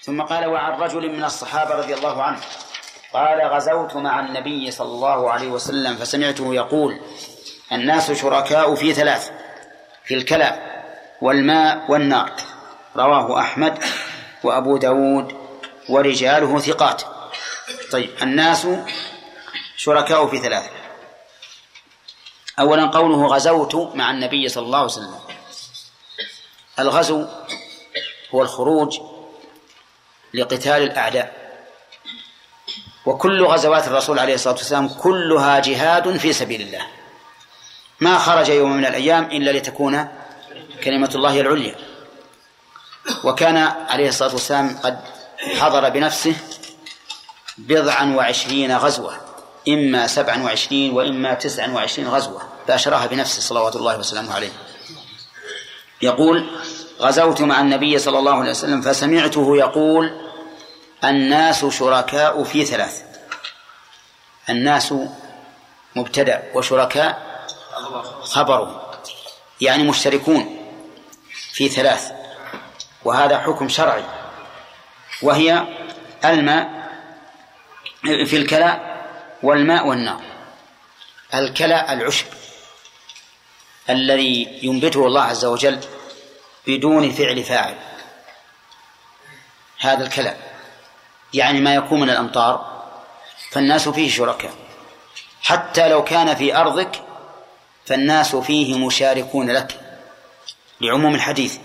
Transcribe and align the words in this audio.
ثم 0.00 0.22
قال 0.22 0.46
وعن 0.46 0.80
رجل 0.80 1.12
من 1.16 1.24
الصحابة 1.24 1.74
رضي 1.74 1.94
الله 1.94 2.22
عنه 2.22 2.40
قال 3.12 3.40
غزوت 3.40 3.96
مع 3.96 4.20
النبي 4.20 4.70
صلى 4.70 4.88
الله 4.88 5.30
عليه 5.30 5.48
وسلم 5.48 5.96
فسمعته 5.96 6.54
يقول 6.54 7.00
الناس 7.72 8.12
شركاء 8.12 8.74
في 8.74 8.94
ثلاث 8.94 9.30
في 10.04 10.14
الكلى 10.14 10.82
والماء 11.22 11.90
والنار. 11.90 12.32
رواه 12.96 13.40
أحمد 13.40 13.84
وأبو 14.44 14.76
داود 14.76 15.36
ورجاله 15.88 16.58
ثقات. 16.58 17.02
طيب 17.92 18.10
الناس 18.22 18.66
شركاء 19.76 20.26
في 20.26 20.38
ثلاث. 20.38 20.70
أولا 22.58 22.86
قوله 22.86 23.26
غزوت 23.26 23.74
مع 23.74 24.10
النبي 24.10 24.48
صلى 24.48 24.64
الله 24.64 24.78
عليه 24.78 24.86
وسلم. 24.86 25.18
الغزو 26.78 27.26
هو 28.34 28.42
الخروج 28.42 29.00
لقتال 30.34 30.82
الأعداء. 30.82 31.48
وكل 33.06 33.44
غزوات 33.44 33.86
الرسول 33.86 34.18
عليه 34.18 34.34
الصلاة 34.34 34.54
والسلام 34.54 34.88
كلها 34.88 35.58
جهاد 35.58 36.16
في 36.16 36.32
سبيل 36.32 36.60
الله. 36.60 36.86
ما 38.00 38.18
خرج 38.18 38.48
يوم 38.48 38.76
من 38.76 38.86
الأيام 38.86 39.24
إلا 39.24 39.50
لتكون 39.50 40.08
كلمة 40.84 41.10
الله 41.14 41.40
العليا. 41.40 41.74
وكان 43.24 43.56
عليه 43.88 44.08
الصلاة 44.08 44.32
والسلام 44.32 44.78
قد 44.78 44.98
حضر 45.58 45.88
بنفسه 45.88 46.34
بضعا 47.58 48.14
وعشرين 48.16 48.76
غزوة 48.76 49.20
إما 49.68 50.06
سبعا 50.06 50.42
وعشرين 50.42 50.92
وإما 50.92 51.34
تسعا 51.34 51.68
وعشرين 51.70 52.08
غزوة 52.08 52.42
باشرها 52.68 53.06
بنفسه 53.06 53.40
صلوات 53.40 53.76
الله 53.76 53.98
وسلامه 53.98 54.34
عليه. 54.34 54.50
يقول 56.02 56.46
غزوت 57.00 57.40
مع 57.40 57.60
النبي 57.60 57.98
صلى 57.98 58.18
الله 58.18 58.34
عليه 58.34 58.50
وسلم 58.50 58.80
فسمعته 58.80 59.56
يقول 59.56 60.27
الناس 61.04 61.64
شركاء 61.64 62.44
في 62.44 62.64
ثلاث. 62.64 63.02
الناس 64.48 64.94
مبتدأ 65.96 66.50
وشركاء 66.54 67.46
خبر 68.22 68.88
يعني 69.60 69.82
مشتركون 69.82 70.56
في 71.52 71.68
ثلاث 71.68 72.12
وهذا 73.04 73.38
حكم 73.38 73.68
شرعي. 73.68 74.04
وهي 75.22 75.64
الماء 76.24 76.88
في 78.02 78.36
الكلاء 78.36 79.04
والماء 79.42 79.86
والنار. 79.86 80.22
الكلاء 81.34 81.92
العشب 81.92 82.26
الذي 83.90 84.58
ينبته 84.62 85.06
الله 85.06 85.22
عز 85.22 85.44
وجل 85.44 85.80
بدون 86.66 87.12
فعل 87.12 87.44
فاعل. 87.44 87.76
هذا 89.78 90.04
الكلام 90.06 90.47
يعني 91.34 91.60
ما 91.60 91.74
يكون 91.74 92.00
من 92.00 92.10
الأمطار 92.10 92.84
فالناس 93.50 93.88
فيه 93.88 94.10
شركاء. 94.10 94.52
حتى 95.42 95.88
لو 95.88 96.04
كان 96.04 96.34
في 96.34 96.56
أرضك 96.56 97.02
فالناس 97.86 98.36
فيه 98.36 98.78
مشاركون 98.86 99.50
لك 99.50 99.80
لعموم 100.80 101.14
الحديث. 101.14 101.58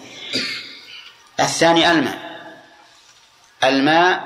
الثاني 1.40 1.92
الماء. 1.92 2.18
الماء 3.64 4.24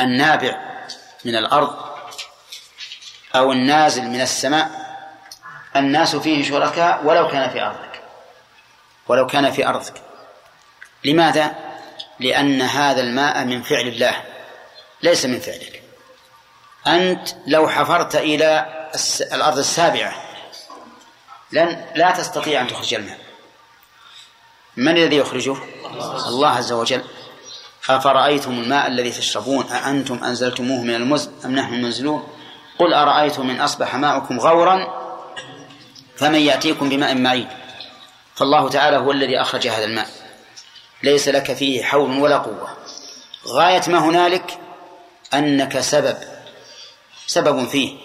النابع 0.00 0.58
من 1.24 1.36
الأرض 1.36 1.76
أو 3.34 3.52
النازل 3.52 4.02
من 4.02 4.20
السماء. 4.20 4.88
الناس 5.76 6.16
فيه 6.16 6.48
شركاء 6.48 7.04
ولو 7.04 7.28
كان 7.28 7.50
في 7.50 7.62
أرضك 7.62 8.02
ولو 9.06 9.26
كان 9.26 9.50
في 9.50 9.66
أرضك. 9.68 10.02
لماذا؟ 11.04 11.67
لأن 12.20 12.62
هذا 12.62 13.00
الماء 13.00 13.44
من 13.44 13.62
فعل 13.62 13.88
الله 13.88 14.22
ليس 15.02 15.26
من 15.26 15.40
فعلك. 15.40 15.82
أنت 16.86 17.28
لو 17.46 17.68
حفرت 17.68 18.16
إلى 18.16 18.66
الأرض 19.32 19.58
السابعة 19.58 20.14
لن 21.52 21.84
لا 21.94 22.10
تستطيع 22.10 22.60
أن 22.60 22.66
تخرج 22.66 22.94
الماء. 22.94 23.18
من 24.76 24.96
الذي 24.96 25.16
يخرجه؟ 25.16 25.56
الله 26.26 26.48
عز 26.48 26.72
وجل. 26.72 27.04
أفرأيتم 27.88 28.50
الماء 28.50 28.86
الذي 28.86 29.10
تشربون؟ 29.10 29.66
أأنتم 29.66 30.24
أنزلتموه 30.24 30.82
من 30.82 30.94
المزن 30.94 31.32
أم 31.44 31.54
نحن 31.54 31.74
المنزلون؟ 31.74 32.28
قل 32.78 32.94
أرأيتم 32.94 33.46
من 33.46 33.60
أصبح 33.60 33.94
ماؤكم 33.94 34.40
غورا 34.40 35.08
فمن 36.16 36.40
يأتيكم 36.40 36.88
بماء 36.88 37.14
معين. 37.14 37.48
فالله 38.34 38.68
تعالى 38.68 38.96
هو 38.96 39.12
الذي 39.12 39.40
أخرج 39.40 39.68
هذا 39.68 39.84
الماء. 39.84 40.08
ليس 41.02 41.28
لك 41.28 41.52
فيه 41.52 41.84
حول 41.84 42.18
ولا 42.18 42.38
قوة. 42.38 42.76
غاية 43.46 43.82
ما 43.88 43.98
هنالك 43.98 44.58
أنك 45.34 45.80
سبب 45.80 46.18
سبب 47.26 47.68
فيه. 47.68 47.98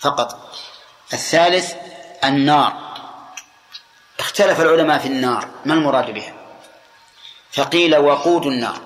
فقط 0.00 0.54
الثالث 1.12 1.74
النار. 2.24 2.88
اختلف 4.18 4.60
العلماء 4.60 4.98
في 4.98 5.06
النار 5.06 5.48
ما 5.64 5.74
المراد 5.74 6.10
بها؟ 6.10 6.34
فقيل 7.52 7.96
وقود 7.96 8.46
النار 8.46 8.80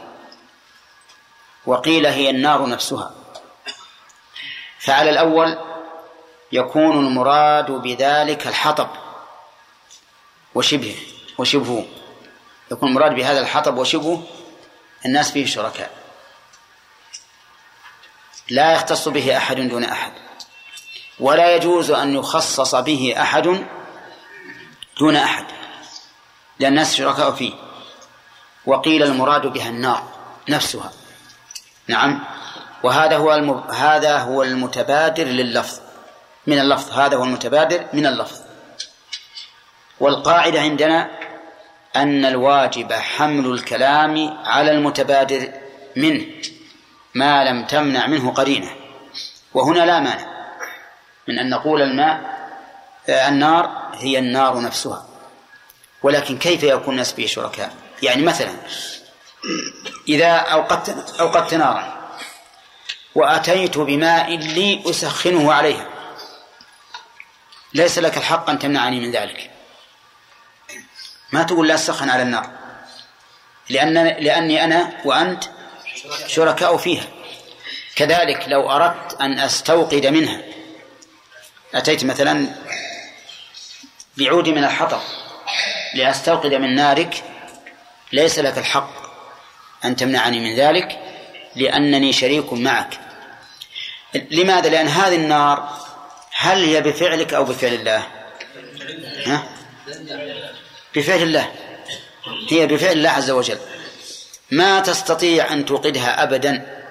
وقيل 1.67 2.07
هي 2.07 2.31
النار 2.31 2.69
نفسها. 2.69 3.15
فعلى 4.79 5.11
الأول 5.11 5.59
يكون 6.53 7.07
المراد 7.07 7.71
بذلك 7.71 8.47
الحطب 8.47 8.89
وشبهه 10.55 10.97
وشبهه. 11.39 11.87
يكون 12.73 12.89
المراد 12.89 13.15
بهذا 13.15 13.41
الحطب. 13.41 13.79
وشبهه 13.79 14.23
الناس 15.07 15.31
فيه 15.31 15.47
شركاء. 15.47 15.91
لا 18.51 18.73
يختص 18.73 19.09
به 19.09 19.37
أحد 19.37 19.57
دون 19.57 19.85
أحد. 19.85 20.13
ولا 21.21 21.57
يجوز 21.57 21.91
أن 21.91 22.15
يخصص 22.15 22.75
به 22.75 23.15
أحد 23.19 23.67
دون 24.99 25.17
أحد. 25.17 25.47
لأن 26.59 26.73
الناس 26.73 26.95
شركاء 26.95 27.33
فيه. 27.33 27.53
وقيل 28.67 29.03
المراد 29.03 29.47
بها 29.47 29.69
النار 29.69 30.09
نفسها. 30.49 30.93
نعم. 31.89 32.25
وهذا 32.83 33.17
هو 33.17 33.35
المب... 33.35 33.71
هذا 33.71 34.19
هو 34.19 34.43
المتبادر 34.43 35.25
لللفظ. 35.25 35.81
من 36.47 36.59
اللفظ. 36.59 36.91
هذا 36.91 37.17
هو 37.17 37.25
المتبادر 37.25 37.87
من 37.93 38.07
اللفظ. 38.07 38.41
والقاعدة 40.01 40.61
عندنا 40.61 41.22
أن 41.97 42.25
الواجب 42.25 42.93
حمل 42.93 43.53
الكلام 43.53 44.39
على 44.45 44.71
المتبادر 44.71 45.53
منه 45.97 46.27
ما 47.15 47.45
لم 47.45 47.65
تمنع 47.65 48.07
منه 48.07 48.33
قرينة. 48.33 48.71
وهنا 49.55 49.87
لا 49.87 50.01
مانع 50.01 50.27
من 51.29 51.39
أن 51.39 51.51
نقول 51.51 51.83
الماء 51.83 52.33
النار 53.09 53.91
هي 53.95 54.19
النار 54.19 54.61
نفسها. 54.61 55.07
ولكن 56.03 56.39
كيف 56.39 56.63
يكون 56.63 56.95
الناس 56.95 57.13
فيه 57.13 57.27
شركاء؟ 57.27 57.75
يعني 58.03 58.23
مثلا 58.23 58.53
إذا 60.09 60.31
أوقدت 60.37 61.21
أوقدت 61.21 61.55
نارا 61.55 62.03
وأتيت 63.15 63.79
بماء 63.79 64.37
لي 64.37 64.83
أسخنه 64.91 65.53
عليها 65.53 65.89
ليس 67.75 67.99
لك 67.99 68.17
الحق 68.17 68.51
أن 68.51 68.59
تمنعني 68.59 69.01
من 69.01 69.11
ذلك. 69.11 69.51
ما 71.33 71.43
تقول 71.43 71.69
لا 71.69 71.77
تسخن 71.77 72.11
على 72.11 72.23
النار 72.23 72.51
لأن 73.71 73.95
لأني 73.95 74.65
أنا 74.65 74.93
وأنت 75.05 75.45
شركاء 76.27 76.77
فيها 76.77 77.05
كذلك 77.97 78.45
لو 78.49 78.71
أردت 78.71 79.21
أن 79.21 79.39
أستوقد 79.39 80.07
منها 80.07 80.43
أتيت 81.75 82.05
مثلا 82.05 82.47
بعود 84.17 84.49
من 84.49 84.65
الحطب 84.65 85.01
لأستوقد 85.95 86.55
من 86.55 86.75
نارك 86.75 87.25
ليس 88.13 88.39
لك 88.39 88.59
الحق 88.59 88.91
أن 89.85 89.97
تمنعني 89.97 90.41
من 90.41 90.57
ذلك 90.57 90.99
لأنني 91.57 92.13
شريك 92.13 92.53
معك 92.53 92.99
لماذا؟ 94.31 94.69
لأن 94.69 94.89
هذه 94.89 95.15
النار 95.15 95.79
هل 96.37 96.65
هي 96.65 96.81
بفعلك 96.81 97.35
أو 97.35 97.45
بفعل 97.45 97.75
الله؟ 97.75 98.07
ها؟ 99.27 99.43
بفعل 100.95 101.23
الله. 101.23 101.53
هي 102.51 102.67
بفعل 102.67 102.93
الله 102.93 103.11
عز 103.11 103.31
وجل. 103.31 103.59
ما 104.51 104.81
تستطيع 104.81 105.53
أن 105.53 105.65
توقدها 105.65 106.23
أبدا. 106.23 106.83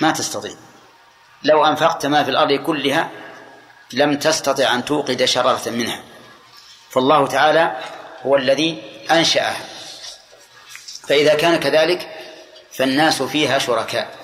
ما 0.00 0.10
تستطيع. 0.10 0.54
لو 1.42 1.64
أنفقت 1.66 2.06
ما 2.06 2.24
في 2.24 2.30
الأرض 2.30 2.52
كلها 2.52 3.10
لم 3.92 4.18
تستطع 4.18 4.74
أن 4.74 4.84
توقد 4.84 5.24
شرارة 5.24 5.70
منها. 5.70 6.02
فالله 6.90 7.26
تعالى 7.26 7.76
هو 8.26 8.36
الذي 8.36 8.82
أنشأها. 9.10 9.60
فإذا 11.08 11.34
كان 11.34 11.56
كذلك 11.56 12.08
فالناس 12.72 13.22
فيها 13.22 13.58
شركاء. 13.58 14.18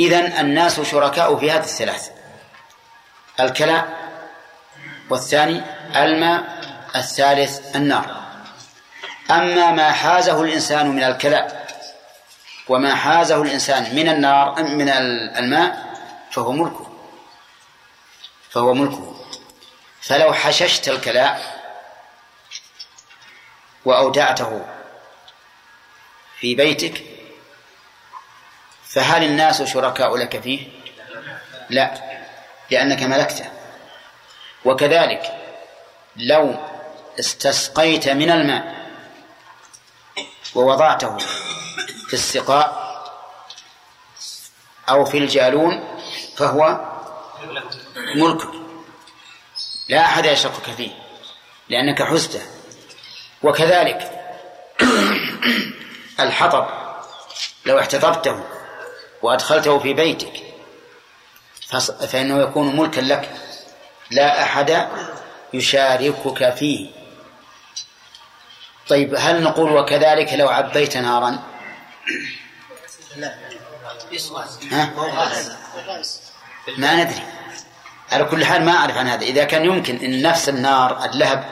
إذن 0.00 0.24
الناس 0.24 0.80
شركاء 0.80 1.36
في 1.36 1.50
هذه 1.50 1.64
الثلاث. 1.64 2.10
الكلاء 3.40 4.06
والثاني 5.10 5.62
الماء 5.96 6.55
الثالث 6.98 7.76
النار. 7.76 8.26
أما 9.30 9.70
ما 9.70 9.92
حازه 9.92 10.42
الإنسان 10.42 10.88
من 10.88 11.02
الكلاء 11.02 11.66
وما 12.68 12.94
حازه 12.94 13.42
الإنسان 13.42 13.94
من 13.94 14.08
النار 14.08 14.62
من 14.62 14.88
الماء 15.38 15.94
فهو 16.30 16.52
ملكه. 16.52 16.86
فهو 18.50 18.74
ملكه. 18.74 19.16
فلو 20.00 20.32
حششت 20.32 20.88
الكلاء 20.88 21.56
وأودعته 23.84 24.66
في 26.40 26.54
بيتك 26.54 27.04
فهل 28.88 29.24
الناس 29.24 29.62
شركاء 29.62 30.16
لك 30.16 30.40
فيه؟ 30.40 30.68
لا 31.70 31.94
لأنك 32.70 33.02
ملكته. 33.02 33.50
وكذلك 34.64 35.32
لو 36.16 36.56
استسقيت 37.20 38.08
من 38.08 38.30
الماء 38.30 38.86
ووضعته 40.54 41.16
في 42.08 42.14
السقاء 42.14 42.86
أو 44.88 45.04
في 45.04 45.18
الجالون 45.18 46.00
فهو 46.36 46.80
ملكك 48.14 48.50
لا 49.88 50.00
أحد 50.00 50.26
يشركك 50.26 50.70
فيه 50.76 50.90
لأنك 51.68 52.02
حزته 52.02 52.42
وكذلك 53.42 54.10
الحطب 56.20 56.66
لو 57.66 57.78
احتطبته 57.78 58.44
وأدخلته 59.22 59.78
في 59.78 59.94
بيتك 59.94 60.46
فإنه 62.08 62.42
يكون 62.42 62.76
ملكا 62.76 63.00
لك. 63.00 63.30
لا 64.10 64.42
أحد 64.42 64.88
يشاركك 65.54 66.54
فيه. 66.54 66.90
طيب 68.88 69.14
هل 69.18 69.42
نقول 69.42 69.72
وكذلك 69.72 70.32
لو 70.32 70.48
عبيت 70.48 70.96
نارا؟ 70.96 71.38
ها؟ 74.72 74.90
ما 76.78 76.94
ندري. 76.94 77.22
على 78.12 78.24
كل 78.24 78.44
حال 78.44 78.64
ما 78.64 78.72
أعرف 78.72 78.96
عن 78.96 79.06
هذا. 79.06 79.22
إذا 79.22 79.44
كان 79.44 79.64
يمكن 79.64 79.96
أن 79.96 80.22
نفس 80.22 80.48
النار 80.48 81.04
اللهب 81.04 81.44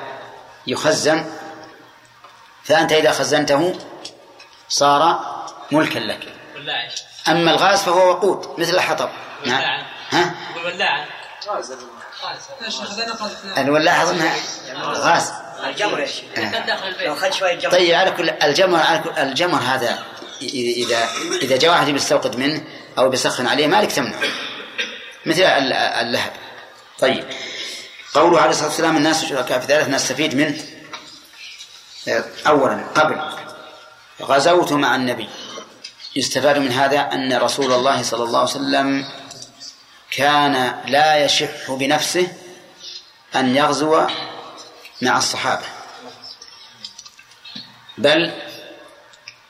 يخزن 0.67 1.25
فأنت 2.65 2.93
إذا 2.93 3.11
خزنته 3.11 3.79
صار 4.69 5.21
ملكا 5.73 5.99
لك. 5.99 6.33
أما 7.29 7.51
الغاز 7.51 7.83
فهو 7.83 8.09
وقود 8.11 8.61
مثل 8.61 8.75
الحطب. 8.75 9.09
نعم. 9.47 9.85
ها؟ 10.11 10.35
والولاعة. 10.57 11.07
الولاعة 13.59 14.03
أظنها 14.03 14.37
غاز. 14.77 15.33
الجمر 15.65 16.01
يا 16.01 16.06
شيخ. 16.06 16.25
لو 17.01 17.15
خد 17.15 17.33
شوية 17.33 17.55
جمر. 17.55 17.73
طيب 17.73 17.95
على 17.95 18.11
كل 18.11 18.31
الجمر 18.31 18.81
على 18.81 18.99
كل 18.99 19.11
الجمر 19.11 19.59
هذا 19.59 20.05
إذا 20.43 21.09
إذا 21.43 21.56
جاء 21.56 21.71
واحد 21.71 21.91
بيستوقد 21.91 22.37
منه 22.37 22.65
أو 22.99 23.09
بيسخن 23.09 23.47
عليه 23.47 23.67
مالك 23.67 23.93
تمنع 23.93 24.17
مثل 25.27 25.43
اللهب. 25.43 26.33
طيب. 26.99 27.25
قوله 28.15 28.41
عليه 28.41 28.51
الصلاة 28.51 28.69
والسلام 28.69 28.97
الناس 28.97 29.25
شركاء 29.25 29.61
في 29.61 29.67
ذلك 29.67 29.89
نستفيد 29.89 30.35
منه. 30.35 30.59
أولا 32.47 32.85
قبل. 32.95 33.21
غزوت 34.23 34.73
مع 34.73 34.97
النبي. 34.97 35.29
يستفاد 36.17 36.59
من 36.59 36.73
هذا 36.73 37.00
أن 37.00 37.33
رسول 37.33 37.73
الله 37.73 38.03
صلى 38.03 38.25
الله 38.25 38.39
عليه 38.39 38.50
وسلم 38.50 39.09
كان 40.11 40.75
لا 40.87 41.25
يشح 41.25 41.71
بنفسه 41.71 42.29
أن 43.37 43.57
يغزو 43.57 44.07
مع 45.02 45.19
الصحابة. 45.19 45.64
بل 47.99 48.32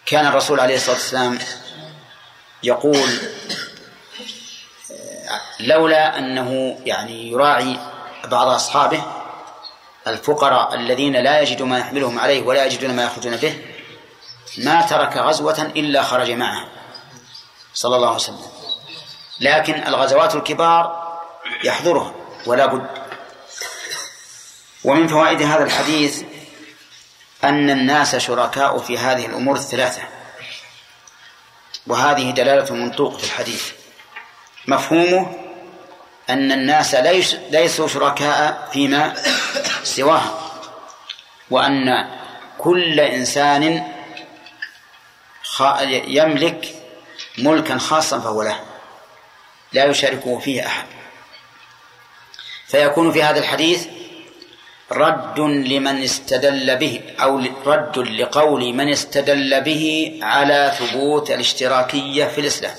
كان 0.06 0.26
الرسول 0.26 0.60
عليه 0.60 0.76
الصلاة 0.76 0.94
والسلام 0.94 1.38
يقول 2.62 3.08
لولا 5.60 6.18
أنه 6.18 6.78
يعني 6.84 7.30
يراعي 7.30 7.78
بعض 8.24 8.48
أصحابه 8.48 9.02
الفقراء 10.06 10.74
الذين 10.74 11.16
لا 11.16 11.40
يجدوا 11.40 11.66
ما 11.66 11.78
يحملهم 11.78 12.18
عليه 12.18 12.42
ولا 12.42 12.64
يجدون 12.64 12.96
ما 12.96 13.04
يخرجون 13.04 13.36
به 13.36 13.64
ما 14.58 14.82
ترك 14.82 15.16
غزوة 15.16 15.62
إلا 15.62 16.02
خرج 16.02 16.30
معها 16.30 16.68
صلى 17.74 17.96
الله 17.96 18.06
عليه 18.06 18.16
وسلم. 18.16 18.46
لكن 19.40 19.86
الغزوات 19.86 20.34
الكبار 20.34 21.04
يحضرها 21.64 22.14
ولا 22.46 22.66
بد. 22.66 23.03
ومن 24.84 25.08
فوائد 25.08 25.42
هذا 25.42 25.64
الحديث 25.64 26.22
أن 27.44 27.70
الناس 27.70 28.16
شركاء 28.16 28.78
في 28.78 28.98
هذه 28.98 29.26
الأمور 29.26 29.56
الثلاثة. 29.56 30.02
وهذه 31.86 32.30
دلالة 32.30 32.74
منطوق 32.74 33.18
في 33.18 33.24
الحديث. 33.24 33.72
مفهومه 34.66 35.36
أن 36.30 36.52
الناس 36.52 36.94
ليس 36.94 37.34
ليسوا 37.50 37.88
شركاء 37.88 38.68
فيما 38.72 39.14
سواها 39.82 40.40
وأن 41.50 42.10
كل 42.58 43.00
إنسان 43.00 43.92
يملك 45.90 46.74
ملكا 47.38 47.78
خاصا 47.78 48.20
فهو 48.20 48.42
له. 48.42 48.60
لا 49.72 49.84
يشاركه 49.84 50.38
فيه 50.38 50.66
أحد. 50.66 50.86
فيكون 52.66 53.12
في 53.12 53.22
هذا 53.22 53.38
الحديث 53.38 53.86
رد 54.92 55.40
لمن 55.40 56.02
استدل 56.02 56.76
به 56.76 57.00
أو 57.20 57.38
رد 57.66 57.98
لقول 57.98 58.74
من 58.74 58.88
استدل 58.88 59.60
به 59.60 60.18
على 60.22 60.74
ثبوت 60.78 61.30
الاشتراكية 61.30 62.24
في 62.24 62.40
الإسلام. 62.40 62.74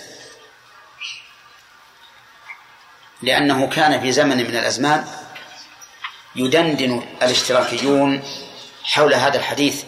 لأنه 3.21 3.67
كان 3.67 4.01
في 4.01 4.11
زمن 4.11 4.37
من 4.37 4.57
الأزمان 4.57 5.05
يدندن 6.35 7.03
الاشتراكيون 7.21 8.23
حول 8.83 9.13
هذا 9.13 9.37
الحديث 9.37 9.83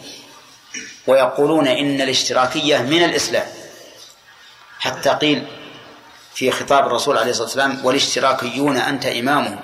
ويقولون 1.08 1.68
إن 1.68 2.02
الاشتراكية 2.02 2.78
من 2.78 3.04
الإسلام. 3.04 3.48
حتى 4.80 5.10
قيل 5.10 5.48
في 6.34 6.52
خطاب 6.52 6.88
الرسول 6.88 7.18
عليه 7.18 7.31
الصلاة 7.31 7.46
والسلام 7.46 7.86
والاشتراكيون 7.86 8.78
أنت 8.78 9.06
إمامهم. 9.06 9.60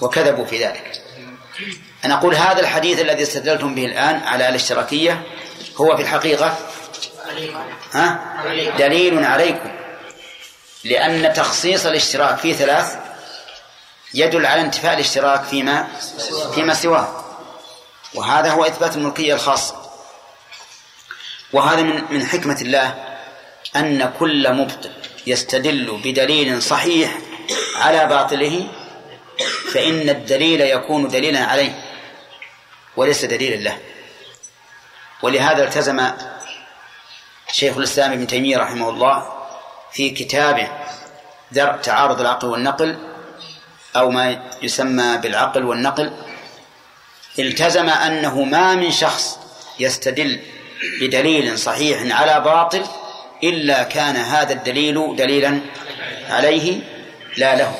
وكذبوا 0.00 0.44
في 0.44 0.64
ذلك. 0.64 1.05
أنا 2.04 2.14
أقول 2.14 2.34
هذا 2.34 2.60
الحديث 2.60 3.00
الذي 3.00 3.22
استدلتم 3.22 3.74
به 3.74 3.84
الآن 3.84 4.16
على 4.16 4.48
الاشتراكية 4.48 5.22
هو 5.76 5.96
في 5.96 6.02
الحقيقة؟ 6.02 6.58
ها؟ 7.92 8.34
دليل 8.78 9.24
عليكم. 9.24 9.70
لأن 10.84 11.32
تخصيص 11.32 11.86
الاشتراك 11.86 12.38
في 12.38 12.54
ثلاث 12.54 12.96
يدل 14.14 14.46
على 14.46 14.60
انتفاء 14.60 14.94
الاشتراك 14.94 15.44
فيما 15.44 15.88
فيما 16.54 16.74
سواه. 16.74 17.24
وهذا 18.14 18.50
هو 18.50 18.64
إثبات 18.64 18.96
الملكية 18.96 19.34
الخاصة. 19.34 19.74
وهذا 21.52 21.82
من 21.82 22.02
من 22.10 22.26
حكمة 22.26 22.60
الله 22.60 22.94
أن 23.76 24.12
كل 24.18 24.52
مبطل 24.52 24.90
يستدل 25.26 26.00
بدليل 26.04 26.62
صحيح 26.62 27.18
على 27.76 28.06
باطله 28.06 28.68
فإن 29.76 30.08
الدليل 30.08 30.60
يكون 30.60 31.08
دليلا 31.08 31.44
عليه 31.44 31.72
وليس 32.96 33.24
دليلا 33.24 33.56
له. 33.56 33.78
ولهذا 35.22 35.64
التزم 35.64 36.10
شيخ 37.52 37.76
الإسلام 37.76 38.12
ابن 38.12 38.26
تيمية 38.26 38.58
رحمه 38.58 38.90
الله 38.90 39.32
في 39.92 40.10
كتابه 40.10 40.68
درء 41.52 41.76
تعارض 41.76 42.20
العقل 42.20 42.48
والنقل 42.48 42.98
أو 43.96 44.10
ما 44.10 44.42
يسمى 44.62 45.16
بالعقل 45.16 45.64
والنقل. 45.64 46.12
التزم 47.38 47.88
أنه 47.88 48.42
ما 48.42 48.74
من 48.74 48.90
شخص 48.90 49.38
يستدل 49.78 50.40
بدليل 51.00 51.58
صحيح 51.58 52.20
على 52.20 52.40
باطل 52.40 52.86
إلا 53.44 53.82
كان 53.82 54.16
هذا 54.16 54.52
الدليل 54.52 55.16
دليلا 55.16 55.60
عليه 56.30 56.80
لا 57.36 57.56
له. 57.56 57.78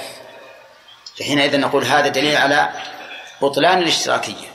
فحينئذ 1.19 1.61
نقول 1.61 1.85
هذا 1.85 2.09
دليل 2.09 2.37
على 2.37 2.73
بطلان 3.43 3.79
الاشتراكية. 3.79 4.55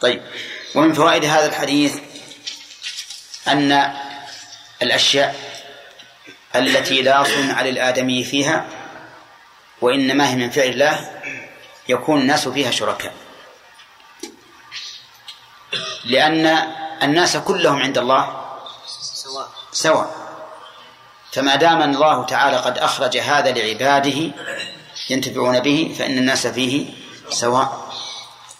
طيب 0.00 0.22
ومن 0.74 0.92
فوائد 0.92 1.24
هذا 1.24 1.46
الحديث 1.46 1.98
أن 3.48 3.96
الأشياء 4.82 5.36
التي 6.56 7.02
لا 7.02 7.24
صنع 7.24 7.62
للآدمي 7.62 8.24
فيها 8.24 8.66
وإنما 9.80 10.30
هي 10.30 10.36
من 10.36 10.50
فعل 10.50 10.68
الله 10.68 11.10
يكون 11.88 12.20
الناس 12.20 12.48
فيها 12.48 12.70
شركاء. 12.70 13.14
لأن 16.04 16.46
الناس 17.02 17.36
كلهم 17.36 17.82
عند 17.82 17.98
الله 17.98 18.46
سواء. 19.14 19.48
سواء. 19.72 20.26
فما 21.32 21.56
دام 21.56 21.82
الله 21.82 22.26
تعالى 22.26 22.56
قد 22.56 22.78
أخرج 22.78 23.16
هذا 23.16 23.50
لعباده 23.50 24.30
ينتفعون 25.10 25.60
به 25.60 25.94
فإن 25.98 26.18
الناس 26.18 26.46
فيه 26.46 26.86
سواء. 27.30 27.92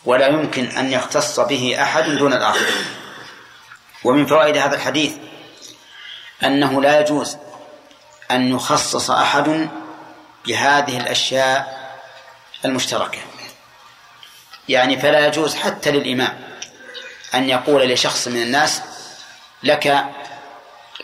ولا 0.05 0.26
يمكن 0.26 0.67
أن 0.67 0.93
يختص 0.93 1.41
به 1.41 1.83
أحد 1.83 2.05
دون 2.05 2.33
الآخر. 2.33 2.67
ومن 4.05 4.26
فوائد 4.26 4.57
هذا 4.57 4.76
الحديث 4.76 5.12
أنه 6.45 6.83
لا 6.83 7.00
يجوز 7.00 7.37
أن 8.31 8.55
يخصص 8.55 9.11
أحد 9.11 9.71
بهذه 10.47 11.00
الأشياء 11.00 11.76
المشتركة. 12.65 13.19
يعني 14.69 14.99
فلا 14.99 15.26
يجوز 15.26 15.55
حتى 15.55 15.91
للإمام 15.91 16.41
أن 17.35 17.49
يقول 17.49 17.88
لشخص 17.88 18.29
من 18.29 18.43
الناس 18.43 18.83
لك 19.62 20.05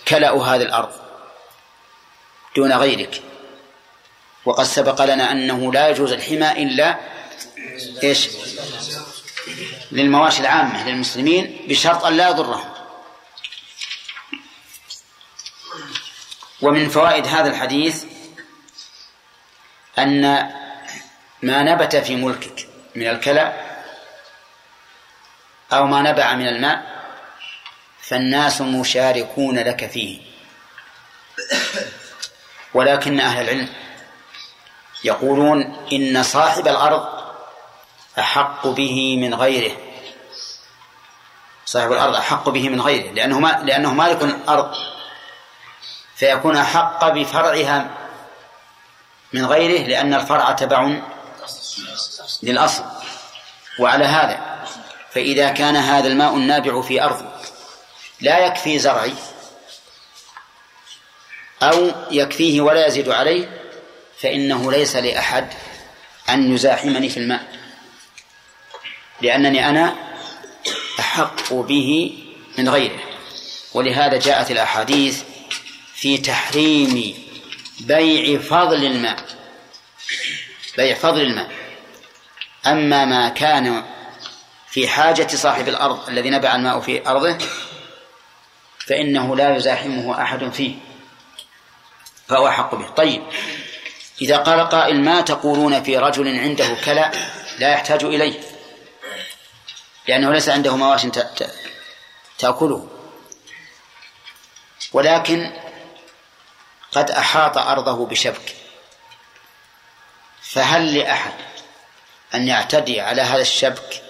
كلأ 0.09 0.31
هذه 0.31 0.63
الأرض 0.63 0.93
دون 2.57 2.73
غيرك. 2.73 3.23
وقد 4.45 4.65
سبق 4.65 5.05
لنا 5.05 5.33
أنه 5.33 5.73
لا 5.73 5.89
يجوز 5.89 6.13
الحمى 6.13 6.53
إلا 6.53 6.99
إيش؟ 8.03 8.29
للمواشي 9.93 10.41
العامة 10.41 10.89
للمسلمين 10.89 11.67
بشرط 11.69 12.05
أن 12.05 12.17
لا 12.17 12.29
يضرهم. 12.29 12.73
ومن 16.63 16.89
فوائد 16.89 17.27
هذا 17.27 17.51
الحديث 17.51 18.05
أن 19.99 20.23
ما 21.43 21.63
نبت 21.63 21.97
في 21.97 22.17
ملكك 22.17 22.69
من 22.95 23.09
الكلى 23.09 23.77
أو 25.73 25.87
ما 25.87 26.03
نبع 26.03 26.35
من 26.35 26.49
الماء 26.49 27.03
فالناس 28.01 28.61
مشاركون 28.61 29.59
لك 29.59 29.91
فيه. 29.91 30.21
ولكن 32.75 33.21
أهل 33.21 33.43
العلم 33.43 33.69
يقولون 35.05 35.87
إن 35.93 36.23
صاحب 36.23 36.69
الأرض 36.69 37.09
أحق 38.19 38.67
به 38.67 39.17
من 39.17 39.35
غيره. 39.35 39.77
صاحب 41.67 41.93
الأرض 41.93 42.15
أحق 42.15 42.49
به 42.49 42.69
من 42.69 42.81
غيره 42.81 43.13
لأنه 43.13 43.41
ما 43.41 43.63
لأنه 43.65 43.95
مالك 43.95 44.23
الأرض. 44.23 44.75
فيكون 46.17 46.57
أحق 46.57 47.09
بفرعها 47.09 47.91
من 49.33 49.47
غيره 49.47 49.87
لأن 49.87 50.15
الفرع 50.15 50.53
تبع 50.53 51.01
للأصل. 52.43 52.85
وعلى 53.79 54.05
هذا 54.05 54.67
فإذا 55.11 55.49
كان 55.51 55.77
هذا 55.77 56.09
الماء 56.09 56.35
النابع 56.35 56.81
في 56.81 57.03
أرض 57.03 57.33
لا 58.21 58.39
يكفي 58.39 58.79
زرعي 58.79 59.15
أو 61.63 61.93
يكفيه 62.11 62.61
ولا 62.61 62.87
يزيد 62.87 63.09
عليه 63.09 63.62
فإنه 64.23 64.73
ليس 64.73 64.97
لأحد 64.97 65.49
أن 66.29 66.55
يزاحمني 66.55 67.09
في 67.09 67.17
الماء. 67.17 67.47
لأنني 69.21 69.69
أنا 69.69 69.97
أحق 71.01 71.53
به 71.53 72.19
من 72.59 72.69
غيره. 72.69 73.01
ولهذا 73.75 74.19
جاءت 74.19 74.51
الأحاديث 74.51 75.23
في 75.95 76.19
تحريم 76.19 77.15
بيع 77.81 78.41
فضل 78.41 78.85
الماء. 78.85 79.25
بيع 80.77 80.95
فضل 80.95 81.21
الماء. 81.21 81.51
أما 82.67 83.05
ما 83.05 83.29
كان 83.29 83.85
في 84.71 84.89
حاجة 84.89 85.27
صاحب 85.27 85.69
الأرض 85.69 86.09
الذي 86.09 86.31
نبع 86.31 86.57
الماء 86.57 86.81
في 86.81 87.09
أرضه 87.09 87.39
فإنه 88.79 89.37
لا 89.37 89.57
يزاحمه 89.57 90.23
أحد 90.23 90.49
فيه. 90.49 90.75
فهو 92.29 92.49
أحق 92.49 92.75
به. 92.75 92.89
طيب. 92.89 93.23
إذا 94.21 94.37
قال 94.37 94.69
قائل 94.69 95.01
ما 95.01 95.21
تقولون 95.21 95.83
في 95.83 95.99
رجل 95.99 96.39
عنده 96.39 96.77
كلى 96.85 97.11
لا 97.59 97.73
يحتاج 97.73 98.05
إليه 98.05 98.41
لأنه 100.09 100.33
ليس 100.33 100.49
عنده 100.49 100.77
مواش 100.77 101.03
تأكله. 102.39 102.89
ولكن 104.93 105.53
قد 106.93 107.11
أحاط 107.11 107.59
أرضه 107.59 108.07
بشبك 108.07 108.57
فهل 110.43 110.95
لأحد 110.95 111.33
أن 112.35 112.49
يعتدي 112.49 113.01
على 113.01 113.23
هذا 113.23 113.41
الشبك؟ 113.41 114.03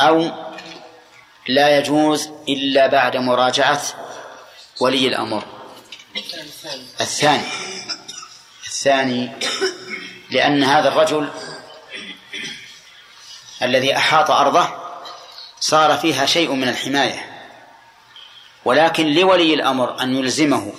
أو 0.00 0.30
لا 1.48 1.78
يجوز 1.78 2.30
إلا 2.48 2.86
بعد 2.86 3.16
مراجعة 3.16 3.82
ولي 4.80 5.08
الأمر؟ 5.08 5.44
الثاني. 7.00 7.42
الثاني 8.66 9.32
لأن 10.30 10.64
هذا 10.64 10.88
الرجل 10.88 11.30
الذي 13.62 13.96
أحاط 13.96 14.30
أرضه 14.30 14.68
صار 15.60 15.98
فيها 15.98 16.26
شيء 16.26 16.52
من 16.52 16.68
الحماية. 16.68 17.30
ولكن 18.64 19.06
لولي 19.06 19.54
الأمر 19.54 20.02
أن 20.02 20.16
يلزمه 20.16 20.72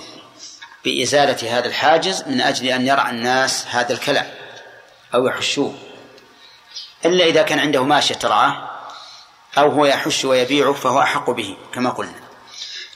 بإزالة 0.85 1.57
هذا 1.57 1.67
الحاجز 1.67 2.23
من 2.27 2.41
أجل 2.41 2.67
أن 2.67 2.87
يرعى 2.87 3.11
الناس 3.11 3.65
هذا 3.67 3.93
الكلام 3.93 4.33
أو 5.13 5.27
يحشوه. 5.27 5.77
إلا 7.05 7.25
إذا 7.25 7.41
كان 7.41 7.59
عنده 7.59 7.83
ماشية 7.83 8.15
ترعاه 8.15 8.69
أو 9.57 9.71
هو 9.71 9.85
يحش 9.85 10.25
ويبيعه 10.25 10.73
فهو 10.73 11.01
أحق 11.01 11.29
به 11.29 11.57
كما 11.73 11.89
قلنا. 11.89 12.19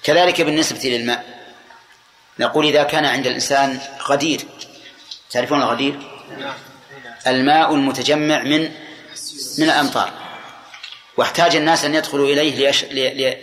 كذلك 0.04 0.42
بالنسبة 0.42 0.80
للماء. 0.90 1.39
نقول 2.40 2.66
إذا 2.66 2.84
كان 2.84 3.06
عند 3.06 3.28
الإنسان 3.28 3.80
غدير. 4.08 4.42
تعرفون 5.32 5.62
الغدير؟ 5.62 6.00
الماء 7.28 7.76
المتجمع 7.76 8.44
من 8.44 8.72
من 9.58 9.66
الأمطار. 9.66 10.12
واحتاج 11.18 11.56
الناس 11.56 11.86
أن 11.86 11.96
يدخلوا 11.96 12.28
إليه 12.28 12.56
ليش... 12.56 12.84
لي... 12.84 13.38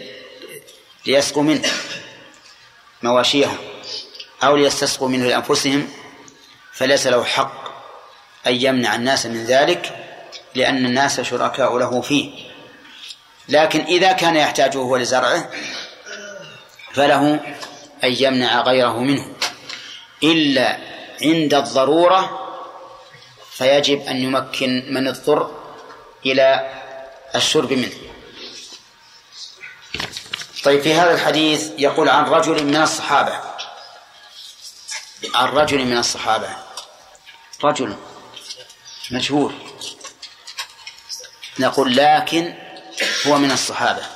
ليسقوا 1.07 1.43
منه 1.43 1.69
مواشيهم 3.03 3.57
أو 4.43 4.57
ليستسقوا 4.57 5.09
منه 5.09 5.27
لأنفسهم. 5.27 5.89
فليس 6.73 7.07
له 7.07 7.25
حق 7.25 7.67
أن 8.47 8.55
يمنع 8.55 8.95
الناس 8.95 9.27
من 9.27 9.45
ذلك 9.45 10.07
لأن 10.55 10.87
الناس 10.87 11.21
شركاء 11.21 11.79
له 11.79 12.01
فيه. 12.01 12.31
لكن 13.49 13.81
إذا 13.81 14.13
كان 14.13 14.37
يحتاجه 14.37 14.79
هو 14.79 14.97
لزرعه 14.97 15.51
فله 16.93 17.41
أن 18.05 18.13
يمنع 18.19 18.61
غيره 18.61 18.99
منه. 18.99 19.33
إلا 20.23 20.79
عند 21.23 21.55
الضرورة 21.55 22.43
فيجب 23.53 24.01
أن 24.01 24.17
يمكن 24.17 24.87
من 24.91 25.09
اضطر 25.09 25.51
إلى 26.27 26.71
الشرب 27.35 27.73
منه. 27.73 27.93
طيب 30.65 30.81
في 30.81 30.95
هذا 30.95 31.15
الحديث 31.15 31.71
يقول 31.79 32.09
عن 32.09 32.25
رجل 32.25 32.65
من 32.65 32.77
الصحابة. 32.77 33.41
عن 35.35 35.49
رجل 35.49 35.85
من 35.85 35.99
الصحابة. 35.99 36.57
رجل 37.65 37.97
مشهور 39.11 39.53
نقول 41.59 41.97
لكن 41.97 42.55
هو 43.27 43.39
من 43.39 43.51
الصحابة. 43.51 44.16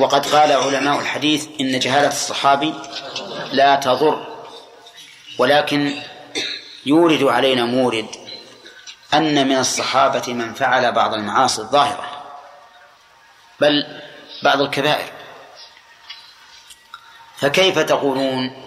وقد 0.00 0.26
قال 0.26 0.52
علماء 0.52 1.00
الحديث 1.00 1.48
إن 1.60 1.78
جهالة 1.78 2.08
الصحابي 2.08 2.74
لا 3.52 3.76
تضر 3.76 4.26
ولكن 5.38 6.02
يورد 6.86 7.22
علينا 7.22 7.64
مورد 7.64 8.06
أن 9.14 9.48
من 9.48 9.58
الصحابة 9.58 10.32
من 10.32 10.54
فعل 10.54 10.92
بعض 10.92 11.14
المعاصي 11.14 11.62
الظاهرة 11.62 12.22
بل 13.60 14.00
بعض 14.42 14.60
الكبائر. 14.60 15.12
فكيف 17.36 17.78
تقولون 17.78 18.62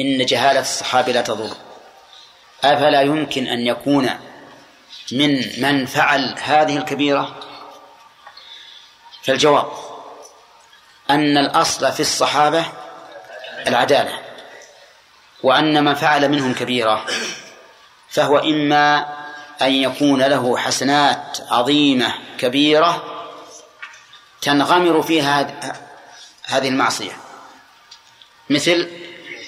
إن 0.00 0.24
جهالة 0.26 0.60
الصحابة 0.60 1.12
لا 1.12 1.20
تضر؟ 1.20 1.56
أفلا 2.64 3.02
يمكن 3.02 3.46
أن 3.46 3.58
يكون 3.58 4.10
من 5.12 5.62
من 5.62 5.86
فعل 5.86 6.34
هذه 6.42 6.76
الكبيرة؟ 6.76 7.40
فالجواب 9.22 9.91
أن 11.10 11.38
الأصل 11.38 11.92
في 11.92 12.00
الصحابة 12.00 12.66
العدالة 13.66 14.18
وأن 15.42 15.84
من 15.84 15.94
فعل 15.94 16.28
منهم 16.28 16.54
كبيرة 16.54 17.06
فهو 18.08 18.38
إما 18.38 19.06
أن 19.62 19.72
يكون 19.72 20.22
له 20.22 20.56
حسنات 20.56 21.38
عظيمة 21.50 22.14
كبيرة 22.38 23.04
تنغمر 24.40 25.02
فيها 25.02 25.60
هذه 26.42 26.68
المعصية. 26.68 27.12
مثل 28.50 28.90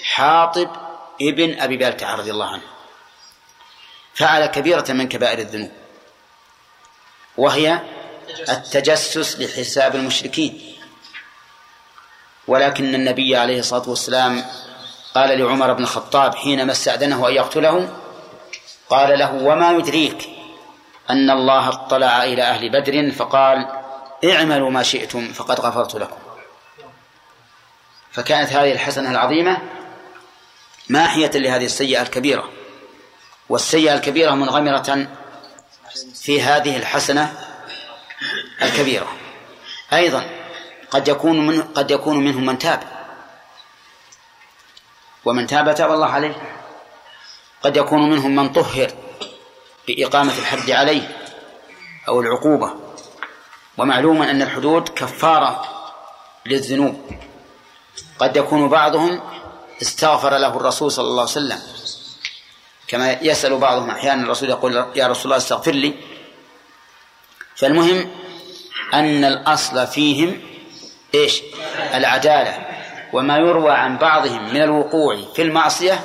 حاطب 0.05 0.71
ابن 1.23 1.61
أبي 1.61 1.77
بلتع 1.77 2.15
رضي 2.15 2.31
الله 2.31 2.47
عنه. 2.47 2.63
فعل 4.15 4.47
كبيرة 4.47 4.85
من 4.89 5.09
كبائر 5.09 5.39
الذنوب 5.39 5.73
وهي 7.37 7.81
التجسس 8.49 9.39
لحساب 9.39 9.95
المشركين. 9.95 10.74
ولكن 12.49 12.95
النبي 12.95 13.37
عليه 13.37 13.59
الصلاة 13.59 13.89
والسلام 13.89 14.45
قال 15.15 15.39
لعمر 15.39 15.73
بن 15.73 15.83
الخطاب 15.83 16.35
حينما 16.35 16.73
استأذنه 16.73 17.29
أن 17.29 17.35
يقتله 17.35 17.89
قال 18.91 19.19
له 19.19 19.35
وما 19.35 19.73
يدريك 19.73 20.29
أن 21.11 21.31
الله 21.31 21.69
اطلع 21.69 22.25
إلى 22.25 22.43
أهل 22.43 22.71
بدر 22.71 23.11
فقال 23.11 23.69
اعملوا 24.25 24.71
ما 24.71 24.83
شئتم 24.83 25.33
فقد 25.33 25.61
غفرت 25.61 25.95
لكم. 25.95 26.17
فكانت 28.13 28.53
هذه 28.53 28.73
الحسنة 28.73 29.11
العظيمة 29.11 29.59
ماحية 30.89 31.31
لهذه 31.35 31.65
السيئة 31.65 32.03
الكبيرة 32.03 32.51
والسيئة 33.49 33.95
الكبيرة 33.95 34.31
منغمرة 34.31 35.07
في 36.15 36.43
هذه 36.43 36.77
الحسنة 36.77 37.33
الكبيرة. 38.63 39.09
أيضا 39.93 40.25
قد 40.91 41.09
يكون 41.09 41.47
من 41.47 41.63
قد 41.63 41.91
يكون 41.91 42.25
منهم 42.25 42.47
من 42.47 42.59
تاب. 42.59 42.83
ومن 45.25 45.47
تاب 45.47 45.75
تاب 45.75 45.93
الله 45.93 46.07
عليه. 46.07 46.61
قد 47.63 47.77
يكون 47.77 48.11
منهم 48.11 48.37
من 48.37 48.53
طهر 48.53 48.91
بإقامة 49.89 50.39
الحد 50.39 50.71
عليه 50.71 51.17
أو 52.09 52.21
العقوبة. 52.21 52.75
ومعلوم 53.79 54.23
أن 54.23 54.43
الحدود 54.43 54.89
كفارة 54.89 55.65
للذنوب. 56.47 57.11
قد 58.19 58.37
يكون 58.37 58.69
بعضهم 58.69 59.21
استغفر 59.83 60.39
له 60.39 60.57
الرسول 60.57 60.93
صلى 60.93 61.07
الله 61.07 61.21
عليه 61.21 61.31
وسلم. 61.31 61.63
كما 62.89 63.13
يسأل 63.13 63.59
بعضهم 63.59 63.91
أحيانا 63.91 64.23
الرسول 64.23 64.51
يقول 64.51 64.93
يا 64.97 65.07
رسول 65.07 65.25
الله 65.25 65.37
استغفر 65.37 65.73
لي. 65.73 65.95
فالمهم 67.57 68.11
أن 68.95 69.25
الأصل 69.25 69.87
فيهم 69.87 70.54
إيش؟ 71.15 71.43
العدالة. 71.95 72.67
وما 73.13 73.37
يروى 73.37 73.73
عن 73.73 73.99
بعضهم 73.99 74.55
من 74.55 74.63
الوقوع 74.63 75.19
في 75.35 75.43
المعصية 75.43 76.05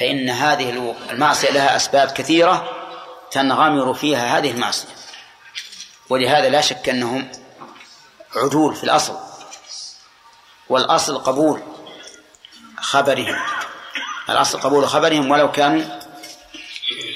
فإن 0.00 0.30
هذه 0.30 0.94
المعصية 1.10 1.50
لها 1.50 1.76
أسباب 1.76 2.10
كثيرة 2.10 2.70
تنغمر 3.30 3.94
فيها 3.94 4.38
هذه 4.38 4.50
المعصية. 4.50 4.88
ولهذا 6.08 6.48
لا 6.48 6.60
شك 6.60 6.88
أنهم 6.88 7.28
عدول 8.36 8.74
في 8.74 8.84
الأصل. 8.84 9.16
والأصل 10.68 11.18
قبول 11.18 11.62
خبرهم. 12.80 13.36
الأصل 14.30 14.60
قبول 14.60 14.88
خبرهم 14.88 15.30
ولو 15.30 15.52
كانوا 15.52 15.82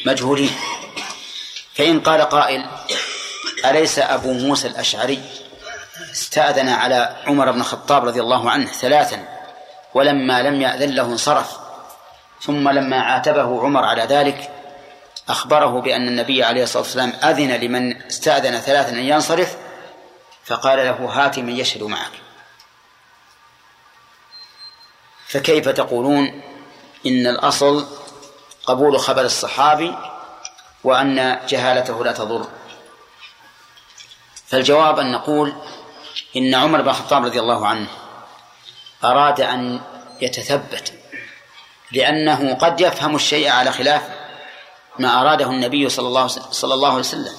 مجهولين. 0.06 0.56
فإن 1.74 2.00
قال 2.00 2.20
قائل 2.20 2.66
أليس 3.64 3.98
أبو 3.98 4.32
موسى 4.32 4.68
الأشعري 4.68 5.22
استأذن 6.14 6.68
على 6.68 7.16
عمر 7.26 7.50
بن 7.50 7.60
الخطاب 7.60 8.04
رضي 8.04 8.20
الله 8.20 8.50
عنه 8.50 8.66
ثلاثا 8.66 9.24
ولما 9.94 10.42
لم 10.42 10.60
يأذن 10.60 10.90
له 10.90 11.02
انصرف. 11.02 11.58
ثم 12.42 12.68
لما 12.68 13.00
عاتبه 13.00 13.62
عمر 13.62 13.84
على 13.84 14.02
ذلك 14.02 14.50
أخبره 15.28 15.80
بأن 15.80 16.08
النبي 16.08 16.44
عليه 16.44 16.62
الصلاة 16.62 16.82
والسلام 16.82 17.12
أذن 17.24 17.52
لمن 17.52 18.02
استأذن 18.02 18.58
ثلاثا 18.60 18.90
أن 18.90 18.98
ينصرف 18.98 19.56
فقال 20.44 20.78
له 20.78 20.92
هات 20.92 21.38
من 21.38 21.56
يشهد 21.56 21.82
معك. 21.82 22.12
فكيف 25.26 25.68
تقولون 25.68 26.42
إن 27.06 27.26
الأصل 27.26 27.86
قبول 28.66 29.00
خبر 29.00 29.22
الصحابي 29.22 29.94
وأن 30.84 31.40
جهالته 31.48 32.04
لا 32.04 32.12
تضر؟ 32.12 32.46
فالجواب 34.46 34.98
أن 34.98 35.12
نقول 35.12 35.54
إن 36.36 36.54
عمر 36.54 36.82
بن 36.82 36.88
الخطاب 36.88 37.24
رضي 37.24 37.40
الله 37.40 37.66
عنه 37.66 37.86
أراد 39.04 39.40
أن 39.40 39.80
يتثبت 40.20 40.92
لأنه 41.92 42.54
قد 42.54 42.80
يفهم 42.80 43.16
الشيء 43.16 43.48
على 43.48 43.72
خلاف 43.72 44.02
ما 44.98 45.20
أراده 45.20 45.50
النبي 45.50 45.88
صلى 45.88 46.08
الله 46.08 46.26
صلى 46.26 46.74
الله 46.74 46.88
عليه 46.88 46.98
وسلم. 46.98 47.34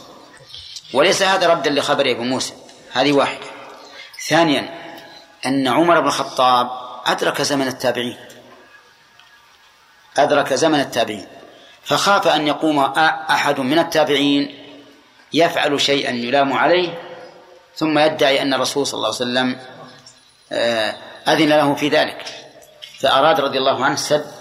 وليس 0.94 1.24
هذا 1.24 1.48
ردا 1.48 1.70
لخبر 1.70 2.12
أبو 2.12 2.24
موسى 2.24 2.54
هذه 2.94 3.12
واحدة. 3.12 3.46
ثانيا 4.28 4.70
أن 5.46 5.68
عمر 5.68 6.00
بن 6.00 6.08
الخطاب 6.08 6.70
أدرك 7.06 7.42
زمن 7.42 7.68
التابعين. 7.68 8.18
أدرك 10.18 10.54
زمن 10.54 10.80
التابعين. 10.80 11.28
فخاف 11.84 12.28
أن 12.28 12.48
يقوم 12.48 12.80
أحد 12.80 13.60
من 13.60 13.80
التابعين 13.80 14.66
يفعل 15.34 15.82
شيئا 15.82 16.12
يلام 16.12 16.54
عليه 16.54 17.15
ثم 17.78 18.00
يدعي 18.00 18.42
أن 18.42 18.54
الرسول 18.54 18.88
صلى 18.88 18.98
الله 18.98 19.08
عليه 19.08 19.18
وسلم 19.18 19.60
آه، 20.52 20.96
أذن 21.28 21.50
له 21.50 21.76
في 21.76 21.90
ذلك. 21.90 22.26
فأراد 23.00 23.40
رضي 23.40 23.58
الله 23.58 23.86
عنه 23.86 23.96
سد 23.96 24.34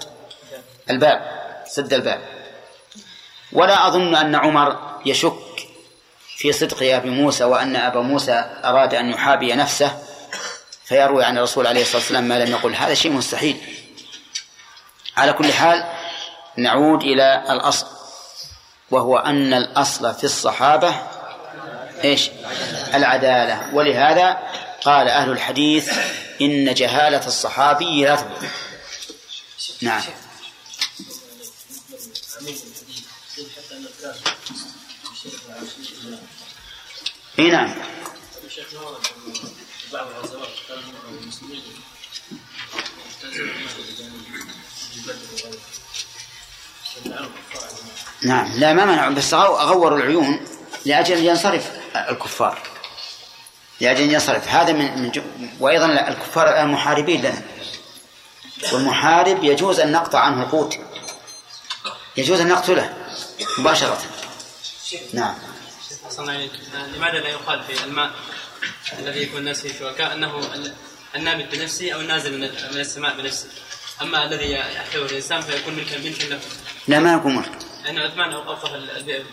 الباب 0.89 1.21
سد 1.67 1.93
الباب. 1.93 2.21
ولا 3.51 3.87
أظن 3.87 4.15
أن 4.15 4.35
عمر 4.35 4.99
يشك 5.05 5.67
في 6.37 6.51
صدق 6.51 6.93
أبي 6.93 7.09
موسى 7.09 7.43
وأن 7.43 7.75
أبا 7.75 8.01
موسى 8.01 8.45
أراد 8.63 8.93
أن 8.93 9.09
يحابي 9.09 9.53
نفسه. 9.53 9.99
فيروي 10.85 11.23
عن 11.23 11.37
الرسول 11.37 11.67
عليه 11.67 11.81
الصلاة 11.81 11.97
والسلام 11.97 12.23
ما 12.23 12.45
لم 12.45 12.51
يقل. 12.51 12.75
هذا 12.75 12.93
شيء 12.93 13.11
مستحيل. 13.11 13.57
على 15.17 15.33
كل 15.33 15.53
حال 15.53 15.85
نعود 16.57 17.01
إلى 17.01 17.43
الأصل 17.49 17.87
وهو 18.91 19.17
أن 19.17 19.53
الأصل 19.53 20.13
في 20.13 20.23
الصحابة 20.23 20.95
إيش؟ 22.03 22.29
العدالة. 22.93 23.69
ولهذا 23.73 24.37
قال 24.83 25.07
أهل 25.07 25.31
الحديث 25.31 25.91
إن 26.41 26.73
جهالة 26.73 27.27
الصحابي 27.27 28.05
لا 28.05 28.15
تضر 28.15 28.47
نعم. 29.81 30.01
إي 37.39 37.49
نعم. 37.49 37.73
نعم. 48.21 48.51
لا 48.55 48.73
ما 48.73 48.85
منعوا 48.85 49.13
بس 49.13 49.33
غوروا 49.33 49.97
العيون. 49.97 50.54
لأجل 50.85 51.17
أن 51.17 51.25
ينصرف. 51.25 51.71
الكفار. 51.95 52.59
لأجل 53.81 54.03
أن 54.03 54.11
ينصرف. 54.11 54.47
هذا 54.47 54.73
من, 54.73 55.01
من 55.01 55.11
وأيضا 55.59 55.85
الكفار 55.85 56.49
الآن 56.49 56.67
محاربين 56.67 57.21
لنا. 57.21 57.41
والمحارب 58.73 59.43
يجوز 59.43 59.79
أن 59.79 59.91
نقطع 59.91 60.19
عنه 60.19 60.43
القوت. 60.43 60.77
يجوز 62.17 62.41
أن 62.41 62.47
نقتله 62.47 62.93
مباشرة. 63.57 64.01
نعم. 65.13 65.35
لماذا 66.95 67.19
لا 67.19 67.29
يقال 67.29 67.63
في 67.63 67.83
الماء 67.83 68.11
الذي 68.99 69.23
يكون 69.23 69.39
الناس 69.39 69.61
فيه 69.61 69.79
شركاء 69.79 70.13
أنه 70.13 70.41
النابت 71.15 71.55
بنفسه 71.55 71.91
أو 71.91 71.99
النازل 71.99 72.39
من 72.73 72.79
السماء 72.79 73.17
بنفسه؟ 73.17 73.47
أما 74.01 74.25
الذي 74.25 74.51
يحتوي 74.51 75.05
الإنسان 75.05 75.41
فيكون 75.41 75.73
ملكا 75.73 75.97
ملكا 75.97 76.23
له 76.23 76.39
لا 76.87 76.99
ما 76.99 77.13
يكون 77.13 77.35
ملك 77.35 77.51
لأن 77.85 77.99
عثمان 77.99 78.31
أوقف 78.31 78.73
البئر 78.73 79.25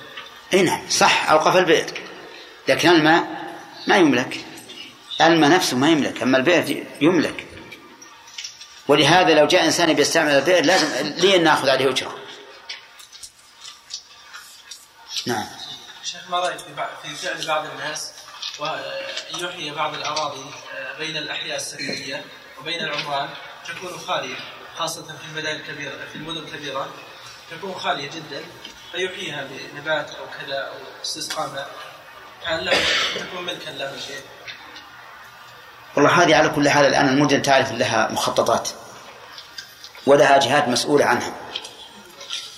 اي 0.54 0.62
نعم 0.62 0.90
صح 0.90 1.30
اوقف 1.30 1.56
البئر 1.56 2.00
لكن 2.68 2.88
الماء 2.88 3.42
ما 3.86 3.96
يملك. 3.96 4.44
الماء 5.20 5.50
نفسه 5.50 5.76
ما 5.76 5.90
يملك 5.90 6.22
أما 6.22 6.38
البئر 6.38 6.86
يملك. 7.00 7.46
ولهذا 8.88 9.34
لو 9.34 9.46
جاء 9.46 9.64
إنسان 9.64 9.92
بيستعمل 9.92 10.30
البئر 10.30 10.64
لازم 10.64 11.06
لي 11.06 11.38
نأخذ 11.38 11.68
عليه 11.68 11.90
أجرة؟ 11.90 12.18
نعم. 15.26 15.46
شيخ 16.04 16.30
ما 16.30 16.38
رأيك 16.38 16.58
في 17.02 17.08
فعل 17.08 17.46
بعض 17.46 17.66
الناس؟ 17.66 18.12
وان 18.58 18.80
يحيي 19.40 19.70
بعض 19.70 19.94
الأراضي 19.94 20.44
آه، 20.74 20.98
بين 20.98 21.16
الأحياء 21.16 21.56
السكنية 21.56 22.24
وبين 22.60 22.80
العمران 22.80 23.28
تكون 23.68 23.98
خالية 23.98 24.36
خاصة 24.78 25.02
في 25.02 25.24
المدن 25.30 25.48
الكبيره 25.48 26.06
في 26.12 26.16
المدن 26.16 26.38
الكبيرة 26.38 26.94
تكون 27.50 27.74
خالية 27.74 28.10
جدا. 28.10 28.44
فيحييها 28.92 29.44
بنبات 29.74 30.10
أو 30.10 30.24
كذا 30.40 30.58
أو 30.58 30.74
استسقاء 31.02 31.68
هل 32.44 32.64
له 32.64 32.72
تكون 33.14 33.44
ملكا 33.44 33.70
له 33.70 33.92
شيء؟ 34.06 34.20
والله 35.96 36.22
هذه 36.22 36.36
على 36.36 36.48
كل 36.48 36.68
حال 36.68 36.86
الآن 36.86 37.08
المدن 37.08 37.42
تعرف 37.42 37.72
لها 37.72 38.08
مخططات 38.12 38.68
ولها 40.06 40.38
جهات 40.38 40.68
مسؤولة 40.68 41.04
عنها. 41.04 41.32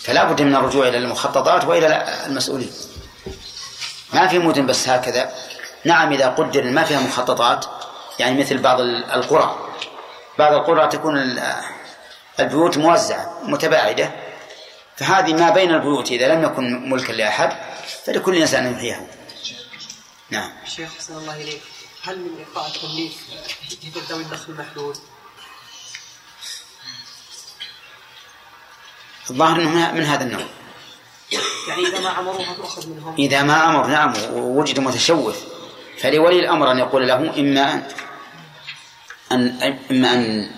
فلا 0.01 0.25
بد 0.25 0.43
من 0.43 0.57
الرجوع 0.57 0.89
إلى 0.89 0.99
المخططات 0.99 1.65
وإلى 1.65 2.05
المسؤولين. 2.27 2.73
ما 4.13 4.27
في 4.27 4.39
مدن 4.39 4.67
بس 4.67 4.89
هكذا. 4.89 5.35
نعم 5.85 6.13
إذا 6.13 6.29
قدر 6.29 6.65
ما 6.65 6.85
فيها 6.85 7.01
مخططات 7.01 7.67
يعني 8.19 8.41
مثل 8.41 8.59
بعض 8.59 8.81
القرى. 8.81 9.59
بعض 10.39 10.53
القرى 10.53 10.89
تكون 10.89 11.41
البيوت 12.41 12.79
موزعة 12.79 13.39
متباعدة. 13.43 14.24
فهذه 14.97 15.33
ما 15.33 15.51
بين 15.51 15.71
البيوت 15.75 16.11
إذا 16.11 16.35
لم 16.35 16.45
يكن 16.45 16.91
ملكا 16.91 17.13
لأحد 17.13 17.57
فلكل 18.05 18.37
إنسان 18.37 18.73
يحييها 18.73 19.07
نعم. 20.31 20.51
شيخ 20.67 20.95
حسن 20.99 21.17
الله 21.17 21.43
إليك. 21.43 21.63
هل 22.03 22.19
من 22.19 22.39
ايقاع 22.39 22.67
التمليك 22.67 23.13
ذوي 24.11 24.23
الدخل 24.23 24.53
المحدود 24.53 24.97
الظاهر 29.31 29.61
إنه 29.63 29.93
من 29.93 30.03
هذا 30.03 30.25
النوع. 30.25 30.47
يعني 31.69 31.87
إذا 31.87 32.01
ما 32.01 32.19
أمروها 32.21 32.55
تؤخذ 32.55 32.89
منهم. 32.89 33.15
إذا 33.19 33.43
ما 33.43 33.67
أمر 33.67 33.87
نعم 33.87 34.15
ووجد 34.33 34.81
متشوف 34.81 35.37
فلولي 35.99 36.39
الأمر 36.39 36.73
أن 36.73 36.79
يقول 36.79 37.09
له 37.09 37.15
إما 37.15 37.89
أن 39.33 39.79
إما 39.91 40.13
أن 40.13 40.51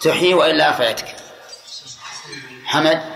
تحيي 0.00 0.34
وإلا 0.34 0.70
أفعتك. 0.70 1.16
حمد؟ 2.64 3.09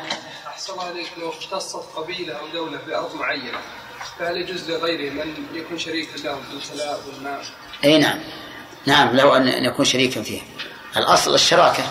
عليك 0.94 1.10
لو 1.18 1.30
اختصت 1.30 1.76
قبيلة 1.96 2.34
أو 2.34 2.46
دولة 2.48 2.78
بأرض 2.86 3.14
معينة 3.14 3.58
فهل 4.18 4.36
يجوز 4.36 4.70
لغيره 4.70 5.10
من 5.10 5.46
يكون 5.54 5.78
شريكا 5.78 6.16
له 6.16 6.40
بالكلاء 6.52 7.00
والماء؟ 7.06 7.44
أي 7.84 7.98
نعم. 7.98 8.20
نعم 8.86 9.16
له 9.16 9.36
أن 9.36 9.48
أن 9.48 9.64
يكون 9.64 9.84
شريكا 9.84 10.22
فيها. 10.22 10.42
الأصل 10.96 11.34
الشراكة. 11.34 11.82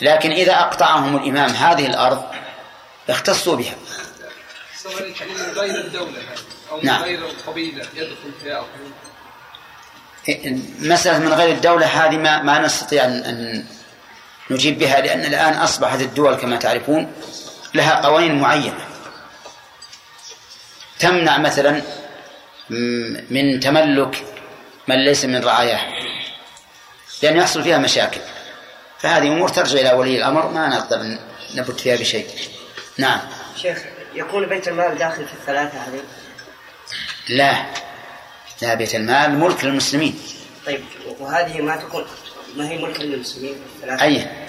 لكن 0.00 0.30
إذا 0.30 0.52
أقطعهم 0.52 1.16
الإمام 1.16 1.50
هذه 1.50 1.86
الأرض 1.86 2.24
اختصوا 3.08 3.56
بها. 3.56 3.74
يعني 4.84 5.32
من 5.32 5.52
غير 5.54 5.84
الدولة 5.84 6.18
هذه 6.18 6.70
أو 6.70 6.76
من 6.76 6.84
نعم. 6.84 7.02
غير 7.02 7.18
القبيلة 7.18 7.86
يدخل 7.94 8.32
فيها 8.42 8.56
أو 8.56 8.64
مسألة 10.78 11.18
من 11.18 11.32
غير 11.32 11.54
الدولة 11.54 11.86
هذه 11.86 12.16
ما, 12.16 12.42
ما 12.42 12.58
نستطيع 12.58 13.04
أن, 13.04 13.12
أن 13.12 13.64
نجيب 14.50 14.78
بها 14.78 15.00
لأن 15.00 15.20
الآن 15.20 15.54
أصبحت 15.54 16.00
الدول 16.00 16.34
كما 16.34 16.56
تعرفون 16.56 17.12
لها 17.74 18.00
قوانين 18.06 18.40
معينة. 18.40 18.86
تمنع 20.98 21.38
مثلا 21.38 21.82
من 23.30 23.60
تملك 23.60 24.24
من 24.88 25.04
ليس 25.04 25.24
من 25.24 25.44
رعاياه 25.44 25.80
لأن 27.22 27.36
يحصل 27.36 27.62
فيها 27.62 27.78
مشاكل. 27.78 28.20
فهذه 28.98 29.28
أمور 29.28 29.48
ترجع 29.48 29.80
إلى 29.80 29.92
ولي 29.92 30.18
الأمر 30.18 30.48
ما 30.48 30.68
نقدر 30.68 31.18
نبت 31.54 31.80
فيها 31.80 31.96
بشيء. 31.96 32.26
نعم. 32.98 33.20
شيخ 33.62 33.78
يكون 34.14 34.46
بيت 34.46 34.68
المال 34.68 34.98
داخل 34.98 35.26
في 35.26 35.32
الثلاثة 35.32 35.78
هذه؟ 35.78 36.00
لا. 37.28 37.66
لا 38.62 38.74
بيت 38.74 38.94
المال 38.94 39.38
ملك 39.38 39.64
للمسلمين. 39.64 40.20
طيب 40.66 40.84
وهذه 41.20 41.60
ما 41.60 41.76
تكون 41.76 42.06
ما 42.56 42.68
هي 42.68 42.78
ملكا 42.78 43.02
للمسلمين 43.02 43.56
الثلاثة؟ 43.76 44.04
أي. 44.04 44.43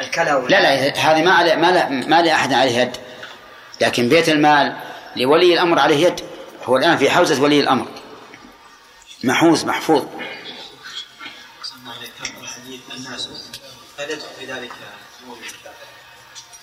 الكلا 0.00 0.46
لا 0.48 0.60
لا 0.60 0.98
هذه 0.98 1.22
ما 1.24 1.32
علي 1.32 1.56
ما 1.56 1.72
لا 1.72 1.88
ما 1.88 2.22
لأحد 2.22 2.52
عليه 2.52 2.78
يد. 2.78 2.96
لكن 3.80 4.08
بيت 4.08 4.28
المال 4.28 4.76
لولي 5.16 5.54
الأمر 5.54 5.78
عليه 5.78 6.06
يد. 6.06 6.20
هو 6.64 6.76
الآن 6.76 6.96
في 6.96 7.10
حوزة 7.10 7.42
ولي 7.42 7.60
الأمر. 7.60 7.88
محوز 9.24 9.64
محفوظ. 9.64 10.06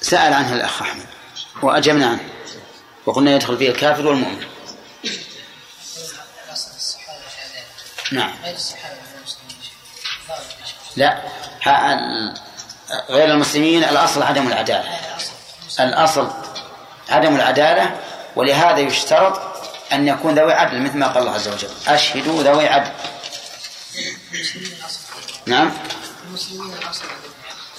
سأل 0.01 0.33
عنه 0.33 0.53
الأخ 0.53 0.81
أحمد. 0.81 1.05
وأجبنا 1.61 2.07
عنه. 2.07 2.29
وقلنا 3.05 3.35
يدخل 3.35 3.57
فيه 3.57 3.69
الكافر 3.69 4.07
والمؤمن. 4.07 4.45
نعم. 8.11 8.33
لا. 10.95 11.21
غير 13.09 13.31
المسلمين 13.31 13.83
الأصل 13.83 14.23
عدم 14.23 14.47
العدالة. 14.47 14.99
الأصل 15.79 16.31
عدم 17.09 17.35
العدالة 17.35 17.99
ولهذا 18.35 18.79
يشترط 18.79 19.41
أن 19.93 20.07
يكون 20.07 20.35
ذوي 20.35 20.53
عدل 20.53 20.81
مثل 20.81 20.97
ما 20.97 21.07
قال 21.07 21.17
الله 21.17 21.33
عز 21.33 21.47
وجل. 21.47 21.69
أشهدوا 21.87 22.43
ذوي 22.43 22.67
عدل. 22.67 22.91
نعم. 25.45 25.71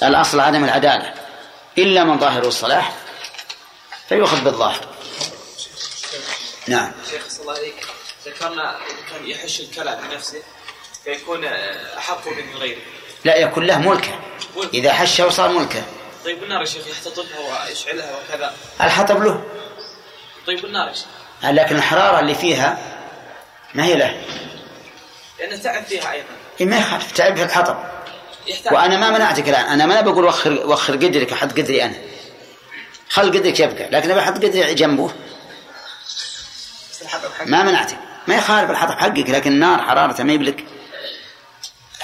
الأصل 0.02 0.40
عدم 0.40 0.64
العدالة. 0.64 1.14
إلا 1.78 2.04
من 2.04 2.18
ظاهره 2.18 2.48
الصلاح 2.48 2.92
فيؤخذ 4.08 4.40
بالظاهر. 4.40 4.86
نعم. 6.66 6.92
شيخ 7.10 7.22
صلى 7.28 7.40
الله 7.40 7.54
عليك 7.54 7.86
ذكرنا 8.26 8.76
كان 9.10 9.26
يحش 9.26 9.60
الكلى 9.60 9.98
بنفسه 10.02 10.42
فيكون 11.04 11.44
أحق 11.98 12.28
من 12.28 12.56
غيره. 12.56 12.82
لا 13.24 13.36
يكون 13.36 13.66
له 13.66 13.78
ملكه. 13.78 14.20
إذا 14.74 14.92
حشه 14.92 15.28
صار 15.28 15.48
ملكه. 15.48 15.82
طيب 16.24 16.42
النار 16.42 16.60
يا 16.60 16.66
شيخ 16.66 16.86
يحتطبها 16.86 17.66
ويشعلها 17.68 18.10
وكذا. 18.16 18.54
الحطب 18.80 19.22
له. 19.22 19.44
طيب 20.46 20.64
النار 20.64 20.88
يا 20.88 20.92
شيخ. 20.92 21.06
لكن 21.44 21.76
الحرارة 21.76 22.20
اللي 22.20 22.34
فيها 22.34 22.78
ما 23.74 23.84
هي 23.84 23.94
له. 23.94 24.22
لأنه 25.38 25.56
تعب 25.56 25.84
فيها 25.84 26.12
أيضا. 26.12 26.26
إيه 26.60 26.66
ما 26.66 26.78
يخالف. 26.78 27.12
تعب 27.12 27.36
في 27.36 27.42
الحطب. 27.42 27.76
يحتاج. 28.46 28.72
وأنا 28.72 28.96
ما 28.96 29.10
منعتك 29.10 29.48
الآن. 29.48 29.64
أنا 29.64 29.86
ما 29.86 30.00
بقول 30.00 30.24
وخر 30.24 30.52
وخر 30.66 30.92
قدرك 30.92 31.32
أحط 31.32 31.50
قدري 31.50 31.84
أنا. 31.84 31.94
خل 33.08 33.38
قدرك 33.38 33.60
يبقى. 33.60 33.90
لكن 33.90 34.10
أبي 34.10 34.20
أحط 34.20 34.36
قدري 34.36 34.74
جنبه. 34.74 35.10
ما 37.46 37.62
منعتك. 37.62 37.98
ما 38.26 38.34
يخالف 38.34 38.70
الحطب 38.70 38.98
حقك 38.98 39.30
لكن 39.30 39.52
النار 39.52 39.82
حرارته 39.82 40.24
ما 40.24 40.32
يبلك. 40.32 40.64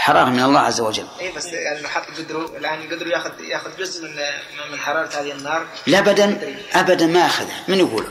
حرارة 0.09 0.31
من 0.31 0.43
الله 0.43 0.61
عز 0.61 0.81
وجل. 0.81 1.07
اي 1.21 1.33
بس 1.33 1.47
يعني 1.47 1.81
لو 1.81 1.89
حط 1.89 2.05
قدره 2.19 2.57
الآن 2.57 2.83
قدره 2.91 3.09
ياخذ 3.09 3.31
ياخذ 3.41 3.77
جزء 3.79 4.05
من 4.05 4.17
من 4.73 4.79
حرارة 4.79 5.09
هذه 5.09 5.33
النار. 5.33 5.67
لا 5.87 5.99
أبدا 5.99 6.57
أبدا 6.73 7.07
ما 7.07 7.27
أخذها 7.27 7.63
من 7.69 7.79
يقول؟ 7.79 8.07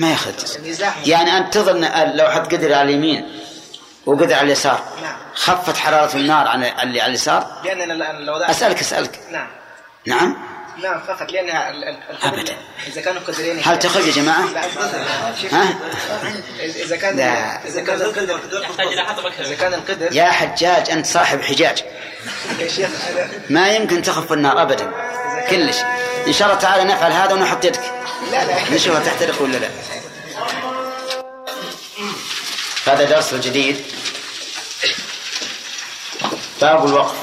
ما 0.00 0.10
يأخذ 0.10 0.32
يعني 0.64 1.06
يعني 1.06 1.38
أنت 1.38 1.54
تظن 1.54 1.80
لو 2.16 2.30
حط 2.30 2.52
قدر 2.52 2.74
على 2.74 2.82
اليمين 2.82 3.40
وقدر 4.06 4.34
على 4.34 4.42
اليسار 4.42 4.84
نعم. 5.02 5.16
خفت 5.34 5.76
حرارة 5.76 6.16
النار 6.16 6.48
عن 6.48 6.64
اللي 6.64 7.00
على 7.00 7.10
اليسار؟ 7.10 7.60
لأن 7.64 7.90
الآن 7.90 8.16
لو 8.16 8.36
أسألك 8.36 8.80
أسألك. 8.80 9.20
نعم. 9.30 9.48
نعم. 10.06 10.36
نعم 10.82 11.00
فقط 11.08 11.32
لانها 11.32 11.70
ال- 11.70 11.84
ال- 11.84 11.98
القدر 12.10 12.40
أبداً. 12.40 12.56
إذا 12.86 13.00
كانوا 13.00 13.22
قدرين 13.22 13.60
هل 13.64 13.78
تخرج 13.78 14.06
يا 14.06 14.12
جماعة. 14.12 14.46
لا 14.52 14.62
شوف، 15.42 15.54
ها؟ 15.54 15.78
اذا 16.60 16.96
كان 16.96 17.16
لا. 17.16 17.66
إذا 17.66 17.80
كان 17.80 18.00
القدر 18.00 18.40
إذا 19.40 19.54
كان 19.54 19.74
القدر 19.74 20.12
يا 20.12 20.30
حجاج 20.30 20.90
أنت 20.90 21.06
صاحب 21.06 21.42
حجاج. 21.42 21.84
يا 22.58 22.68
شيخ 22.68 22.90
ما 23.50 23.68
يمكن 23.68 24.02
تخف 24.02 24.32
النار 24.32 24.62
أبدا. 24.62 24.90
كلش. 25.50 25.76
إن 26.26 26.32
شاء 26.32 26.48
الله 26.48 26.60
تعالى 26.60 26.84
نفعل 26.84 27.12
هذا 27.12 27.34
ونحط 27.34 27.64
يدك. 27.64 27.92
لا 28.32 28.44
لا. 28.44 28.74
نشوفها 28.74 29.04
تحترق 29.04 29.42
ولا 29.42 29.56
لا. 29.56 29.68
هذا 32.86 33.04
درس 33.04 33.34
جديد. 33.34 33.84
باب 36.60 36.86
الوقف. 36.86 37.14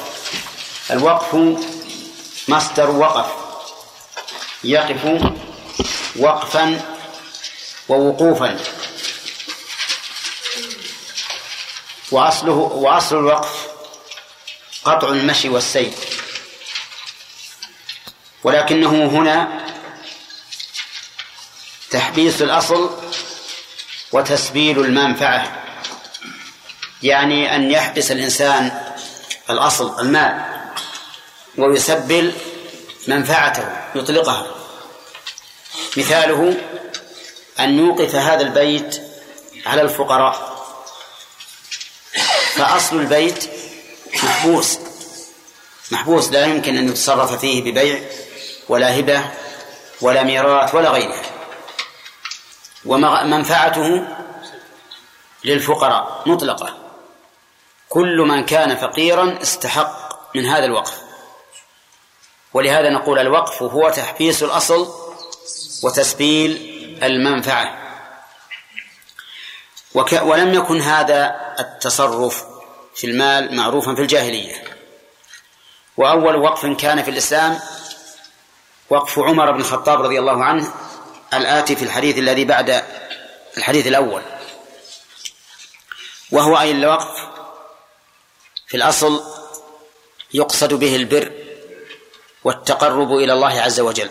الوقف 0.91 1.35
مصدر 2.47 2.89
وقف. 2.89 3.42
يقف 4.63 5.31
وقفا 6.15 6.81
ووقوفا. 7.89 8.59
وأصله 12.11 12.51
وأصل 12.53 13.17
الوقف 13.19 13.67
قطع 14.83 15.07
المشي 15.07 15.49
والسير 15.49 15.93
ولكنه 18.43 19.05
هنا 19.05 19.63
تحبيس 21.91 22.41
الأصل 22.41 22.97
وتسبيل 24.11 24.79
المنفعة. 24.79 25.63
يعني 27.03 27.55
أن 27.55 27.71
يحبس 27.71 28.11
الإنسان 28.11 28.81
الأصل 29.49 29.99
المال 29.99 30.45
ويسبل 31.57 32.33
منفعته 33.07 33.69
يطلقها. 33.95 34.47
مثاله 35.97 36.57
أن 37.59 37.79
يوقف 37.79 38.15
هذا 38.15 38.41
البيت 38.41 39.01
على 39.65 39.81
الفقراء. 39.81 40.53
فأصل 42.55 42.95
البيت 42.99 43.49
محبوس 44.23 44.79
محبوس 45.91 46.29
لا 46.31 46.45
يمكن 46.45 46.77
أن 46.77 46.89
يتصرف 46.89 47.39
فيه 47.39 47.61
ببيع 47.61 48.01
ولا 48.69 48.99
هبة 48.99 49.31
ولا 50.01 50.23
ميراث 50.23 50.75
ولا 50.75 50.89
غيره. 50.89 51.21
ومنفعته 52.85 54.07
للفقراء 55.43 56.23
مطلقة. 56.25 56.77
كل 57.89 58.17
من 58.17 58.45
كان 58.45 58.75
فقيرا 58.75 59.41
استحق 59.41 60.19
من 60.35 60.45
هذا 60.45 60.65
الوقف. 60.65 61.02
ولهذا 62.53 62.89
نقول 62.89 63.19
الوقف 63.19 63.63
هو 63.63 63.89
تحبيس 63.89 64.43
الأصل 64.43 64.93
وتسبيل 65.83 66.51
المنفعة. 67.03 67.77
وك 69.93 70.11
ولم 70.23 70.53
يكن 70.53 70.81
هذا 70.81 71.35
التصرف 71.59 72.45
في 72.95 73.07
المال 73.07 73.55
معروفا 73.55 73.95
في 73.95 74.01
الجاهلية. 74.01 74.63
وأول 75.97 76.35
وقف 76.35 76.65
كان 76.65 77.03
في 77.03 77.11
الإسلام 77.11 77.59
وقف 78.89 79.19
عمر 79.19 79.51
بن 79.51 79.59
الخطاب 79.59 80.01
رضي 80.01 80.19
الله 80.19 80.43
عنه 80.43 80.73
الآتي 81.33 81.75
في 81.75 81.83
الحديث 81.83 82.17
الذي 82.17 82.45
بعد 82.45 82.83
الحديث 83.57 83.87
الأول. 83.87 84.21
وهو 86.31 86.59
أي 86.59 86.71
الوقف 86.71 87.27
في 88.67 88.77
الأصل 88.77 89.23
يقصد 90.33 90.73
به 90.73 90.95
البر 90.95 91.42
والتقرب 92.43 93.11
إلى 93.13 93.33
الله 93.33 93.61
عز 93.61 93.79
وجل. 93.79 94.09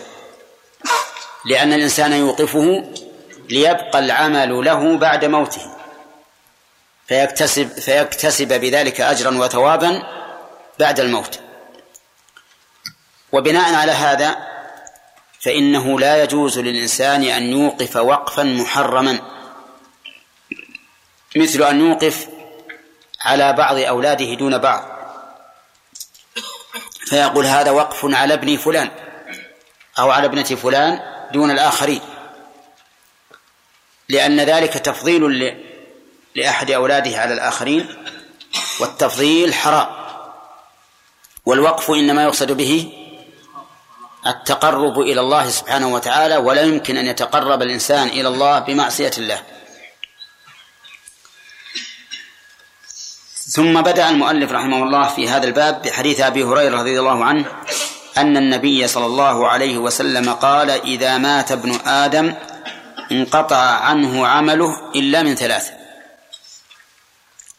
لأن 1.45 1.73
الإنسان 1.73 2.13
يوقفه 2.13 2.93
ليبقى 3.49 3.99
العمل 3.99 4.65
له 4.65 4.97
بعد 4.97 5.25
موته. 5.25 5.61
فيكتسب 7.07 7.67
فيكتسب 7.67 8.47
بذلك 8.47 9.01
أجرا 9.01 9.37
وثوابا 9.37 10.03
بعد 10.79 10.99
الموت. 10.99 11.39
وبناء 13.31 13.75
على 13.75 13.91
هذا 13.91 14.37
فإنه 15.39 15.99
لا 15.99 16.23
يجوز 16.23 16.59
للإنسان 16.59 17.23
أن 17.23 17.43
يوقف 17.43 17.95
وقفا 17.95 18.43
محرما. 18.43 19.19
مثل 21.35 21.63
أن 21.63 21.79
يوقف 21.79 22.27
على 23.21 23.53
بعض 23.53 23.77
أولاده 23.77 24.33
دون 24.33 24.57
بعض. 24.57 25.02
فيقول 27.13 27.45
هذا 27.45 27.71
وقف 27.71 28.05
على 28.05 28.33
ابن 28.33 28.57
فلان 28.57 28.91
أو 29.99 30.11
على 30.11 30.25
ابنة 30.25 30.43
فلان 30.43 30.99
دون 31.33 31.51
الآخرين. 31.51 32.01
لأن 34.09 34.39
ذلك 34.39 34.73
تفضيل 34.73 35.57
لأحد 36.35 36.71
أولاده 36.71 37.17
على 37.17 37.33
الآخرين 37.33 37.95
والتفضيل 38.79 39.53
حرام. 39.53 39.87
والوقف 41.45 41.91
إنما 41.91 42.23
يقصد 42.23 42.51
به 42.51 42.93
التقرب 44.27 44.99
إلى 44.99 45.21
الله 45.21 45.49
سبحانه 45.49 45.93
وتعالى 45.93 46.37
ولا 46.37 46.61
يمكن 46.61 46.97
أن 46.97 47.07
يتقرب 47.07 47.61
الإنسان 47.61 48.07
إلى 48.07 48.27
الله 48.27 48.59
بمعصية 48.59 49.11
الله. 49.17 49.41
ثم 53.53 53.81
بدأ 53.81 54.09
المؤلف 54.09 54.51
رحمه 54.51 54.83
الله 54.83 55.07
في 55.07 55.29
هذا 55.29 55.47
الباب 55.47 55.81
بحديث 55.81 56.19
أبي 56.19 56.43
هريرة 56.43 56.77
رضي 56.79 56.99
الله 56.99 57.25
عنه 57.25 57.45
أن 58.17 58.37
النبي 58.37 58.87
صلى 58.87 59.05
الله 59.05 59.47
عليه 59.47 59.77
وسلم 59.77 60.33
قال 60.33 60.69
إذا 60.69 61.17
مات 61.17 61.51
ابن 61.51 61.79
آدم 61.85 62.35
انقطع 63.11 63.57
عنه 63.57 64.27
عمله 64.27 64.91
إلا 64.95 65.23
من 65.23 65.35
ثلاث. 65.35 65.71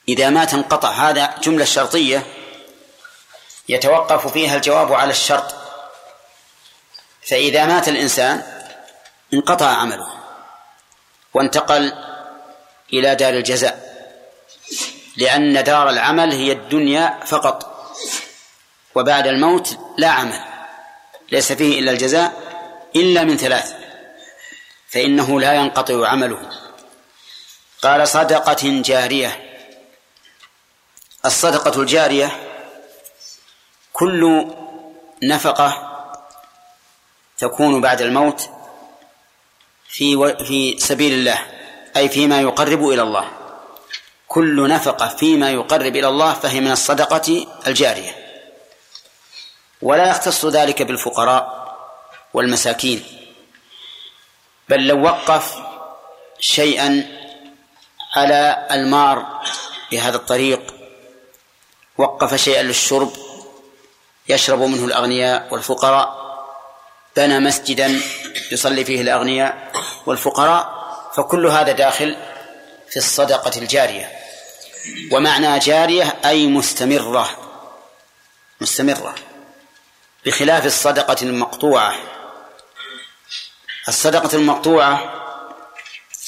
إذا 0.09 0.31
مات 0.31 0.55
انقطع 0.55 0.91
هذا 0.91 1.35
جملة 1.43 1.65
شرطية 1.65 2.27
يتوقف 3.69 4.33
فيها 4.33 4.57
الجواب 4.57 4.93
على 4.93 5.11
الشرط. 5.11 5.55
فإذا 7.31 7.67
مات 7.67 7.89
الإنسان 7.89 8.43
انقطع 9.35 9.67
عمله 9.67 10.07
وانتقل 11.35 11.93
إلى 12.93 13.15
دار 13.15 13.35
الجزاء. 13.35 13.84
لأن 15.17 15.65
دار 15.65 15.91
العمل 15.91 16.33
هي 16.33 16.53
الدنيا 16.53 17.21
فقط. 17.27 17.75
وبعد 18.95 19.27
الموت 19.27 19.79
لا 19.99 20.09
عمل. 20.09 20.41
ليس 21.33 21.53
فيه 21.53 21.81
إلا 21.81 21.91
الجزاء 21.91 22.33
إلا 22.97 23.25
من 23.25 23.37
ثلاث. 23.37 23.75
فإنه 24.89 25.41
لا 25.41 25.55
ينقطع 25.55 26.09
عمله. 26.09 26.51
قال 27.83 28.09
صدقة 28.09 28.83
جارية. 28.83 29.61
الصدقة 31.27 31.81
الجارية 31.81 32.31
كل 33.93 34.51
نفقة 35.23 35.91
تكون 37.39 37.81
بعد 37.81 38.01
الموت 38.01 38.51
في 39.89 40.35
في 40.47 40.79
سبيل 40.79 41.13
الله 41.13 41.47
أي 41.97 42.09
فيما 42.09 42.41
يقرب 42.41 42.89
إلى 42.89 43.03
الله. 43.03 43.44
كل 44.35 44.69
نفقة 44.69 45.09
فيما 45.09 45.51
يقرب 45.51 45.97
إلى 45.97 46.09
الله 46.09 46.33
فهي 46.33 46.61
من 46.61 46.71
الصدقة 46.71 47.47
الجارية. 47.67 48.13
ولا 49.83 50.11
يختص 50.11 50.47
ذلك 50.47 50.83
بالفقراء 50.83 51.77
والمساكين 52.35 53.05
بل 54.69 54.87
لو 54.87 55.03
وقف 55.03 55.55
شيئا 56.41 57.07
على 58.17 58.67
المار 58.71 59.27
بهذا 59.93 60.17
الطريق 60.17 60.75
وقف 61.99 62.35
شيئا 62.35 62.63
للشرب 62.63 63.13
يشرب 64.29 64.61
منه 64.61 64.85
الأغنياء 64.85 65.49
والفقراء 65.51 66.25
بنى 67.17 67.41
مسجدا 67.41 68.01
يصلي 68.53 68.85
فيه 68.85 69.01
الأغنياء 69.01 69.73
والفقراء 70.07 70.85
فكل 71.17 71.47
هذا 71.47 71.73
داخل 71.73 72.17
في 72.91 72.97
الصدقة 72.97 73.59
الجارية. 73.59 74.24
ومعنى 75.13 75.59
جارية 75.59 76.17
أي 76.25 76.47
مستمرة. 76.47 77.31
مستمرة. 78.61 79.15
بخلاف 80.27 80.67
الصدقة 80.67 81.17
المقطوعة. 81.23 81.99
الصدقة 83.89 84.37
المقطوعة 84.37 85.21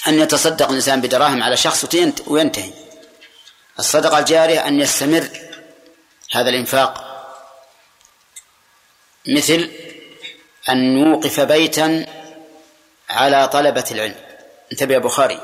أن 0.09 0.21
يتصدق 0.21 0.69
الإنسان 0.69 1.01
بدراهم 1.01 1.43
على 1.43 1.57
شخص 1.57 1.87
وينتهي. 2.27 2.73
الصدقة 3.79 4.19
الجارية 4.19 4.69
أن 4.69 4.81
يستمر 4.81 5.29
هذا 6.33 6.49
الإنفاق. 6.49 7.07
مثل 9.29 9.71
أن 10.69 10.99
يوقف 10.99 11.41
بيتا 11.41 12.07
على 13.11 13.49
طلبة 13.49 13.85
العلم. 13.91 14.17
انتبه 14.73 14.95
يا 14.95 14.99
بخاري. 14.99 15.41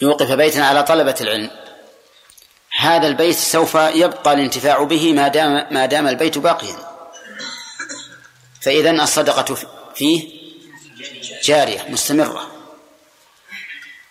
يوقف 0.00 0.32
بيتا 0.32 0.60
على 0.60 0.82
طلبة 0.82 1.14
العلم. 1.20 1.63
هذا 2.78 3.06
البيت 3.06 3.36
سوف 3.36 3.74
يبقى 3.74 4.32
الانتفاع 4.32 4.82
به 4.82 5.12
ما 5.12 5.28
دام 5.28 5.66
ما 5.70 5.86
دام 5.86 6.08
البيت 6.08 6.38
باقيا. 6.38 6.76
فإذا 8.60 8.90
الصدقة 8.90 9.56
فيه 9.94 10.44
جارية 11.44 11.86
مستمرة. 11.88 12.50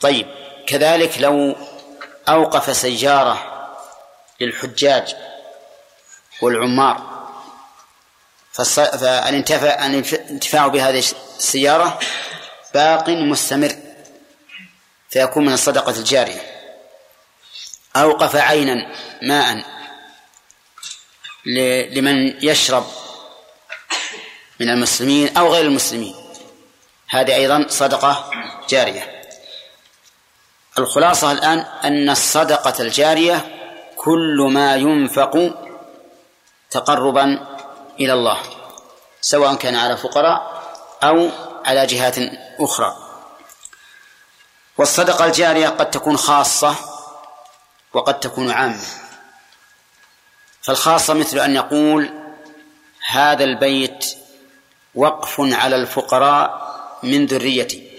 طيب 0.02 0.28
كذلك 0.68 1.18
لو 1.20 1.56
أوقف 2.30 2.78
سيارة 2.78 3.50
للحجاج 4.40 5.16
والعمار 6.42 7.14
فالانتفاع 8.52 9.88
بهذه 10.68 11.00
السيارة 11.38 12.00
باق 12.74 13.10
مستمر 13.10 13.76
فيكون 15.10 15.46
من 15.46 15.54
الصدقة 15.54 15.92
الجارية. 15.92 16.53
أوقف 17.96 18.36
عينا 18.36 18.88
ماء 19.22 19.64
لمن 21.96 22.46
يشرب 22.46 22.86
من 24.60 24.70
المسلمين 24.70 25.38
أو 25.38 25.54
غير 25.54 25.66
المسلمين. 25.66 26.16
هذه 27.10 27.36
أيضا 27.36 27.66
صدقة 27.70 28.32
جارية. 28.70 29.22
الخلاصة 30.80 31.32
الآن 31.32 31.60
أن 31.60 32.10
الصدقة 32.10 32.82
الجارية 32.82 33.60
كل 33.96 34.50
ما 34.52 34.76
ينفق 34.76 35.54
تقربا 36.72 37.48
إلى 38.00 38.14
الله 38.14 38.42
سواء 39.22 39.56
كان 39.56 39.76
على 39.76 39.98
فقراء 39.98 40.64
أو 41.04 41.30
على 41.66 41.86
جهات 41.86 42.16
أخرى. 42.60 42.96
والصدقة 44.78 45.26
الجارية 45.26 45.68
قد 45.68 45.92
تكون 45.92 46.18
خاصة 46.18 46.76
وقد 47.94 48.20
تكون 48.20 48.52
عامة. 48.52 48.86
فالخاصة 50.62 51.14
مثل 51.14 51.40
أن 51.40 51.56
يقول 51.56 52.14
هذا 53.08 53.44
البيت 53.44 54.06
وقف 54.96 55.36
على 55.40 55.76
الفقراء 55.76 56.64
من 57.04 57.26
ذريتي. 57.26 57.90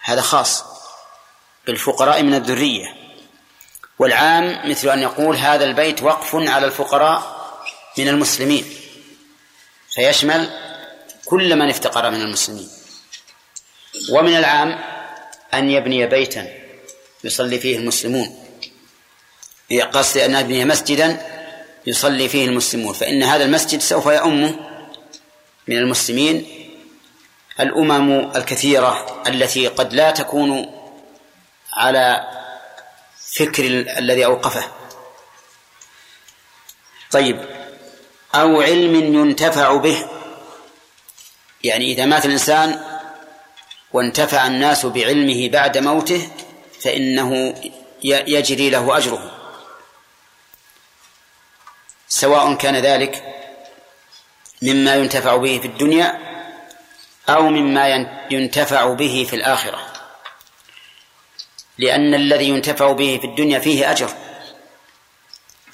هذا 0.00 0.20
خاص 0.20 0.64
بالفقراء 1.66 2.22
من 2.22 2.34
الذرية. 2.34 2.94
والعام 3.98 4.70
مثل 4.70 4.88
أن 4.88 4.98
يقول 4.98 5.36
هذا 5.36 5.64
البيت 5.64 6.02
وقف 6.02 6.34
على 6.34 6.66
الفقراء 6.66 7.38
من 7.98 8.08
المسلمين. 8.08 8.64
فيشمل 9.90 10.50
كل 11.24 11.56
من 11.56 11.68
افتقر 11.68 12.10
من 12.10 12.20
المسلمين. 12.20 12.70
ومن 14.10 14.36
العام 14.36 14.78
أن 15.54 15.70
يبني 15.70 16.06
بيتا. 16.06 16.67
يصلي 17.24 17.58
فيه 17.58 17.76
المسلمون. 17.76 18.44
قصد 19.92 20.18
أن 20.18 20.34
يبني 20.34 20.64
مسجدا 20.64 21.26
يصلي 21.86 22.28
فيه 22.28 22.44
المسلمون. 22.44 22.94
فإن 22.94 23.22
هذا 23.22 23.44
المسجد 23.44 23.80
سوف 23.80 24.06
يؤمه 24.06 24.56
من 25.68 25.76
المسلمين 25.76 26.46
الأمم 27.60 28.36
الكثيرة 28.36 29.22
التي 29.28 29.66
قد 29.66 29.92
لا 29.92 30.10
تكون 30.10 30.72
على 31.72 32.28
فكر 33.34 33.64
الذي 33.98 34.24
أوقفه. 34.24 34.64
طيب 37.10 37.46
أو 38.34 38.60
علم 38.60 38.94
ينتفع 39.14 39.76
به. 39.76 40.08
يعني 41.64 41.92
إذا 41.92 42.04
مات 42.04 42.26
الإنسان 42.26 42.80
وانتفع 43.92 44.46
الناس 44.46 44.86
بعلمه 44.86 45.48
بعد 45.48 45.78
موته 45.78 46.30
فإنه 46.82 47.54
يجري 48.02 48.70
له 48.70 48.96
أجره. 48.96 49.38
سواء 52.08 52.54
كان 52.54 52.76
ذلك 52.76 53.22
مما 54.62 54.94
ينتفع 54.94 55.36
به 55.36 55.58
في 55.58 55.66
الدنيا 55.66 56.18
أو 57.28 57.42
مما 57.42 58.06
ينتفع 58.30 58.92
به 58.92 59.26
في 59.30 59.36
الآخرة. 59.36 59.92
لأن 61.78 62.14
الذي 62.14 62.48
ينتفع 62.48 62.92
به 62.92 63.18
في 63.20 63.26
الدنيا 63.26 63.58
فيه 63.58 63.90
أجر. 63.90 64.10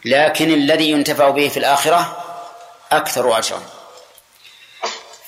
لكن 0.05 0.53
الذي 0.53 0.91
ينتفع 0.91 1.31
به 1.31 1.49
في 1.49 1.57
الآخرة 1.57 2.25
أكثر 2.93 3.39
أجرا. 3.39 3.63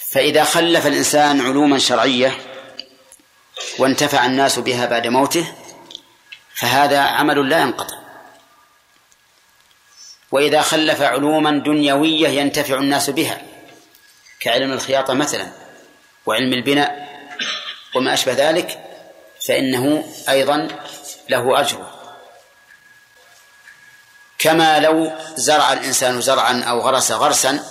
فإذا 0.09 0.45
خلف 0.45 0.87
الإنسان 0.87 1.41
علوما 1.41 1.79
شرعية 1.79 2.39
وانتفع 3.79 4.27
الناس 4.27 4.59
بها 4.59 4.87
بعد 4.87 5.07
موته 5.07 5.55
فهذا 6.57 7.01
عمل 7.01 7.49
لا 7.49 7.61
ينقطع. 7.61 7.97
وإذا 10.33 10.63
خلف 10.63 11.03
علوما 11.03 11.51
دنيوية 11.51 12.29
ينتفع 12.29 12.75
الناس 12.75 13.11
بها 13.11 13.43
كعلم 14.41 14.73
الخياطة 14.73 15.15
مثلا 15.15 15.49
وعلم 16.27 16.53
البناء 16.53 17.07
وما 17.95 18.15
أشبه 18.15 18.33
ذلك 18.33 18.81
فإنه 19.47 20.13
أيضا 20.29 20.69
له 21.29 21.61
أجر. 21.61 21.87
كما 24.39 24.81
لو 24.81 25.13
زرع 25.35 25.73
الإنسان 25.73 26.21
زرعا 26.21 26.63
أو 26.63 26.81
غرس 26.81 27.13
غرسا 27.13 27.65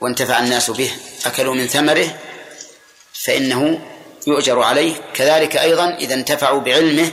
وانتفع 0.00 0.38
الناس 0.38 0.70
به 0.70 0.92
أكلوا 1.26 1.54
من 1.54 1.66
ثمره 1.66 2.18
فإنه 3.12 3.88
يؤجر 4.26 4.62
عليه. 4.62 4.94
كذلك 5.14 5.56
أيضا 5.56 5.94
إذا 5.94 6.14
انتفعوا 6.14 6.60
بعلمه 6.60 7.12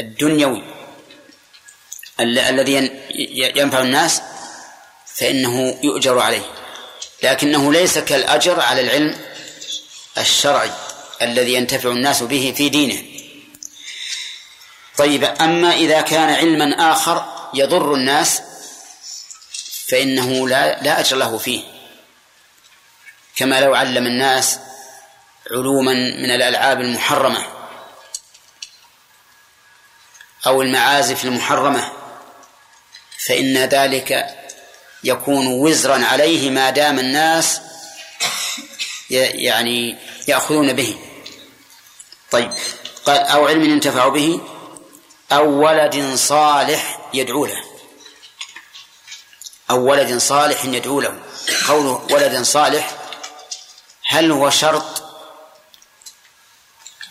الدنيوي 0.00 0.62
الذي 2.20 2.90
ينفع 3.56 3.80
الناس 3.80 4.22
فإنه 5.06 5.78
يؤجر 5.82 6.18
عليه. 6.18 6.50
لكنه 7.22 7.72
ليس 7.72 7.98
كالأجر 7.98 8.60
على 8.60 8.80
العلم 8.80 9.18
الشرعي 10.18 10.70
الذي 11.22 11.54
ينتفع 11.54 11.88
الناس 11.88 12.22
به 12.22 12.54
في 12.56 12.68
دينه. 12.68 13.02
طيب 14.96 15.24
أما 15.24 15.74
إذا 15.74 16.00
كان 16.00 16.30
علما 16.30 16.92
آخر 16.92 17.48
يضر 17.54 17.94
الناس 17.94 18.42
فإنه 19.88 20.48
لا 20.48 20.82
لا 20.82 21.00
أجر 21.00 21.16
له 21.16 21.38
فيه. 21.38 21.62
كما 23.36 23.60
لو 23.60 23.74
علم 23.74 24.06
الناس 24.06 24.58
علوما 25.50 25.92
من 25.92 26.30
الألعاب 26.30 26.80
المحرمة. 26.80 27.61
أو 30.46 30.62
المعازف 30.62 31.24
المحرمة 31.24 31.92
فإن 33.26 33.58
ذلك 33.58 34.36
يكون 35.04 35.46
وزرا 35.46 36.04
عليه 36.04 36.50
ما 36.50 36.70
دام 36.70 36.98
الناس 36.98 37.60
يعني 39.10 39.96
يأخذون 40.28 40.72
به. 40.72 40.96
طيب 42.30 42.52
قال 43.04 43.18
أو 43.18 43.46
علم 43.46 43.64
ينتفع 43.64 44.08
به 44.08 44.40
أو 45.32 45.66
ولد 45.66 46.14
صالح 46.14 46.98
يدعو 47.14 47.46
له. 47.46 47.64
أو 49.70 49.90
ولد 49.90 50.18
صالح 50.18 50.64
يدعو 50.64 51.00
له. 51.00 51.18
قوله 51.68 52.06
ولد 52.10 52.42
صالح 52.42 52.94
هل 54.06 54.32
هو 54.32 54.50
شرط 54.50 55.02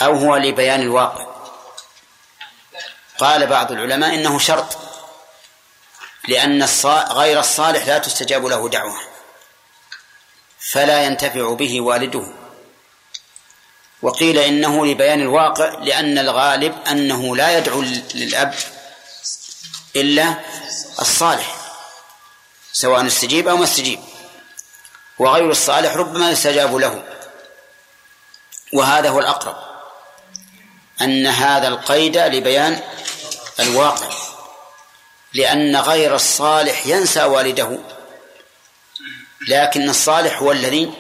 أو 0.01 0.15
هو 0.15 0.35
لبيان 0.35 0.81
الواقع؟ 0.81 1.30
قال 3.21 3.47
بعض 3.47 3.71
العلماء 3.71 4.15
إنه 4.15 4.39
شرط 4.39 4.77
لأن 6.27 6.67
غير 7.11 7.39
الصالح 7.39 7.87
لا 7.87 7.97
تستجاب 7.97 8.45
له 8.45 8.69
دعوة 8.69 8.99
فلا 10.59 11.03
ينتفع 11.03 11.53
به 11.53 11.81
والده. 11.81 12.27
وقيل 14.01 14.37
إنه 14.37 14.85
لبيان 14.85 15.21
الواقع 15.21 15.69
لأن 15.69 16.17
الغالب 16.17 16.75
أنه 16.87 17.35
لا 17.35 17.57
يدعو 17.57 17.81
للأب 18.13 18.55
إلا 19.95 20.35
الصالح 20.99 21.55
سواء 22.73 23.07
استجيب 23.07 23.47
أو 23.47 23.57
ما 23.57 23.63
استجيب. 23.63 23.99
وغير 25.19 25.51
الصالح 25.51 25.95
ربما 25.95 26.31
يستجاب 26.31 26.75
له. 26.75 27.03
وهذا 28.73 29.09
هو 29.09 29.19
الأقرب 29.19 29.57
أن 31.01 31.27
هذا 31.27 31.67
القيد 31.67 32.17
لبيان 32.17 32.81
الواقع 33.61 34.09
لأن 35.33 35.75
غير 35.75 36.15
الصالح 36.15 36.87
ينسى 36.87 37.23
والده. 37.23 37.79
لكن 39.47 39.89
الصالح 39.89 40.41
هو 40.41 40.51
الذي 40.51 40.91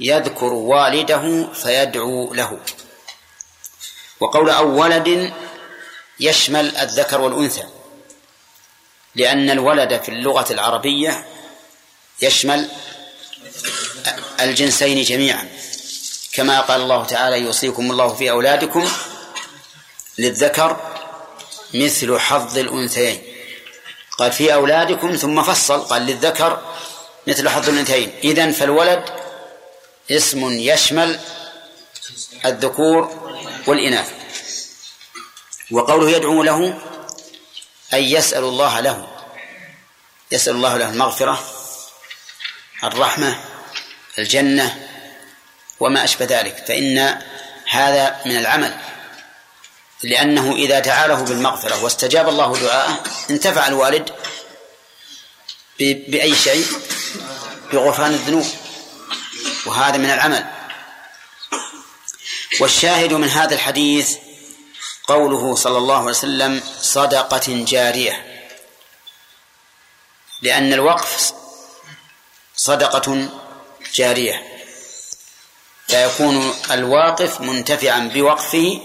يذكر 0.00 0.52
والده 0.52 1.52
فيدعو 1.52 2.34
له. 2.34 2.60
وقول 4.20 4.50
أو 4.50 4.80
ولد 4.82 5.32
يشمل 6.20 6.76
الذكر 6.76 7.20
والأنثى 7.20 7.64
لأن 9.14 9.50
الولد 9.50 10.02
في 10.02 10.08
اللغة 10.08 10.52
العربية 10.52 11.26
يشمل 12.22 12.68
الجنسين 14.40 15.02
جميعا. 15.02 15.48
كما 16.32 16.60
قال 16.60 16.80
الله 16.80 17.04
تعالى 17.04 17.40
يوصيكم 17.40 17.90
الله 17.90 18.14
في 18.14 18.30
أولادكم 18.30 18.92
للذكر 20.18 20.91
مثل 21.74 22.18
حظ 22.18 22.58
الأنثيين. 22.58 23.22
قال 24.18 24.32
في 24.32 24.54
أولادكم 24.54 25.16
ثم 25.16 25.42
فصل 25.42 25.80
قال 25.80 26.02
للذكر 26.02 26.74
مثل 27.26 27.48
حظ 27.48 27.68
الأنثيين. 27.68 28.12
إذن 28.24 28.52
فالولد 28.52 29.04
اسم 30.10 30.58
يشمل 30.58 31.20
الذكور 32.44 33.32
والإناث. 33.66 34.12
وقوله 35.70 36.10
يدعو 36.10 36.42
له 36.42 36.78
أي 37.94 38.12
يسأل 38.12 38.44
الله 38.44 38.80
له. 38.80 39.08
يسأل 40.32 40.54
الله 40.54 40.76
له 40.76 40.88
المغفرة 40.88 41.44
الرحمة 42.84 43.40
الجنة 44.18 44.88
وما 45.80 46.04
أشبه 46.04 46.24
ذلك. 46.24 46.64
فإن 46.68 47.22
هذا 47.70 48.20
من 48.26 48.36
العمل. 48.36 48.76
لأنه 50.02 50.52
إذا 50.52 50.78
دعا 50.78 51.06
له 51.06 51.22
بالمغفرة 51.22 51.84
واستجاب 51.84 52.28
الله 52.28 52.56
دعاءه 52.56 53.02
انتفع 53.30 53.66
الوالد 53.66 54.10
بأي 55.78 56.34
شيء؟ 56.34 56.66
بغفران 57.72 58.10
الذنوب. 58.10 58.46
وهذا 59.66 59.96
من 59.96 60.10
العمل. 60.10 60.46
والشاهد 62.60 63.12
من 63.12 63.28
هذا 63.28 63.54
الحديث 63.54 64.16
قوله 65.08 65.54
صلى 65.54 65.78
الله 65.78 65.96
عليه 65.96 66.06
وسلم 66.06 66.62
صدقة 66.80 67.64
جارية. 67.64 68.46
لأن 70.42 70.72
الوقف 70.72 71.32
صدقة 72.56 73.28
جارية. 73.94 74.48
فيكون 75.86 76.54
الواقف 76.70 77.40
منتفعا 77.40 78.10
بوقفه 78.14 78.80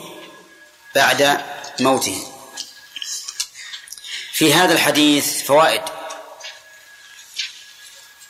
بعد 0.97 1.45
موته. 1.79 2.33
في 4.33 4.53
هذا 4.53 4.73
الحديث 4.73 5.43
فوائد. 5.43 5.81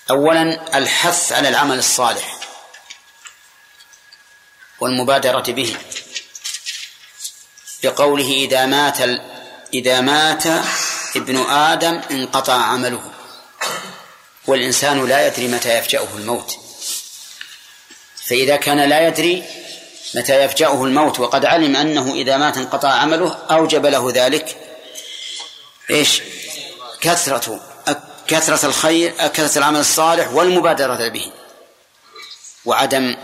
اولا 0.09 0.77
الحث 0.77 1.31
على 1.31 1.49
العمل 1.49 1.79
الصالح 1.79 2.39
والمبادرة 4.79 5.51
به. 5.51 5.77
بقوله 7.83 8.31
إذا 8.45 8.65
مات 8.65 8.97
إذا 9.73 10.01
مات 10.01 10.45
ابن 11.15 11.37
آدم 11.49 12.01
انقطع 12.11 12.53
عمله. 12.53 13.11
والإنسان 14.47 15.07
لا 15.07 15.27
يدري 15.27 15.47
متى 15.47 15.77
يفجأه 15.77 16.09
الموت. 16.17 16.57
فإذا 18.29 18.55
كان 18.55 18.89
لا 18.89 19.07
يدري 19.07 19.66
متى 20.15 20.43
يفجأه 20.43 20.83
الموت 20.83 21.19
وقد 21.19 21.45
علم 21.45 21.75
أنه 21.75 22.13
إذا 22.13 22.37
مات 22.37 22.57
انقطع 22.57 22.89
عمله 22.89 23.33
أوجب 23.51 23.85
له 23.85 24.11
ذلك 24.11 24.57
إيش؟ 25.89 26.21
كثرة 27.01 27.61
كثرة 28.27 28.65
الخير 28.65 29.11
كثرة 29.27 29.57
العمل 29.57 29.79
الصالح 29.79 30.31
والمبادرة 30.31 31.07
به 31.07 31.31
وعدم 32.65 33.17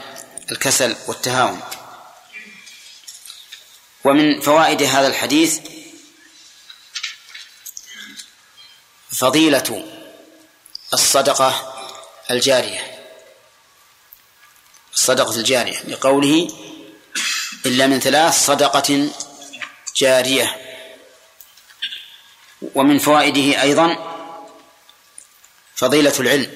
الكسل 0.51 0.95
والتهاون. 1.07 1.61
ومن 4.03 4.41
فوائد 4.41 4.83
هذا 4.83 5.07
الحديث 5.07 5.59
فضيلة 9.11 9.85
الصدقة 10.93 11.73
الجارية. 12.31 12.93
الصدقة 14.93 15.35
الجارية 15.35 15.79
لقوله 15.79 16.47
إلا 17.65 17.87
من 17.87 17.99
ثلاث 17.99 18.45
صدقة 18.45 19.09
جارية. 19.95 20.57
ومن 22.75 22.99
فوائده 22.99 23.61
أيضا 23.61 23.97
فضيلة 25.75 26.13
العلم 26.19 26.53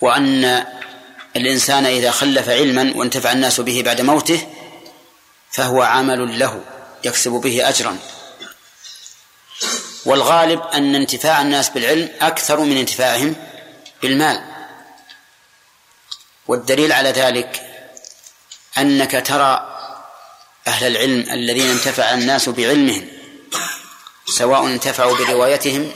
وأن 0.00 0.66
الإنسان 1.36 1.86
إذا 1.86 2.10
خلف 2.10 2.48
علما 2.48 2.92
وانتفع 2.96 3.32
الناس 3.32 3.60
به 3.60 3.82
بعد 3.82 4.00
موته 4.00 4.48
فهو 5.50 5.82
عمل 5.82 6.38
له 6.38 6.64
يكسب 7.04 7.30
به 7.30 7.68
أجرا. 7.68 7.98
والغالب 10.04 10.62
أن 10.62 10.94
انتفاع 10.94 11.40
الناس 11.40 11.68
بالعلم 11.68 12.10
أكثر 12.20 12.60
من 12.60 12.76
انتفاعهم 12.76 13.36
بالمال. 14.02 14.44
والدليل 16.46 16.92
على 16.92 17.10
ذلك 17.10 17.73
أنك 18.78 19.26
ترى 19.26 19.70
أهل 20.66 20.86
العلم 20.86 21.32
الذين 21.32 21.70
انتفع 21.70 22.14
الناس 22.14 22.48
بعلمهم 22.48 23.08
سواء 24.26 24.66
انتفعوا 24.66 25.16
بروايتهم 25.16 25.92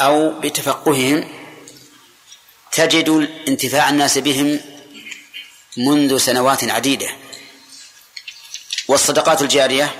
أو 0.00 0.40
بتفقههم 0.40 1.28
تجد 2.72 3.28
انتفاع 3.48 3.90
الناس 3.90 4.18
بهم 4.18 4.60
منذ 5.76 6.18
سنوات 6.18 6.64
عديدة. 6.64 7.08
والصدقات 8.88 9.42
الجارية 9.42 9.94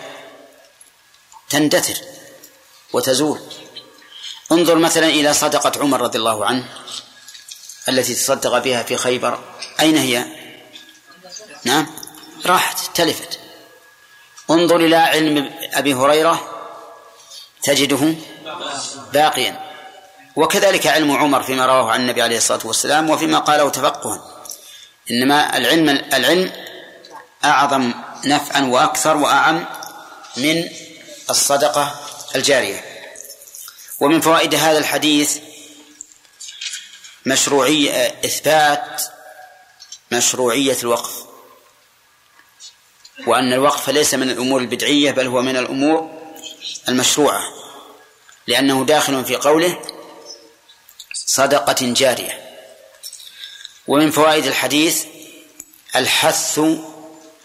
تندثر 1.51 1.99
وتزول. 2.93 3.41
انظر 4.53 4.75
مثلا 4.79 5.07
إلى 5.07 5.35
صدقة 5.35 5.81
عمر 5.81 6.01
رضي 6.01 6.19
الله 6.19 6.47
عنه 6.47 6.69
التي 7.89 8.15
تصدق 8.15 8.59
بها 8.59 8.83
في 8.83 8.97
خيبر. 8.97 9.39
أين 9.81 9.97
هي؟ 9.97 10.27
نعم. 11.65 12.06
راحت 12.47 12.79
تلفت. 12.95 13.39
انظر 14.51 14.77
إلى 14.77 14.97
علم 14.97 15.51
أبي 15.73 15.95
هريرة 15.95 16.53
تجده 17.63 18.15
باقيا. 19.13 19.61
وكذلك 20.37 20.87
علم 20.87 21.17
عمر 21.17 21.43
فيما 21.43 21.67
رواه 21.67 21.91
عن 21.91 22.01
النبي 22.01 22.23
عليه 22.23 22.37
الصلاة 22.37 22.67
والسلام 22.67 23.11
وفيما 23.11 23.39
قاله 23.39 23.71
تفقها. 23.71 24.43
إنما 25.11 25.57
العلم 25.57 25.89
العلم 25.89 26.53
أعظم 27.45 27.95
نفعا 28.25 28.61
وأكثر 28.61 29.17
وأعم 29.17 29.67
من 30.37 30.69
الصدقة 31.31 32.01
الجارية. 32.35 32.85
ومن 34.01 34.21
فوائد 34.21 34.55
هذا 34.55 34.79
الحديث 34.79 35.39
مشروعية 37.27 38.15
إثبات 38.25 39.03
مشروعية 40.13 40.77
الوقف. 40.83 41.26
وأن 43.27 43.53
الوقف 43.53 43.91
ليس 43.91 44.15
من 44.15 44.31
الأمور 44.31 44.61
البدعية 44.61 45.11
بل 45.11 45.27
هو 45.27 45.43
من 45.43 45.57
الأمور 45.57 46.11
المشروعة 46.89 47.43
لأنه 48.47 48.85
داخل 48.85 49.25
في 49.25 49.37
قوله 49.37 49.83
صدقة 51.15 51.77
جارية. 51.81 52.47
ومن 53.87 54.11
فوائد 54.11 54.47
الحديث 54.47 55.05
الحث 55.97 56.61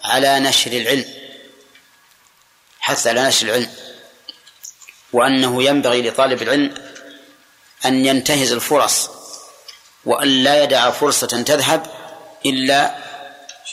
على 0.04 0.40
نشر 0.40 0.72
العلم 0.72 1.06
حث 2.80 3.08
على 3.08 3.24
نشر 3.28 3.48
العلم 3.48 3.74
وأنه 5.14 5.64
ينبغي 5.64 6.02
لطالب 6.02 6.42
العلم 6.42 6.74
أن 7.86 8.06
ينتهز 8.06 8.52
الفرص 8.52 9.10
وأن 10.06 10.44
لا 10.44 10.64
يدع 10.64 10.92
فرصة 10.92 11.28
تذهب 11.28 11.86
إلا 12.46 12.96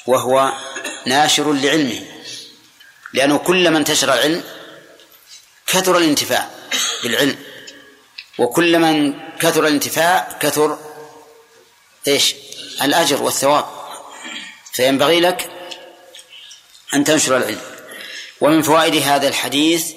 وهو 0.06 0.52
ناشر 1.08 1.52
لعلمه 1.52 2.00
لأنه 3.12 3.38
كلما 3.38 3.78
انتشر 3.78 4.14
العلم 4.14 4.44
كثر 5.66 5.98
الانتفاع 5.98 6.50
بالعلم 7.02 7.38
وكلما 8.38 9.14
كثر 9.40 9.66
الانتفاع 9.66 10.38
كثر 10.40 10.78
إيش؟ 12.08 12.34
الأجر 12.82 13.22
والثواب. 13.22 13.66
فينبغي 14.72 15.20
لك 15.20 15.50
أن 16.94 17.04
تنشر 17.04 17.36
العلم. 17.36 17.60
ومن 18.40 18.62
فوائد 18.62 19.02
هذا 19.02 19.28
الحديث 19.28 19.92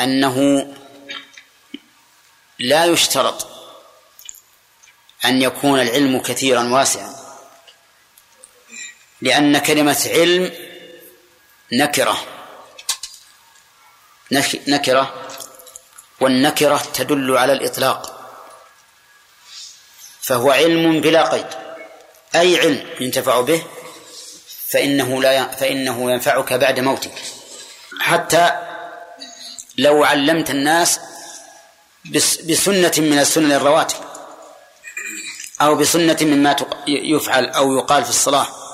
أنه 0.00 0.66
لا 2.58 2.84
يشترط 2.84 3.48
أن 5.24 5.42
يكون 5.42 5.80
العلم 5.80 6.20
كثيرا 6.20 6.62
واسعا. 6.62 7.15
لأن 9.20 9.58
كلمة 9.58 10.10
علم 10.12 10.52
نكرة. 11.72 12.24
نكرة. 14.68 15.14
والنكرة 16.20 16.82
تدل 16.94 17.36
على 17.36 17.52
الإطلاق. 17.52 18.12
فهو 20.20 20.50
علم 20.50 21.00
بلا 21.00 21.32
قيد. 21.32 21.46
أي 22.34 22.60
علم 22.60 22.88
ينتفع 23.00 23.40
به 23.40 23.66
فإنه 24.68 25.22
لا 25.22 25.48
فإنه 25.48 26.12
ينفعك 26.12 26.52
بعد 26.52 26.80
موتك. 26.80 27.14
حتى 28.00 28.50
لو 29.78 30.04
علمت 30.04 30.50
الناس 30.50 31.00
بسنة 32.44 32.92
من 32.98 33.18
السنن 33.18 33.52
الرواتب. 33.52 33.96
أو 35.60 35.74
بسنة 35.74 36.16
مما 36.20 36.56
يفعل 36.86 37.46
أو 37.46 37.76
يقال 37.78 38.04
في 38.04 38.10
الصلاة. 38.10 38.65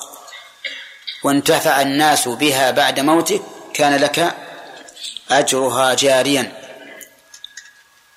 وانتفع 1.23 1.81
الناس 1.83 2.29
بها 2.29 2.71
بعد 2.71 3.01
موتك 3.01 3.43
كان 3.75 3.97
لك 4.01 4.37
أجرها 5.31 5.95
جاريا. 5.95 6.53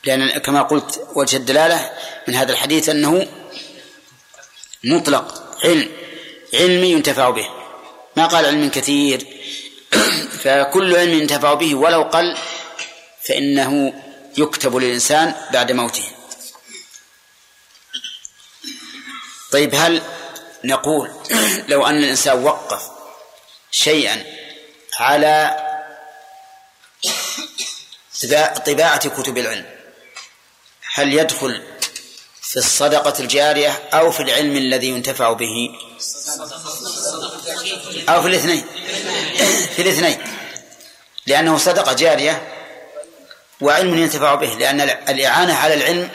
لأن 0.03 0.37
كما 0.37 0.61
قلت 0.61 1.07
وجه 1.15 1.37
الدلالة 1.37 1.91
من 2.27 2.35
هذا 2.35 2.51
الحديث 2.51 2.89
أنه 2.89 3.27
مطلق 4.83 5.57
علم 5.63 5.89
علمي 6.53 6.91
ينتفع 6.91 7.29
به. 7.29 7.49
ما 8.15 8.25
قال 8.25 8.45
علم 8.45 8.69
كثير 8.69 9.27
فكل 10.43 10.95
علم 10.95 11.13
ينتفع 11.13 11.53
به 11.53 11.75
ولو 11.75 12.03
قل 12.03 12.37
فإنه 13.27 13.93
يكتب 14.37 14.75
للإنسان 14.75 15.33
بعد 15.53 15.71
موته. 15.71 16.03
طيب 19.51 19.75
هل 19.75 20.01
نقول 20.63 21.11
لو 21.69 21.85
أن 21.85 21.97
الإنسان 21.97 22.43
وقف 22.43 22.94
شيئا 23.75 24.23
على 24.99 25.57
طباعة 28.65 29.09
كتب 29.09 29.37
العلم. 29.37 29.65
هل 30.93 31.13
يدخل 31.13 31.63
في 32.41 32.57
الصدقة 32.57 33.19
الجارية 33.19 33.89
أو 33.93 34.11
في 34.11 34.19
العلم 34.19 34.55
الذي 34.57 34.87
ينتفع 34.87 35.33
به؟ 35.33 35.69
أو 38.09 38.21
في 38.21 38.27
الاثنين. 38.27 38.65
في 39.75 39.81
الاثنين. 39.81 40.17
لأنه 41.27 41.57
صدقة 41.57 41.93
جارية 41.93 42.47
وعلم 43.61 43.97
ينتفع 43.97 44.35
به 44.35 44.53
لأن 44.53 44.81
الإعانة 44.81 45.53
على 45.53 45.73
العلم 45.73 46.11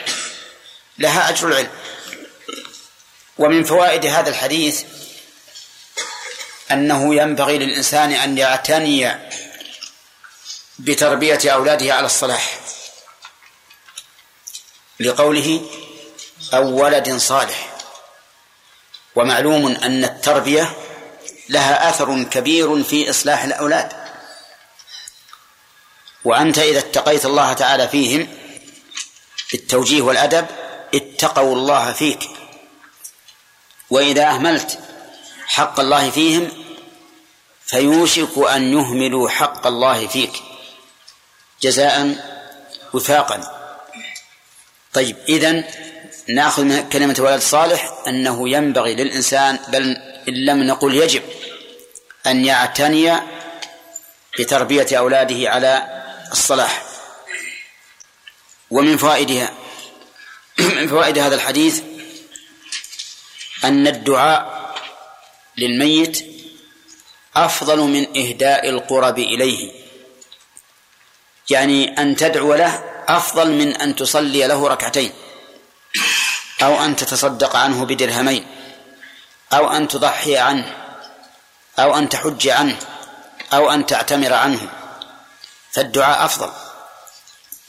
لها 0.97 1.29
أجر 1.29 1.47
العلم. 1.47 1.71
ومن 3.37 3.63
فوائد 3.63 4.05
هذا 4.05 4.29
الحديث 4.29 4.83
أنه 6.73 7.15
ينبغي 7.15 7.57
للإنسان 7.57 8.11
أن 8.11 8.37
يعتني 8.37 9.15
بتربية 10.79 11.39
أولاده 11.45 11.93
على 11.93 12.05
الصلاح. 12.05 12.59
لقوله 14.99 15.69
أو 16.53 16.83
ولد 16.83 17.17
صالح. 17.17 17.77
ومعلوم 19.15 19.67
أن 19.67 20.03
التربية 20.03 20.75
لها 21.49 21.89
أثر 21.89 22.23
كبير 22.23 22.83
في 22.83 23.09
إصلاح 23.09 23.43
الأولاد. 23.43 23.93
وأنت 26.23 26.59
إذا 26.59 26.79
اتقيت 26.79 27.25
الله 27.25 27.53
تعالى 27.53 27.87
فيهم 27.87 28.27
بالتوجيه 29.51 30.01
والأدب 30.01 30.45
اتقوا 30.95 31.55
الله 31.55 31.93
فيك. 31.93 32.29
وإذا 33.89 34.27
أهملت 34.29 34.79
حق 35.47 35.79
الله 35.79 36.09
فيهم 36.09 36.60
فيوشك 37.71 38.37
أن 38.37 38.73
يهملوا 38.73 39.29
حق 39.29 39.67
الله 39.67 40.07
فيك. 40.07 40.43
جزاء 41.61 42.15
وفاقا. 42.93 43.61
طيب 44.93 45.17
إذن 45.29 45.63
نأخذ 46.27 46.63
من 46.63 46.89
كلمة 46.89 47.15
ولد 47.19 47.41
صالح 47.41 47.93
أنه 48.07 48.49
ينبغي 48.49 48.95
للإنسان 48.95 49.59
بل 49.67 49.97
إن 50.27 50.45
لم 50.45 50.63
نقل 50.63 50.95
يجب 50.95 51.23
أن 52.27 52.45
يعتني 52.45 53.17
بتربية 54.39 54.87
أولاده 54.97 55.49
على 55.49 56.03
الصلاح. 56.31 56.83
ومن 58.71 58.97
فوائدها 58.97 59.53
من 60.59 60.87
فوائد 60.87 61.17
هذا 61.17 61.35
الحديث 61.35 61.81
أن 63.63 63.87
الدعاء 63.87 64.75
للميت 65.57 66.40
أفضل 67.35 67.79
من 67.79 68.17
إهداء 68.17 68.69
القرب 68.69 69.19
إليه. 69.19 69.71
يعني 71.49 72.01
أن 72.01 72.15
تدعو 72.15 72.53
له 72.53 72.83
أفضل 73.07 73.51
من 73.51 73.75
أن 73.75 73.95
تصلي 73.95 74.47
له 74.47 74.67
ركعتين. 74.67 75.11
أو 76.63 76.85
أن 76.85 76.95
تتصدق 76.95 77.55
عنه 77.55 77.85
بدرهمين. 77.85 78.45
أو 79.53 79.71
أن 79.71 79.87
تضحي 79.87 80.37
عنه. 80.37 80.75
أو 81.79 81.97
أن 81.97 82.09
تحج 82.09 82.47
عنه. 82.47 82.77
أو 83.53 83.71
أن 83.71 83.85
تعتمر 83.85 84.33
عنه. 84.33 84.69
فالدعاء 85.71 86.25
أفضل. 86.25 86.51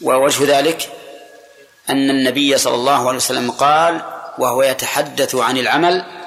ووجه 0.03 0.59
ذلك 0.59 0.93
أن 1.91 2.11
النبي 2.11 2.59
صلى 2.59 2.75
الله 2.75 3.09
عليه 3.09 3.17
وسلم 3.17 3.51
قال 3.51 4.03
وهو 4.39 4.63
يتحدث 4.63 5.35
عن 5.35 5.57
العمل 5.59 6.22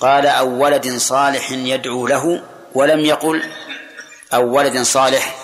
قال 0.00 0.26
أو 0.26 0.48
ولد 0.48 0.96
صالح 0.96 1.50
يدعو 1.50 2.06
له 2.06 2.42
ولم 2.74 3.04
يقل 3.04 3.52
أو 4.34 4.56
ولد 4.56 4.82
صالح 4.82 5.36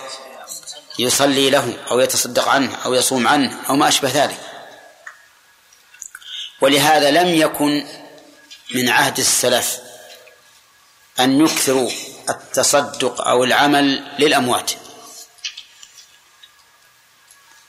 يصلي 0.99 1.51
له 1.51 1.77
أو 1.91 2.01
يتصدق 2.01 2.49
عنه 2.49 2.77
أو 2.85 2.95
يصوم 2.95 3.29
عنه 3.29 3.59
أو 3.69 3.77
ما 3.77 3.89
أشبه 3.89 4.11
ذلك. 4.25 4.39
ولهذا 6.61 7.11
لم 7.11 7.29
يكن 7.29 7.87
من 8.75 8.89
عهد 8.89 9.19
السلف 9.19 9.79
أن 11.21 11.41
يكثروا 11.41 11.91
التصدق 12.31 13.21
أو 13.21 13.45
العمل 13.45 14.15
للأموات. 14.19 14.73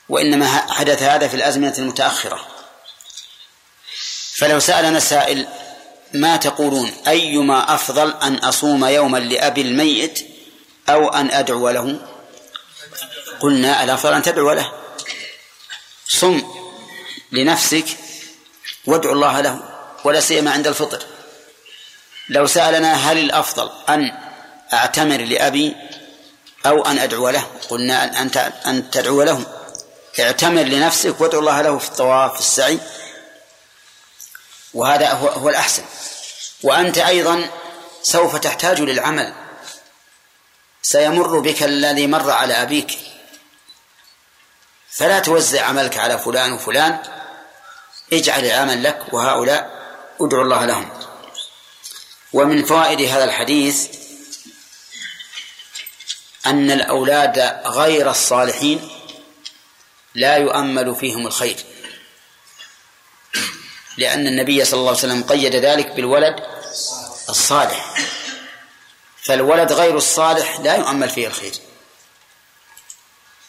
وإنما 0.08 0.72
حدث 0.72 1.02
هذا 1.02 1.28
في 1.28 1.36
الأزمنة 1.36 1.74
المتأخرة. 1.78 2.46
فلو 4.34 4.60
سألنا 4.60 5.00
سائل 5.00 5.48
ما 6.14 6.36
تقولون؟ 6.36 6.92
أيما 7.08 7.74
أفضل 7.74 8.14
أن 8.22 8.34
أصوم 8.34 8.84
يوما 8.84 9.18
لأبي 9.18 9.60
الميت 9.60 10.26
أو 10.88 11.08
أن 11.08 11.30
أدعو 11.30 11.70
له؟ 11.70 12.00
قلنا 13.40 13.84
الأفضل 13.84 14.12
أن 14.12 14.22
تدعو 14.22 14.52
له. 14.52 14.72
صم 16.08 16.42
لنفسك 17.32 17.84
وادعو 18.86 19.12
الله 19.12 19.40
له 19.40 19.62
ولا 20.04 20.20
سيما 20.20 20.50
عند 20.50 20.66
الفطر. 20.66 21.02
لو 22.28 22.46
سألنا 22.46 22.94
هل 22.94 23.18
الأفضل 23.18 23.70
أن 23.88 24.12
أعتمر 24.72 25.16
لأبي 25.16 25.76
أو 26.66 26.86
أن 26.86 26.98
أدعو 26.98 27.28
له 27.28 27.46
قلنا 27.68 28.20
أن 28.20 28.30
أن 28.66 28.90
تدعو 28.90 29.22
له. 29.22 29.46
اعتمر 30.20 30.62
لنفسك 30.62 31.20
وادعو 31.20 31.40
الله 31.40 31.62
له 31.62 31.78
في 31.78 31.88
الطواف 31.88 32.34
في 32.34 32.40
السعي. 32.40 32.78
وهذا 34.74 35.12
هو, 35.12 35.28
هو 35.28 35.48
الأحسن. 35.48 35.84
وأنت 36.62 36.98
أيضا 36.98 37.50
سوف 38.02 38.36
تحتاج 38.36 38.80
للعمل. 38.80 39.32
سيمر 40.82 41.38
بك 41.38 41.62
الذي 41.62 42.06
مر 42.06 42.30
على 42.30 42.54
أبيك. 42.54 42.98
فلا 44.90 45.18
توزع 45.18 45.64
عملك 45.64 45.98
على 45.98 46.18
فلان 46.18 46.52
وفلان. 46.52 46.98
اجعل 48.12 48.44
العمل 48.44 48.84
لك 48.84 49.06
وهؤلاء 49.12 49.70
ادعو 50.20 50.42
الله 50.42 50.64
لهم. 50.64 50.88
ومن 52.32 52.64
فوائد 52.64 53.00
هذا 53.00 53.24
الحديث 53.24 53.88
أن 56.46 56.70
الأولاد 56.70 57.38
غير 57.66 58.10
الصالحين 58.10 58.90
لا 60.14 60.36
يؤمل 60.36 60.96
فيهم 60.96 61.26
الخير. 61.26 61.73
لأن 63.96 64.26
النبي 64.26 64.64
صلى 64.64 64.78
الله 64.78 64.88
عليه 64.88 64.98
وسلم 64.98 65.22
قيد 65.22 65.56
ذلك 65.56 65.90
بالولد 65.90 66.36
الصالح. 67.28 67.94
فالولد 69.22 69.72
غير 69.72 69.96
الصالح 69.96 70.60
لا 70.60 70.76
يؤمل 70.76 71.10
فيه 71.10 71.26
الخير. 71.26 71.52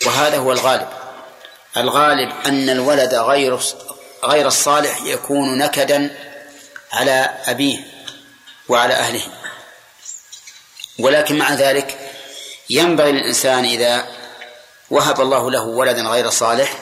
وهذا 0.05 0.37
هو 0.37 0.51
الغالب. 0.51 0.87
الغالب 1.77 2.33
أن 2.45 2.69
الولد 2.69 3.13
غير 3.13 3.59
غير 4.23 4.47
الصالح 4.47 5.01
يكون 5.01 5.57
نكدا 5.57 6.17
على 6.91 7.37
أبيه 7.45 7.79
وعلى 8.67 8.93
أهله. 8.93 9.21
ولكن 10.99 11.37
مع 11.37 11.53
ذلك 11.53 12.11
ينبغي 12.69 13.11
للإنسان 13.11 13.65
إذا 13.65 14.07
وهب 14.89 15.21
الله 15.21 15.51
له 15.51 15.63
ولدا 15.63 16.01
غير 16.01 16.29
صالح 16.29 16.79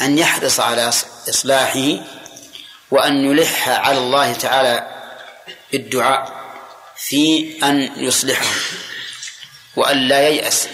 أن 0.00 0.18
يحرص 0.18 0.60
على 0.60 0.90
إصلاحه 1.28 2.00
وأن 2.92 3.24
يلح 3.24 3.68
على 3.68 3.98
الله 3.98 4.32
تعالى 4.32 4.86
بالدعاء 5.72 6.32
في 6.96 7.54
أن 7.62 7.92
يصلحه 7.96 8.46
وأن 9.76 10.08
لا 10.08 10.28
ييأس 10.28 10.68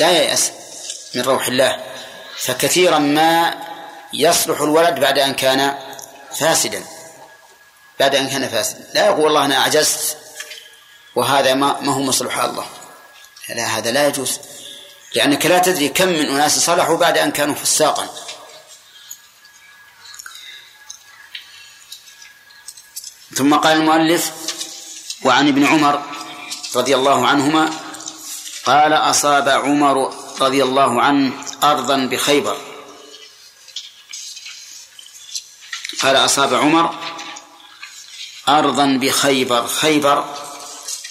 لا 0.00 0.10
ييأس 0.10 0.52
من 1.14 1.22
روح 1.22 1.46
الله. 1.46 1.84
فكثيرا 2.36 2.98
ما 2.98 3.54
يصلح 4.12 4.60
الولد 4.60 5.00
بعد 5.00 5.18
أن 5.18 5.34
كان 5.34 5.78
فاسدا 6.40 6.84
بعد 8.00 8.14
أن 8.14 8.28
كان 8.28 8.48
فاسدا. 8.48 8.86
لا 8.94 9.06
يقول 9.06 9.24
والله 9.24 9.44
أنا 9.44 9.58
أعجزت 9.58 10.16
وهذا 11.14 11.54
ما, 11.54 11.80
ما 11.80 11.94
هو 11.94 12.00
مصلح 12.00 12.38
الله. 12.38 12.66
لا 13.48 13.66
هذا 13.66 13.90
لا 13.90 14.06
يجوز 14.06 14.38
لأنك 15.14 15.46
لا 15.46 15.58
تدري 15.58 15.88
كم 15.88 16.08
من 16.08 16.30
أناس 16.30 16.58
صلحوا 16.58 16.96
بعد 16.96 17.18
أن 17.18 17.30
كانوا 17.30 17.54
فساقا. 17.54 18.25
ثم 23.36 23.54
قال 23.54 23.76
المؤلف 23.76 24.32
وعن 25.22 25.48
ابن 25.48 25.66
عمر 25.66 26.02
رضي 26.76 26.94
الله 26.94 27.26
عنهما 27.26 27.70
قال 28.64 28.92
أصاب 28.92 29.48
عمر 29.48 30.14
رضي 30.40 30.62
الله 30.62 31.02
عنه 31.02 31.32
أرضا 31.62 31.96
بخيبر. 31.96 32.60
قال 36.02 36.16
أصاب 36.16 36.54
عمر 36.54 36.94
أرضا 38.48 38.86
بخيبر. 38.86 39.66
خيبر 39.66 40.34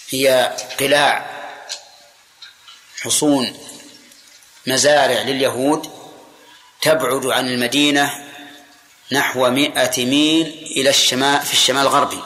هي 0.09 0.55
قلاع 0.79 1.29
حصون 3.01 3.57
مزارع 4.67 5.21
لليهود 5.21 5.89
تبعد 6.81 7.25
عن 7.25 7.47
المدينة 7.47 8.25
نحو 9.11 9.49
مئة 9.49 10.05
ميل 10.05 10.47
إلى 10.47 10.89
الشمال 10.89 11.41
في 11.41 11.53
الشمال 11.53 11.81
الغربي. 11.81 12.23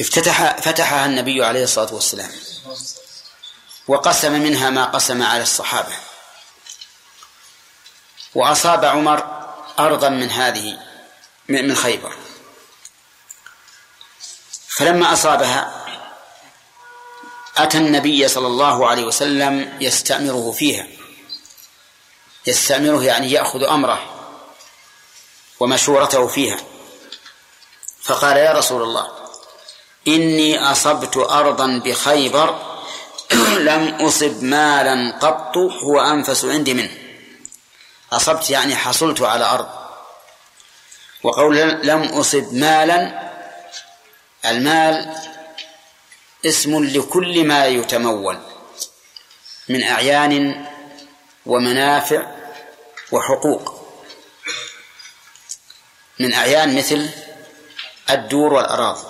افتتح 0.00 0.60
فتحها 0.60 1.06
النبي 1.06 1.44
عليه 1.44 1.64
الصلاة 1.64 1.94
والسلام. 1.94 2.30
وقسم 3.88 4.32
منها 4.32 4.70
ما 4.70 4.84
قسم 4.84 5.22
على 5.22 5.42
الصحابة. 5.42 5.92
وأصاب 8.34 8.84
عمر 8.84 9.46
أرضا 9.78 10.08
من 10.08 10.30
هذه 10.30 10.78
من 11.48 11.76
خيبر. 11.76 12.16
فلما 14.68 15.12
أصابها 15.12 15.84
أتى 17.56 17.78
النبي 17.78 18.28
صلى 18.28 18.46
الله 18.46 18.88
عليه 18.88 19.04
وسلم 19.04 19.78
يستأمره 19.80 20.52
فيها. 20.52 20.86
يستأمره 22.46 23.04
يعني 23.04 23.32
يأخذ 23.32 23.64
أمره. 23.64 24.17
ومشورته 25.60 26.26
فيها. 26.26 26.58
فقال 28.02 28.36
يا 28.36 28.52
رسول 28.52 28.82
الله 28.82 29.08
إني 30.08 30.58
أصبت 30.58 31.16
أرضا 31.16 31.82
بخيبر 31.84 32.58
لم 33.70 33.94
أصب 34.00 34.42
مالا 34.42 35.18
قط 35.20 35.56
هو 35.56 36.00
أنفس 36.00 36.44
عندي 36.44 36.74
منه. 36.74 36.98
أصبت 38.12 38.50
يعني 38.50 38.76
حصلت 38.76 39.22
على 39.22 39.44
أرض. 39.44 39.68
وقول 41.22 41.56
لم 41.82 42.02
أصب 42.02 42.54
مالا 42.54 43.28
المال 44.44 45.14
اسم 46.46 46.84
لكل 46.84 47.46
ما 47.46 47.66
يتمول 47.66 48.38
من 49.68 49.82
أعيان 49.82 50.66
ومنافع 51.46 52.26
وحقوق. 53.12 53.77
من 56.18 56.34
أعيان 56.34 56.76
مثل 56.76 57.10
الدور 58.10 58.52
والأراضي 58.52 59.06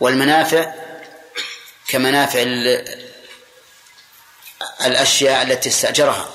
والمنافع 0.00 0.74
كمنافع 1.88 2.42
الأشياء 4.86 5.42
التي 5.42 5.68
استأجرها. 5.68 6.28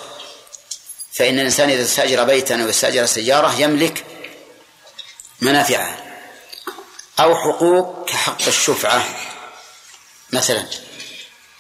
فإن 1.14 1.40
الإنسان 1.40 1.70
إذا 1.70 1.84
استأجر 1.84 2.24
بيتا 2.24 2.64
أو 2.64 2.70
استأجر 2.70 3.06
سيارة 3.06 3.54
يملك 3.60 4.06
منافعها 5.42 5.98
أو 7.20 7.36
حقوق 7.36 8.10
كحق 8.10 8.48
الشفعة 8.48 9.06
مثلا. 10.34 10.66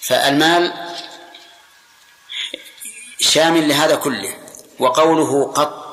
فالمال 0.02 0.74
شامل 3.20 3.70
لهذا 3.70 3.96
كله 3.96 4.38
وقوله 4.80 5.54
قط 5.54 5.85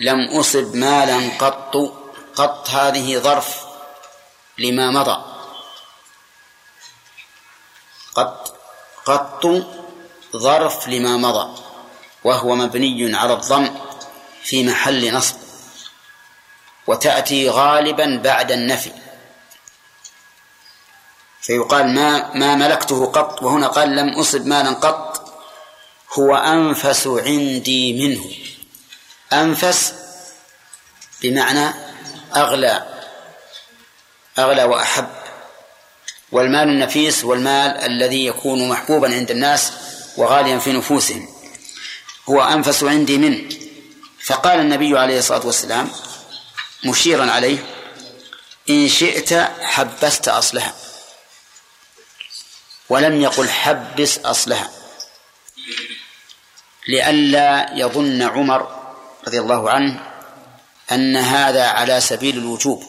لم 0.00 0.38
أصب 0.38 0.76
مالا 0.76 1.38
قط 1.38 1.76
قط 2.36 2.68
هذه 2.68 3.18
ظرف 3.18 3.64
لما 4.58 4.90
مضى. 4.90 5.24
قط 8.14 8.58
قط 9.04 9.46
ظرف 10.36 10.88
لما 10.88 11.16
مضى 11.16 11.62
وهو 12.24 12.54
مبني 12.54 13.16
على 13.16 13.32
الضم 13.32 13.76
في 14.42 14.64
محل 14.64 15.14
نصب 15.14 15.36
وتأتي 16.86 17.50
غالبا 17.50 18.20
بعد 18.24 18.52
النفي. 18.52 18.92
فيقال 21.40 21.94
ما 21.94 22.34
ما 22.34 22.54
ملكته 22.54 23.06
قط 23.06 23.42
وهنا 23.42 23.66
قال 23.68 23.96
لم 23.96 24.08
أصب 24.08 24.46
مالا 24.46 24.70
قط 24.70 25.34
هو 26.18 26.34
أنفس 26.36 27.06
عندي 27.06 27.92
منه. 27.92 28.53
أنفس 29.42 29.94
بمعنى 31.22 31.74
أغلى 32.36 32.86
أغلى 34.38 34.64
وأحب. 34.64 35.08
والمال 36.32 36.68
النفيس 36.68 37.24
هو 37.24 37.34
المال 37.34 37.76
الذي 37.76 38.26
يكون 38.26 38.68
محبوبا 38.68 39.14
عند 39.14 39.30
الناس 39.30 39.72
وغاليا 40.16 40.58
في 40.58 40.72
نفوسهم 40.72 41.28
هو 42.28 42.42
أنفس 42.42 42.84
عندي 42.84 43.18
منه 43.18 43.48
فقال 44.24 44.60
النبي 44.60 44.98
عليه 44.98 45.18
الصلاة 45.18 45.46
والسلام 45.46 45.90
مشيرا 46.84 47.30
عليه 47.30 47.58
إن 48.70 48.88
شئت 48.88 49.32
حبست 49.60 50.28
أصلها 50.28 50.74
ولم 52.88 53.20
يقل 53.20 53.48
حبس 53.48 54.18
أصلها 54.18 54.70
لئلا 56.88 57.70
يظن 57.74 58.22
عمر 58.22 58.83
رضي 59.26 59.40
الله 59.40 59.70
عنه 59.70 60.10
أن 60.92 61.16
هذا 61.16 61.66
على 61.66 62.00
سبيل 62.00 62.38
الوجوب. 62.38 62.84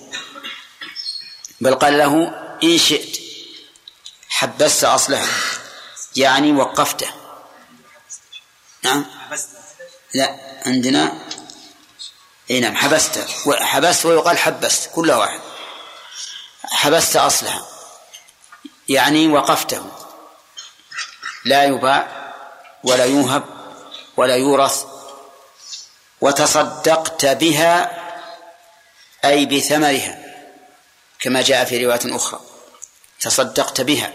بل 1.62 1.76
قال 1.76 1.98
له 1.98 2.32
إن 2.64 2.78
شئت 2.78 3.18
حبست 4.30 4.84
أصلها 4.84 5.28
يعني 6.16 6.52
وقفته. 6.52 7.08
نعم. 8.84 9.06
لا 10.14 10.40
عندنا 10.66 11.14
إي 12.52 12.60
نعم 12.60 12.76
حبست 12.76 13.28
حبست 13.60 14.06
ويقال 14.06 14.38
حبست 14.38 14.90
كل 14.96 15.12
واحد. 15.12 15.42
حبست 16.64 17.16
اصلها 17.16 17.66
يعني 18.90 19.28
وقفته. 19.28 19.92
لا 21.46 21.64
يباع 21.64 22.34
ولا 22.84 23.06
يوهب 23.06 23.44
ولا 24.18 24.36
يورث 24.36 24.95
وتصدقت 26.26 27.26
بها 27.26 27.92
أي 29.26 29.46
بثمرها 29.46 30.20
كما 31.20 31.42
جاء 31.42 31.66
في 31.66 31.86
رواية 31.86 32.00
أخرى. 32.06 32.40
تصدقت 33.22 33.82
بها. 33.82 34.14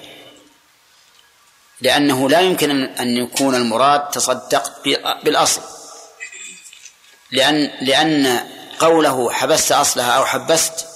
لأنه 1.81 2.29
لا 2.29 2.41
يمكن 2.41 2.71
أن 2.85 3.17
يكون 3.17 3.55
المراد 3.55 4.11
تصدقت 4.11 4.73
بالأصل. 5.25 5.63
لأن 7.31 7.71
لأن 7.81 8.47
قوله 8.79 9.33
حبست 9.33 9.73
أصلها 9.73 10.13
أو 10.13 10.25
حبست 10.25 10.87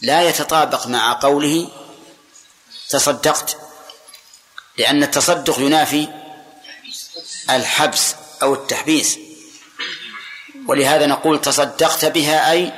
لا 0.00 0.22
يتطابق 0.22 0.86
مع 0.86 1.18
قوله 1.22 1.68
تصدقت 2.88 3.56
لأن 4.78 5.02
التصدق 5.02 5.58
ينافي 5.58 6.08
الحبس 7.50 8.14
أو 8.42 8.54
التحبيس. 8.54 9.21
ولهذا 10.68 11.06
نقول 11.06 11.40
تصدقت 11.40 12.04
بها 12.04 12.50
أي 12.50 12.72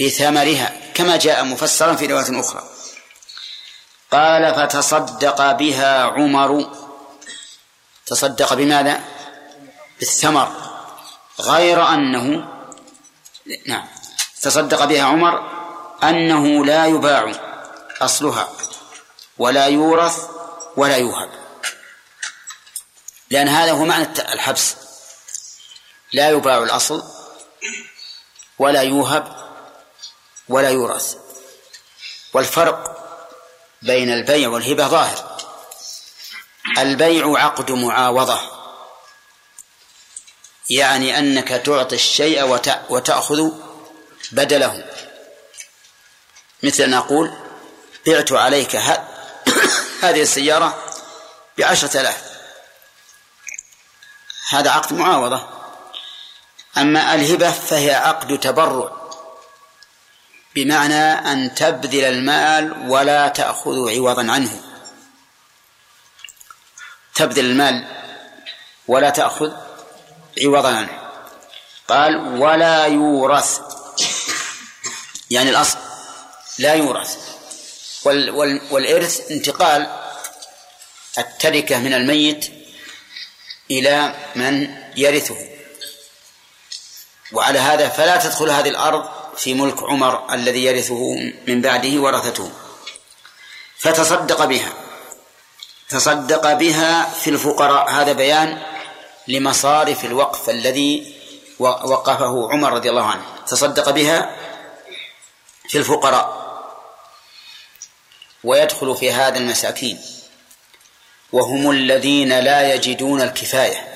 بثمرها 0.00 0.72
كما 0.94 1.16
جاء 1.16 1.44
مفسرا 1.44 1.96
في 1.96 2.06
رواية 2.06 2.40
أخرى. 2.40 2.68
قال 4.12 4.54
فتصدق 4.54 5.52
بها 5.52 6.02
عمر. 6.04 6.70
تصدق 8.06 8.54
بماذا؟ 8.54 9.00
بالثمر. 9.98 10.52
غير 11.40 11.88
أنه 11.88 12.48
نعم 13.66 13.86
تصدق 14.42 14.84
بها 14.84 15.02
عمر 15.02 15.50
أنه 16.02 16.64
لا 16.64 16.86
يباع 16.86 17.32
أصلها 18.00 18.48
ولا 19.38 19.66
يورث 19.66 20.26
ولا 20.76 20.96
يوهب. 20.96 21.30
لأن 23.30 23.48
هذا 23.48 23.72
هو 23.72 23.84
معنى 23.84 24.08
الحبس. 24.32 24.85
لا 26.12 26.30
يباع 26.30 26.58
الأصل 26.58 27.04
ولا 28.58 28.82
يوهب 28.82 29.52
ولا 30.48 30.70
يورث. 30.70 31.16
والفرق 32.32 32.96
بين 33.82 34.12
البيع 34.12 34.48
والهبة 34.48 34.88
ظاهر. 34.88 35.36
البيع 36.78 37.44
عقد 37.44 37.70
معاوضة 37.70 38.40
يعني 40.70 41.18
أنك 41.18 41.48
تعطي 41.48 41.94
الشيء 41.94 42.60
وتأخذ 42.88 43.50
بدله. 44.32 44.84
مثل 46.62 46.82
أن 46.82 46.94
أقول 46.94 47.32
بعت 48.06 48.32
عليك 48.32 48.76
هذه 50.02 50.22
السيارة 50.22 50.92
بعشرة 51.58 52.00
آلاف. 52.00 52.22
هذا 54.50 54.70
عقد 54.70 54.92
معاوضة. 54.92 55.55
أما 56.78 57.14
الهبة 57.14 57.50
فهي 57.50 57.94
عقد 57.94 58.40
تبرع 58.40 58.92
بمعنى 60.54 61.32
أن 61.32 61.54
تبذل 61.54 62.04
المال 62.04 62.90
ولا 62.90 63.28
تأخذ 63.28 63.90
عوضا 63.90 64.32
عنه. 64.32 64.60
تبذل 67.14 67.44
المال 67.44 67.84
ولا 68.88 69.10
تأخذ 69.10 69.52
عوضا 70.44 70.68
عنه. 70.68 71.00
قال 71.88 72.40
ولا 72.42 72.86
يورث. 72.86 73.60
يعني 75.30 75.50
الأصل 75.50 75.78
لا 76.58 76.74
يورث. 76.74 77.16
وال 78.04 78.30
وال 78.30 78.60
والإرث 78.70 79.30
انتقال 79.30 79.86
التركة 81.18 81.78
من 81.78 81.94
الميت 81.94 82.52
إلى 83.70 84.14
من 84.36 84.76
يرثه. 84.96 85.55
وعلى 87.36 87.58
هذا 87.58 87.88
فلا 87.88 88.16
تدخل 88.16 88.50
هذه 88.50 88.68
الأرض 88.68 89.08
في 89.36 89.54
ملك 89.54 89.82
عمر 89.82 90.34
الذي 90.34 90.64
يرثه 90.64 91.14
من 91.46 91.60
بعده 91.60 92.00
ورثته. 92.00 92.50
فتصدق 93.78 94.44
بها. 94.44 94.72
تصدق 95.88 96.52
بها 96.52 97.04
في 97.10 97.30
الفقراء. 97.30 97.90
هذا 97.90 98.12
بيان 98.12 98.62
لمصارف 99.28 100.04
الوقف 100.04 100.50
الذي 100.50 101.16
وقفه 101.58 102.52
عمر 102.52 102.72
رضي 102.72 102.90
الله 102.90 103.06
عنه. 103.06 103.24
تصدق 103.46 103.90
بها 103.90 104.36
في 105.68 105.78
الفقراء. 105.78 106.46
ويدخل 108.44 108.96
في 108.96 109.12
هذا 109.12 109.38
المساكين. 109.38 110.00
وهم 111.32 111.70
الذين 111.70 112.38
لا 112.38 112.74
يجدون 112.74 113.22
الكفاية. 113.22 113.95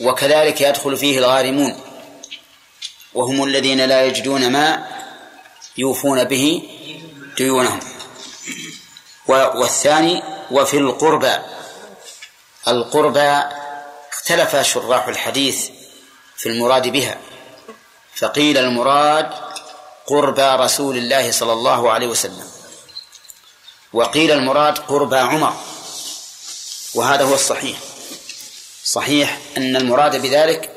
وكذلك 0.00 0.60
يدخل 0.60 0.96
فيه 0.96 1.18
الغارمون. 1.18 1.80
وهم 3.14 3.44
الذين 3.44 3.80
لا 3.80 4.04
يجدون 4.04 4.52
ما 4.52 4.86
يوفون 5.76 6.24
به 6.24 6.62
ديونهم. 7.36 7.80
والثاني 9.28 10.22
وفي 10.50 10.78
القربى. 10.78 11.36
القربى 12.68 13.42
اختلف 14.12 14.56
شراح 14.56 15.08
الحديث 15.08 15.68
في 16.36 16.48
المراد 16.48 16.88
بها. 16.88 17.18
فقيل 18.16 18.58
المراد 18.58 19.30
قربى 20.06 20.42
رسول 20.42 20.96
الله 20.96 21.30
صلى 21.30 21.52
الله 21.52 21.92
عليه 21.92 22.06
وسلم. 22.06 22.50
وقيل 23.92 24.30
المراد 24.30 24.78
قربى 24.78 25.16
عمر. 25.16 25.56
وهذا 26.94 27.24
هو 27.24 27.34
الصحيح. 27.34 27.78
صحيح 28.84 29.38
أن 29.56 29.76
المراد 29.76 30.22
بذلك 30.22 30.70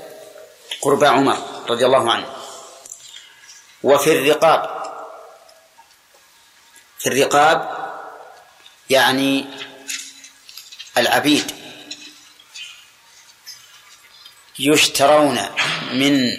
قربى 0.81 1.07
عمر 1.07 1.37
رضي 1.69 1.85
الله 1.85 2.11
عنه. 2.11 2.33
وفي 3.83 4.11
الرقاب 4.11 4.77
في 6.99 7.09
الرقاب 7.09 7.77
يعني 8.89 9.45
العبيد 10.97 11.51
يشترون 14.59 15.39
من 15.93 16.37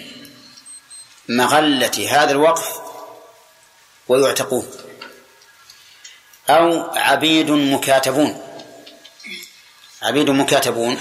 مغلة 1.29 2.07
هذا 2.09 2.31
الوقف 2.31 2.79
ويعتقون 4.07 4.71
أو 6.49 6.91
عبيد 6.95 7.51
مكاتبون. 7.51 8.45
عبيد 10.01 10.29
مكاتبون 10.29 10.99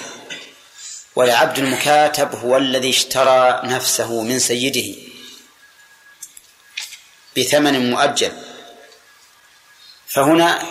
والعبد 1.19 1.59
المكاتب 1.59 2.35
هو 2.35 2.57
الذي 2.57 2.91
اشترى 2.91 3.61
نفسه 3.65 4.23
من 4.23 4.39
سيده 4.39 5.01
بثمن 7.37 7.91
مؤجل. 7.91 8.33
فهنا 10.09 10.63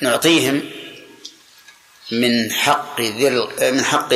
نعطيهم 0.00 0.70
من 2.12 2.52
حق 2.52 3.00
من 3.60 3.84
حق 3.84 4.14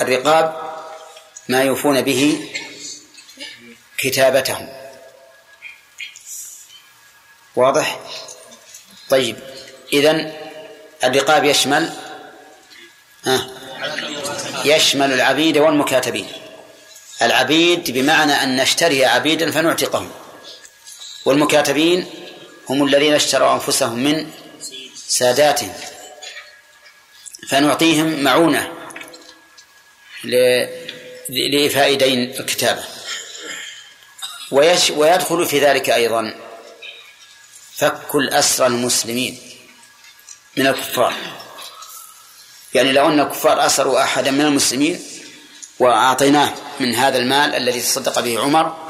الرقاب 0.00 0.74
ما 1.48 1.62
يوفون 1.62 2.00
به 2.00 2.50
كتابتهم. 3.98 4.68
واضح؟ 7.56 8.00
طيب. 9.10 9.36
إذن 9.92 10.32
الرقاب 11.04 11.44
يشمل 11.44 12.03
ها. 13.24 13.48
يشمل 14.64 15.12
العبيد 15.12 15.58
والمكاتبين. 15.58 16.32
العبيد 17.22 17.90
بمعنى 17.90 18.32
أن 18.32 18.56
نشتري 18.56 19.04
عبيدا 19.04 19.50
فنعتقهم. 19.50 20.10
والمكاتبين 21.24 22.10
هم 22.68 22.86
الذين 22.86 23.14
اشتروا 23.14 23.54
أنفسهم 23.54 23.98
من 23.98 24.30
ساداتهم. 25.08 25.74
فنعطيهم 27.48 28.22
معونة 28.22 28.72
لإيفاء 31.28 31.94
دين 31.94 32.30
الكتابة. 32.40 32.84
ويدخل 34.96 35.46
في 35.46 35.60
ذلك 35.60 35.90
أيضا 35.90 36.34
فك 37.76 38.14
الأسرى 38.14 38.66
المسلمين 38.66 39.40
من 40.56 40.66
الكفار. 40.66 41.14
يعني 42.74 42.92
لو 42.92 43.06
أن 43.06 43.20
الكفار 43.20 43.66
أسروا 43.66 44.02
أحدا 44.02 44.30
من 44.30 44.40
المسلمين 44.40 45.00
وأعطيناه 45.78 46.54
من 46.80 46.94
هذا 46.94 47.18
المال 47.18 47.54
الذي 47.54 47.80
تصدق 47.80 48.20
به 48.20 48.40
عمر 48.40 48.84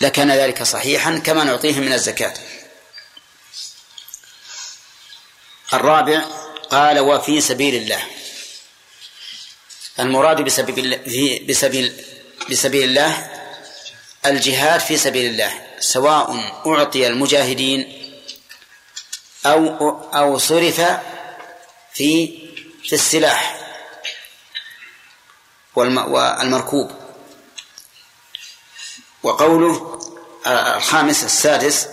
لكان 0.00 0.30
ذلك 0.30 0.62
صحيحا 0.62 1.18
كما 1.18 1.44
نعطيهم 1.44 1.82
من 1.82 1.92
الزكاة. 1.92 2.34
الرابع 5.74 6.24
قال 6.70 6.98
وفي 7.00 7.40
سبيل 7.40 7.74
الله. 7.74 8.02
المراد 10.00 10.40
بسبيل 10.40 10.98
بسبيل 11.48 11.92
بسبيل 12.50 12.88
الله 12.88 13.30
الجهاد 14.26 14.80
في 14.80 14.96
سبيل 14.96 15.30
الله 15.30 15.52
سواء 15.80 16.36
أعطي 16.66 17.06
المجاهدين 17.06 18.10
أو 19.46 19.68
أو 20.14 20.38
صرف 20.38 20.80
في 21.94 22.38
في 22.86 22.92
السلاح 22.92 23.60
والمركوب. 25.74 26.90
وقوله 29.22 30.00
الخامس 30.46 31.24
السادس 31.24 31.88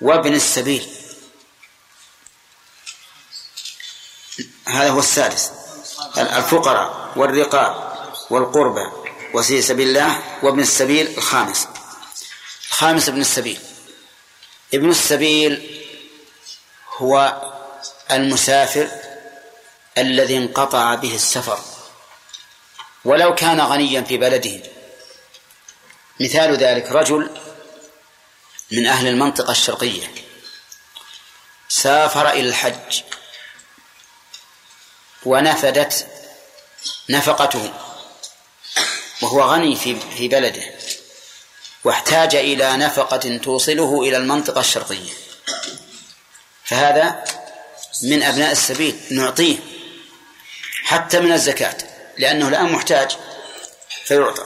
وابن 0.00 0.34
السبيل. 0.34 0.92
هذا 4.64 4.90
هو 4.90 4.98
السادس. 4.98 5.50
الفقراء 6.18 7.12
والرقاب 7.16 7.96
والقربى 8.30 8.90
وفي 9.34 9.62
سبيل 9.62 9.88
الله 9.88 10.22
وابن 10.42 10.60
السبيل 10.60 11.18
الخامس. 11.18 11.68
الخامس 12.68 13.08
ابن 13.08 13.20
السبيل. 13.20 13.60
ابن 14.74 14.90
السبيل 14.90 15.82
هو 16.96 17.42
المسافر 18.10 18.90
الذي 19.98 20.36
انقطع 20.36 20.94
به 20.94 21.14
السفر 21.14 21.60
ولو 23.04 23.34
كان 23.34 23.60
غنيا 23.60 24.02
في 24.02 24.16
بلده. 24.16 24.60
مثال 26.20 26.56
ذلك 26.56 26.92
رجل 26.92 27.30
من 28.70 28.86
أهل 28.86 29.06
المنطقة 29.06 29.50
الشرقية 29.50 30.14
سافر 31.68 32.30
إلى 32.30 32.48
الحج 32.48 33.02
ونفدت 35.24 36.06
نفقته 37.08 37.72
وهو 39.22 39.42
غني 39.42 39.76
في 39.76 40.00
في 40.00 40.28
بلده 40.28 40.74
واحتاج 41.84 42.36
إلى 42.36 42.76
نفقة 42.76 43.36
توصله 43.36 44.02
إلى 44.02 44.16
المنطقة 44.16 44.60
الشرقية. 44.60 45.12
فهذا 46.64 47.24
من 48.02 48.22
أبناء 48.22 48.52
السبيل 48.52 49.00
نعطيه. 49.10 49.75
حتى 50.86 51.20
من 51.20 51.32
الزكاة 51.32 51.76
لأنه 52.18 52.48
الآن 52.48 52.72
محتاج 52.72 53.16
فيعطى. 54.04 54.44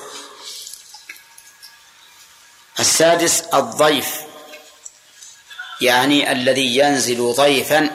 السادس 2.80 3.40
الضيف 3.40 4.20
يعني 5.80 6.32
الذي 6.32 6.76
ينزل 6.76 7.32
ضيفا 7.32 7.90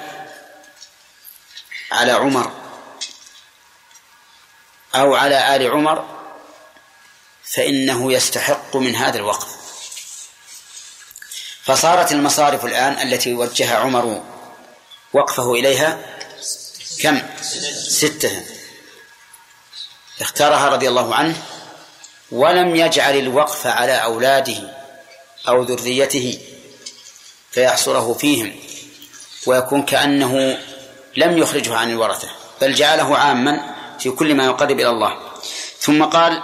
على 1.92 2.12
عمر 2.12 2.52
أو 4.96 5.16
على 5.16 5.56
آل 5.56 5.72
عمر 5.72 6.26
فإنه 7.44 8.14
يستحق 8.14 8.76
من 8.76 8.96
هذا 8.96 9.18
الوقف. 9.18 9.56
فصارت 11.64 12.12
المصارف 12.12 12.66
الآن 12.66 13.08
التي 13.08 13.34
وجه 13.34 13.76
عمر 13.76 14.24
وقفه 15.14 15.54
إليها 15.54 16.15
كم؟ 17.02 17.22
ستة. 17.88 18.44
اختارها 20.22 20.70
رضي 20.70 20.88
الله 20.88 21.16
عنه. 21.16 21.36
ولم 22.32 22.76
يجعل 22.76 23.18
الوقف 23.18 23.68
على 23.68 24.04
أولاده 24.04 24.76
أو 25.48 25.64
ذريته 25.64 26.40
فيحصره 27.52 28.14
فيهم 28.14 28.56
ويكون 29.48 29.82
كأنه 29.86 30.58
لم 31.18 31.38
يخرجه 31.38 31.76
عن 31.76 31.92
الورثة 31.92 32.30
بل 32.62 32.74
جعله 32.74 33.18
عاما 33.18 33.76
في 34.00 34.10
كل 34.10 34.36
ما 34.36 34.46
يقرب 34.46 34.80
إلى 34.80 34.90
الله. 34.90 35.18
ثم 35.80 36.04
قال 36.04 36.44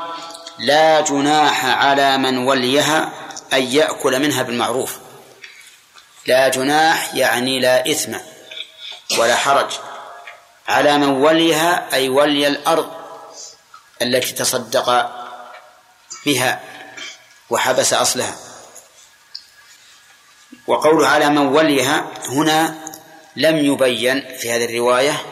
لا 0.60 1.02
جناح 1.02 1.66
على 1.66 2.18
من 2.18 2.38
وليها 2.38 3.14
أن 3.54 3.64
يأكل 3.64 4.20
منها 4.20 4.44
بالمعروف. 4.44 4.98
لا 6.28 6.48
جناح 6.48 7.16
يعني 7.16 7.60
لا 7.60 7.92
إثم 7.92 8.14
ولا 9.20 9.36
حرج. 9.36 9.72
على 10.72 10.98
من 10.98 11.08
وليها 11.08 11.94
أي 11.94 12.10
ولي 12.10 12.48
الأرض 12.48 12.92
التي 14.02 14.34
تصدق 14.34 15.12
بها 16.26 16.60
وحبس 17.50 17.94
أصلها. 17.94 18.36
وقوله 20.68 21.08
على 21.08 21.30
من 21.30 21.38
وليها 21.38 22.08
هنا 22.30 22.78
لم 23.36 23.58
يبين 23.58 24.38
في 24.38 24.52
هذه 24.52 24.66
الرواية 24.66 25.26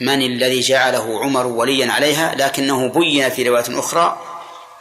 من 0.00 0.22
الذي 0.22 0.60
جعله 0.60 1.20
عمر 1.22 1.46
وليا 1.46 1.92
عليها 1.92 2.34
لكنه 2.34 2.88
بين 2.88 3.30
في 3.30 3.48
رواية 3.48 3.78
أخرى 3.78 4.22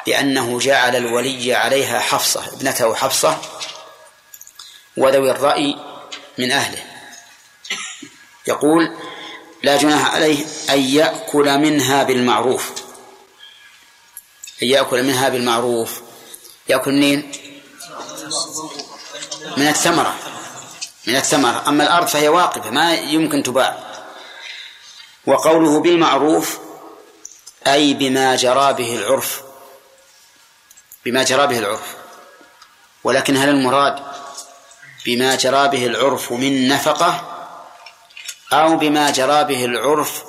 بأنه 0.05 0.59
جعل 0.59 0.95
الولي 0.95 1.53
عليها 1.53 1.99
حفصة 1.99 2.53
ابنته 2.53 2.95
حفصة 2.95 3.37
وذوي 4.97 5.31
الرأي 5.31 5.75
من 6.37 6.51
أهله. 6.51 6.83
يقول 8.47 8.95
لا 9.65 9.77
جناح 9.77 10.15
عليه 10.15 10.45
أن 10.69 10.79
يأكل 10.79 11.57
منها 11.57 12.03
بالمعروف. 12.03 12.71
أن 14.63 14.67
يأكل 14.67 15.03
منها 15.03 15.29
بالمعروف. 15.29 16.01
يأكل 16.69 16.91
منين؟ 16.91 17.31
من 19.57 19.67
الثمرة. 19.67 20.15
من 21.07 21.15
الثمرة. 21.15 21.63
أما 21.67 21.83
الأرض 21.83 22.07
فهي 22.07 22.27
واقفة 22.27 22.69
ما 22.69 22.93
يمكن 22.93 23.43
تباع. 23.43 23.77
وقوله 25.25 25.79
بالمعروف 25.79 26.59
أي 27.67 27.93
بما 27.93 28.35
جرى 28.35 28.73
به 28.73 28.95
العرف. 28.95 29.41
بما 31.05 31.23
جرى 31.23 31.47
به 31.47 31.59
العرف. 31.59 31.95
ولكن 33.03 33.37
هل 33.37 33.49
المراد 33.49 34.03
بما 35.05 35.35
جرى 35.35 35.67
به 35.67 35.85
العرف 35.85 36.31
من 36.31 36.67
نفقة؟ 36.67 37.34
أو 38.61 38.77
بما 38.77 39.11
جرى 39.11 39.43
به 39.43 39.65
العرف 39.65 40.23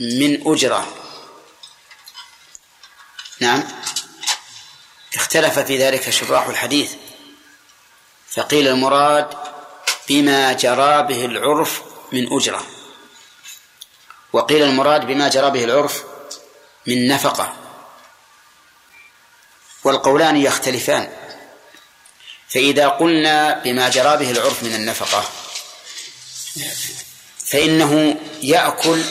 من 0.00 0.52
أجرة. 0.52 0.94
نعم. 3.40 3.68
اختلف 5.14 5.58
في 5.58 5.78
ذلك 5.78 6.10
شراح 6.10 6.46
الحديث. 6.46 6.94
فقيل 8.28 8.68
المراد 8.68 9.36
بما 10.08 10.52
جرى 10.52 11.02
به 11.02 11.24
العرف 11.24 11.82
من 12.12 12.32
أجرة. 12.32 12.66
وقيل 14.32 14.62
المراد 14.62 15.06
بما 15.06 15.28
جرى 15.28 15.50
به 15.50 15.64
العرف 15.64 16.04
من 16.86 17.08
نفقة. 17.08 17.56
والقولان 19.84 20.36
يختلفان. 20.36 21.12
فإذا 22.48 22.88
قلنا 22.88 23.62
بما 23.64 23.88
جرى 23.88 24.16
به 24.16 24.30
العرف 24.30 24.62
من 24.62 24.74
النفقة 24.74 25.24
فإنه 27.52 28.16
يأكل 28.42 29.02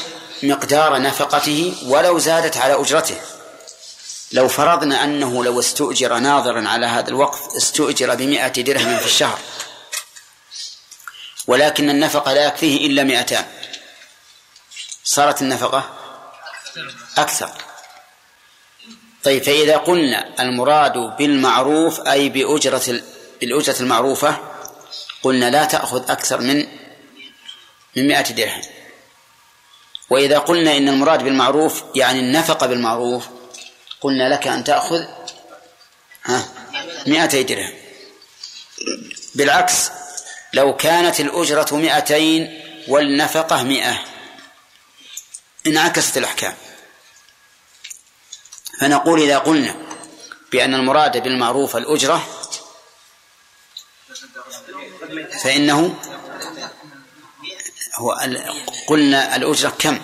مقدار 0.43 1.01
نفقته 1.01 1.73
ولو 1.85 2.19
زادت 2.19 2.57
على 2.57 2.81
أجرته. 2.81 3.21
لو 4.31 4.47
فرضنا 4.47 5.03
أنه 5.03 5.43
لو 5.43 5.59
استؤجر 5.59 6.17
ناظرا 6.17 6.69
على 6.69 6.85
هذا 6.85 7.09
الوقف 7.09 7.55
استؤجر 7.57 8.15
بمائة 8.15 8.47
درهم 8.47 8.97
في 8.97 9.05
الشهر. 9.05 9.39
ولكن 11.47 11.89
النفقة 11.89 12.33
لا 12.33 12.45
يكفيه 12.45 12.87
إلا 12.87 13.03
مئتان. 13.03 13.45
صارت 15.03 15.41
النفقة 15.41 15.89
أكثر. 17.17 17.49
طيب 19.23 19.43
فإذا 19.43 19.77
قلنا 19.77 20.33
المراد 20.39 20.97
بالمعروف 21.17 21.99
أي 21.99 22.29
بأجرة 22.29 23.01
بالأجرة 23.41 23.79
المعروفة 23.79 24.37
قلنا 25.23 25.49
لا 25.49 25.65
تأخذ 25.65 26.11
أكثر 26.11 26.41
من 26.41 26.80
من 27.95 28.07
مائة 28.07 28.31
درهم. 28.31 28.61
وإذا 30.09 30.37
قلنا 30.37 30.77
إن 30.77 30.89
المراد 30.89 31.23
بالمعروف 31.23 31.83
يعني 31.95 32.19
النفقة 32.19 32.67
بالمعروف 32.67 33.27
قلنا 34.01 34.29
لك 34.33 34.47
أن 34.47 34.63
تأخذ 34.63 35.03
ها 36.23 36.49
مائتي 37.07 37.43
درهم. 37.43 37.73
بالعكس 39.35 39.89
لو 40.53 40.75
كانت 40.75 41.19
الأجرة 41.19 41.75
مائتين 41.75 42.61
والنفقة 42.87 43.63
مئة. 43.63 43.99
انعكست 45.67 46.17
الأحكام. 46.17 46.53
فنقول 48.79 49.21
إذا 49.21 49.37
قلنا 49.37 49.75
بأن 50.51 50.73
المراد 50.73 51.23
بالمعروف 51.23 51.75
الأجرة 51.77 52.27
فإنه 55.43 55.95
هو 57.95 58.17
قلنا 58.87 59.35
الأجرة 59.35 59.73
كم؟ 59.79 59.99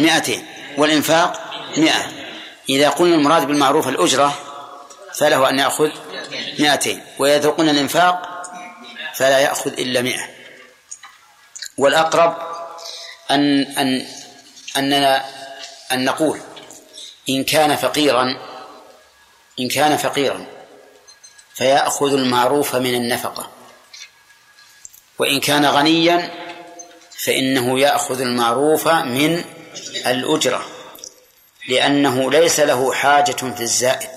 مئتين. 0.00 0.46
والإنفاق 0.78 1.50
مئة. 1.76 2.12
إذا 2.68 2.88
قلنا 2.88 3.14
المراد 3.14 3.46
بالمعروف 3.46 3.88
الأجرة 3.88 4.38
فله 5.14 5.48
أن 5.48 5.58
يأخذ 5.58 5.90
مئتين. 6.58 7.04
وإذا 7.18 7.50
قلنا 7.50 7.70
الإنفاق 7.70 8.42
فلا 9.14 9.38
يأخذ 9.38 9.72
إلا 9.72 10.02
مئة. 10.02 10.28
والأقرب 11.78 12.36
أن 13.30 13.62
أن 13.62 14.06
أننا 14.76 15.24
أن 15.92 16.04
نقول 16.04 16.40
إن 17.28 17.44
كان 17.44 17.76
فقيرا 17.76 18.36
إن 19.60 19.68
كان 19.68 19.96
فقيرا 19.96 20.46
فيأخذ 21.54 22.12
المعروف 22.12 22.76
من 22.76 22.94
النفقة. 22.94 23.50
وإن 25.20 25.40
كان 25.40 25.66
غنيا 25.66 26.30
فإنه 27.24 27.80
يأخذ 27.80 28.20
المعروف 28.20 28.88
من 28.88 29.44
الأجرة 30.06 30.66
لأنه 31.68 32.30
ليس 32.30 32.60
له 32.60 32.92
حاجة 32.92 33.32
في 33.32 33.60
الزائد. 33.60 34.10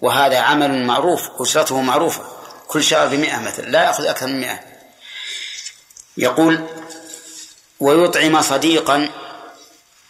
وهذا 0.00 0.38
عمل 0.38 0.84
معروف 0.84 1.30
أجرته 1.40 1.80
معروفة. 1.80 2.24
كل 2.68 2.84
شهر 2.84 3.06
بمئة 3.06 3.38
مثلا 3.40 3.64
لا 3.66 3.82
يأخذ 3.84 4.06
أكثر 4.06 4.26
من 4.26 4.40
مئة. 4.40 4.60
يقول 6.16 6.66
ويطعم 7.80 8.42
صديقا 8.42 9.08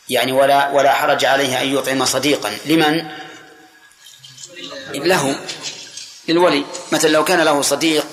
يعني 0.09 0.33
ولا 0.33 0.71
ولا 0.71 0.93
حرج 0.93 1.25
عليه 1.25 1.63
أن 1.63 1.77
يطعم 1.77 2.05
صديقا. 2.05 2.59
لمن؟ 2.67 3.11
له 4.95 5.41
للولي. 6.29 6.65
مثلا 6.93 7.11
لو 7.11 7.25
كان 7.25 7.41
له 7.41 7.63
صديق 7.63 8.06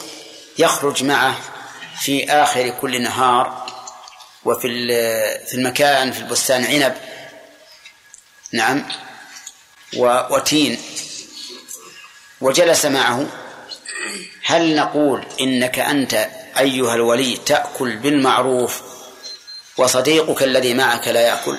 يخرج 0.57 1.03
معه 1.03 1.37
في 2.01 2.31
آخر 2.31 2.69
كل 2.69 3.01
نهار 3.01 3.63
وفي 4.45 4.67
في 5.47 5.53
المكان 5.53 6.11
في 6.11 6.19
البستان 6.19 6.65
عنب. 6.65 6.95
نعم. 8.51 8.85
وتين. 9.97 10.77
وجلس 12.41 12.85
معه. 12.85 13.27
هل 14.45 14.75
نقول 14.75 15.25
إنك 15.41 15.79
أنت 15.79 16.27
أيها 16.59 16.95
الولي 16.95 17.37
تأكل 17.37 17.95
بالمعروف 17.95 18.81
وصديقك 19.77 20.43
الذي 20.43 20.73
معك 20.73 21.07
لا 21.07 21.21
يأكل؟ 21.21 21.57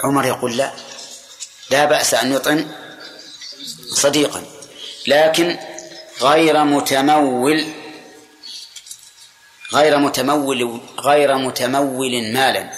عمر 0.00 0.26
يقول 0.26 0.56
لا. 0.56 0.72
لا 1.70 1.84
بأس 1.84 2.14
أن 2.14 2.32
يطعم 2.32 2.68
صديقا. 3.92 4.42
لكن 5.06 5.58
غير 6.20 6.64
متمول 6.64 7.83
غير 9.72 9.98
متمول 9.98 10.80
غير 11.00 11.36
متمول 11.36 12.32
مالا. 12.32 12.70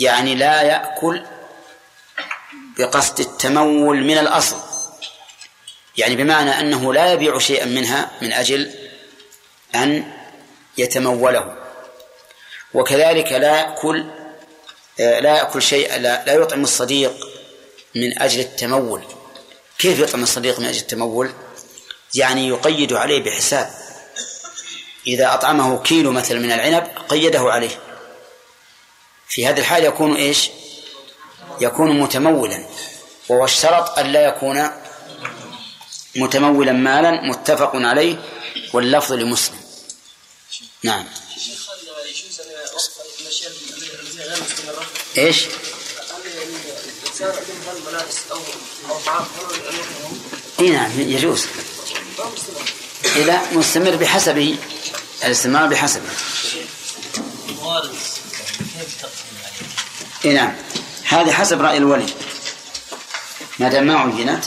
يعني 0.00 0.34
لا 0.34 0.62
يأكل 0.62 1.26
بقصد 2.78 3.20
التمول 3.20 4.04
من 4.04 4.18
الأصل. 4.18 4.56
يعني 5.96 6.16
بمعنى 6.16 6.60
أنه 6.60 6.94
لا 6.94 7.12
يبيع 7.12 7.38
شيئا 7.38 7.64
منها 7.64 8.10
من 8.22 8.32
أجل 8.32 8.74
أن 9.74 10.12
يتموله. 10.78 11.56
وكذلك 12.74 13.32
لا 13.32 13.58
يأكل 13.58 14.06
لا 14.98 15.36
يأكل 15.36 15.62
شيء 15.62 15.96
لا, 15.96 16.24
لا 16.24 16.32
يطعم 16.32 16.62
الصديق 16.62 17.28
من 17.94 18.22
أجل 18.22 18.40
التمول. 18.40 19.02
كيف 19.78 19.98
يطعم 19.98 20.22
الصديق 20.22 20.60
من 20.60 20.66
أجل 20.66 20.80
التمول؟ 20.80 21.32
يعني 22.14 22.48
يقيد 22.48 22.92
عليه 22.92 23.22
بحساب. 23.22 23.85
إذا 25.06 25.34
أطعمه 25.34 25.82
كيلو 25.82 26.12
مثلا 26.12 26.38
من 26.38 26.52
العنب 26.52 26.86
قيده 27.08 27.40
عليه. 27.40 27.80
في 29.28 29.46
هذه 29.46 29.58
الحال 29.58 29.84
يكون 29.84 30.16
إيش؟ 30.16 30.50
يكون 31.60 32.00
متمولا. 32.00 32.66
وهو 33.28 33.44
اشترط 33.44 33.98
أن 33.98 34.06
لا 34.06 34.26
يكون 34.26 34.70
متمولا 36.16 36.72
مالا 36.72 37.10
متفق 37.10 37.70
عليه 37.74 38.18
واللفظ 38.72 39.12
لمسلم. 39.12 39.60
نعم. 40.82 41.04
إيش؟ 45.18 45.46
إي 50.60 50.70
نعم 50.70 51.00
يجوز. 51.00 51.46
إذا 53.04 53.42
مستمر 53.52 53.96
بحسبه 53.96 54.58
الاستمرار 55.24 55.66
بحسبه. 55.66 56.08
اي 60.24 60.32
نعم. 60.32 60.56
هذه 61.04 61.32
حسب 61.32 61.60
رأي 61.60 61.76
الولي. 61.76 62.06
ما 63.58 63.68
دام 63.68 63.86
ما 63.86 63.98
عينت 63.98 64.44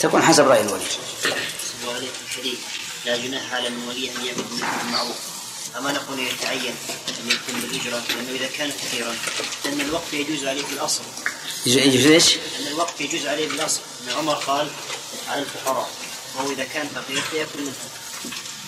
تكون 0.00 0.22
حسب 0.22 0.48
رأي 0.48 0.60
الولي. 0.60 0.86
لا 3.04 3.16
جناح 3.16 3.54
على 3.54 3.68
المولي 3.68 4.10
أن 4.10 4.44
المعروف 4.86 5.16
أما 5.76 5.92
نقول 5.92 6.18
يتعين 6.18 6.74
أن 7.08 7.30
يكون 7.30 7.60
بالإجرة 7.60 8.02
لأنه 8.08 8.30
إذا 8.38 8.46
كان 8.58 8.70
كثيرا 8.70 9.16
لأن 9.64 9.80
الوقت 9.80 10.12
يجوز 10.12 10.46
عليه 10.46 10.62
في 10.62 10.72
الأصل. 10.72 11.02
يجوز 11.66 12.06
إيش؟ 12.06 12.34
أن 12.34 12.66
الوقت 12.66 13.00
يجوز 13.00 13.26
عليه 13.26 13.48
بالأصل 13.48 13.80
أن 14.02 14.12
عمر 14.12 14.34
قال 14.34 14.68
على 15.28 15.42
الفقراء. 15.42 15.90
وهو 16.38 16.50
إذا 16.50 16.64
كان 16.64 16.88
فقير 16.94 17.20
فيأكل 17.20 17.60
منه. 17.60 17.72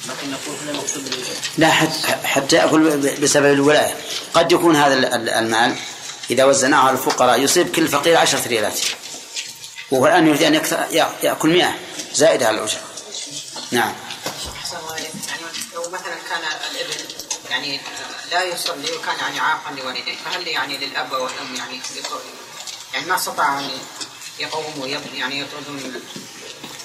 لكن 0.08 0.30
نقول 0.30 0.56
هنا 0.62 0.72
مقصود 0.72 1.04
بالإجرة 1.04 1.34
لا 1.58 1.70
حتى 2.24 2.56
يأكل 2.56 2.96
بسبب 2.96 3.52
الولاية. 3.52 3.94
قد 4.34 4.52
يكون 4.52 4.76
هذا 4.76 4.94
المال 5.38 5.76
إذا 6.30 6.44
وزناه 6.44 6.78
على 6.78 6.92
الفقراء 6.92 7.40
يصيب 7.40 7.72
كل 7.72 7.88
فقير 7.88 8.16
عشرة 8.16 8.48
ريالات. 8.48 8.80
وهو 9.90 10.06
الآن 10.06 10.26
يريد 10.26 10.42
أن 10.42 10.54
يأكل 11.22 11.48
مئة. 11.48 11.74
زائدة 12.14 12.46
على 12.46 12.56
الأجرة 12.56 12.80
نعم. 13.70 13.92
لو 15.74 15.82
مثلا 15.82 16.14
كان 16.28 16.40
الابن 16.70 16.94
يعني 17.50 17.80
لا 18.30 18.44
يصلي 18.44 18.92
وكان 18.92 19.16
يعني 19.20 19.40
عاقا 19.40 19.72
لوالديه 19.72 20.16
فهل 20.24 20.48
يعني 20.48 20.78
للأب 20.78 21.12
والأم 21.12 21.54
يعني 21.56 21.80
يعني 22.94 23.06
ما 23.06 23.16
استطاع 23.16 23.58
أن 23.58 23.70
يقوموا 24.38 24.86
يعني 25.14 25.40
يطردون 25.40 26.02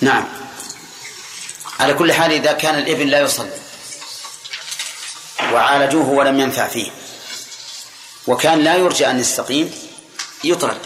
نعم. 0.02 0.28
على 1.80 1.94
كل 1.94 2.14
حال 2.14 2.32
إذا 2.32 2.52
كان 2.52 2.76
الإبن 2.76 3.08
لا 3.08 3.22
يصلي 3.22 3.60
وعالجوه 5.54 6.10
ولم 6.10 6.40
ينفع 6.40 6.68
فيه 6.68 6.92
وكان 8.28 8.60
لا 8.60 8.76
يرجى 8.76 9.10
أن 9.10 9.20
يستقيم 9.20 9.72
يطرد. 10.44 10.78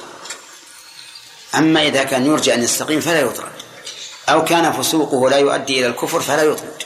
أما 1.56 1.88
إذا 1.88 2.04
كان 2.04 2.26
يرجى 2.26 2.54
أن 2.54 2.64
يستقيم 2.64 3.02
فلا 3.02 3.22
يطرد. 3.22 3.52
أو 4.30 4.46
كان 4.46 4.72
فسوقه 4.72 5.30
لا 5.30 5.38
يؤدي 5.38 5.80
إلى 5.80 5.88
الكفر 5.88 6.20
فلا 6.20 6.44
يطرد. 6.44 6.84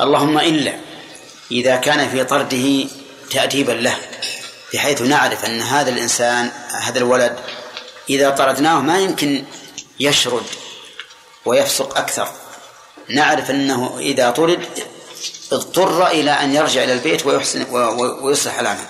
اللهم 0.00 0.38
إلا 0.38 0.74
إذا 1.50 1.76
كان 1.76 2.10
في 2.10 2.24
طرده 2.24 2.88
تأديبا 3.30 3.72
له 3.72 3.98
بحيث 4.74 5.02
نعرف 5.02 5.44
أن 5.44 5.62
هذا 5.62 5.90
الإنسان 5.90 6.50
هذا 6.80 6.98
الولد 6.98 7.38
إذا 8.10 8.30
طردناه 8.30 8.80
ما 8.80 8.98
يمكن 8.98 9.44
يشرد 10.00 10.46
ويفسق 11.44 11.98
أكثر. 11.98 12.41
نعرف 13.14 13.50
أنه 13.50 13.98
إذا 13.98 14.30
طرد 14.30 14.68
اضطر 15.52 16.06
إلى 16.06 16.30
أن 16.30 16.54
يرجع 16.54 16.84
إلى 16.84 16.92
البيت 16.92 17.26
ويحسن 17.26 17.66
ويصلح 18.22 18.58
العمل. 18.58 18.86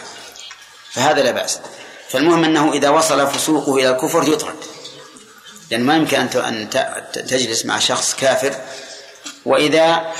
فهذا 0.92 1.22
لا 1.22 1.30
بأس. 1.30 1.58
فالمهم 2.08 2.44
أنه 2.44 2.72
إذا 2.72 2.88
وصل 2.88 3.26
فسوقه 3.26 3.74
إلى 3.76 3.90
الكفر 3.90 4.28
يطرد. 4.28 4.56
لأن 5.70 5.80
ما 5.80 5.96
يمكن 5.96 6.18
أن 6.36 6.70
تجلس 7.12 7.66
مع 7.66 7.78
شخص 7.78 8.14
كافر 8.14 8.54
وإذا 9.46 10.12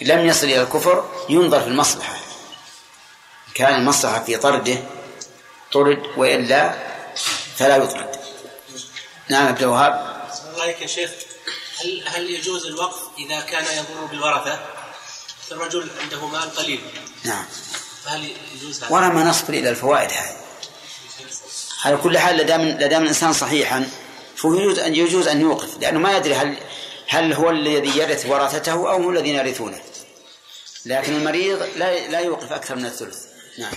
لم 0.00 0.26
يصل 0.26 0.46
إلى 0.46 0.62
الكفر 0.62 1.24
ينظر 1.28 1.60
في 1.60 1.66
المصلحة. 1.66 2.16
كان 3.54 3.74
المصلحة 3.74 4.24
في 4.24 4.36
طرده 4.36 4.78
طرد 5.72 6.02
وإلا 6.16 6.74
فلا 7.56 7.76
يطرد. 7.76 8.16
نعم 9.28 9.46
عبد 9.46 9.62
الوهاب. 9.62 10.22
الله 10.54 10.66
يا 10.66 10.86
شيخ. 10.86 11.10
هل 11.80 12.02
هل 12.06 12.30
يجوز 12.30 12.66
الوقف 12.66 13.02
إذا 13.18 13.40
كان 13.40 13.64
يضر 13.64 14.04
بالورثة؟ 14.10 14.60
الرجل 15.52 15.88
عنده 16.02 16.26
مال 16.26 16.54
قليل. 16.56 16.80
نعم. 17.24 17.44
فهل 18.04 18.32
يجوز 18.54 18.84
هذا؟ 18.84 18.94
ولا 18.94 19.08
ما 19.08 19.24
نصبر 19.24 19.54
إلى 19.54 19.70
الفوائد 19.70 20.10
هذه. 20.10 20.36
على 21.84 21.96
كل 21.96 22.18
حال 22.18 22.36
لدام 22.36 22.62
لدام 22.62 23.02
الإنسان 23.02 23.32
صحيحا 23.32 23.90
فهو 24.36 24.54
يجوز 24.54 24.78
ان 24.78 24.94
يجوز 24.94 25.28
أن 25.28 25.40
يوقف 25.40 25.78
لأنه 25.80 25.98
ما 25.98 26.16
يدري 26.16 26.34
هل 26.34 26.56
هل 27.08 27.32
هو 27.32 27.50
الذي 27.50 27.98
يرث 27.98 28.26
ورثته 28.26 28.72
أو 28.72 28.96
هم 28.96 29.10
الذين 29.10 29.34
يرثونه. 29.34 29.80
لكن 30.86 31.14
المريض 31.14 31.62
لا 31.76 32.08
لا 32.08 32.20
يوقف 32.20 32.52
أكثر 32.52 32.76
من 32.76 32.86
الثلث. 32.86 33.18
نعم. 33.58 33.72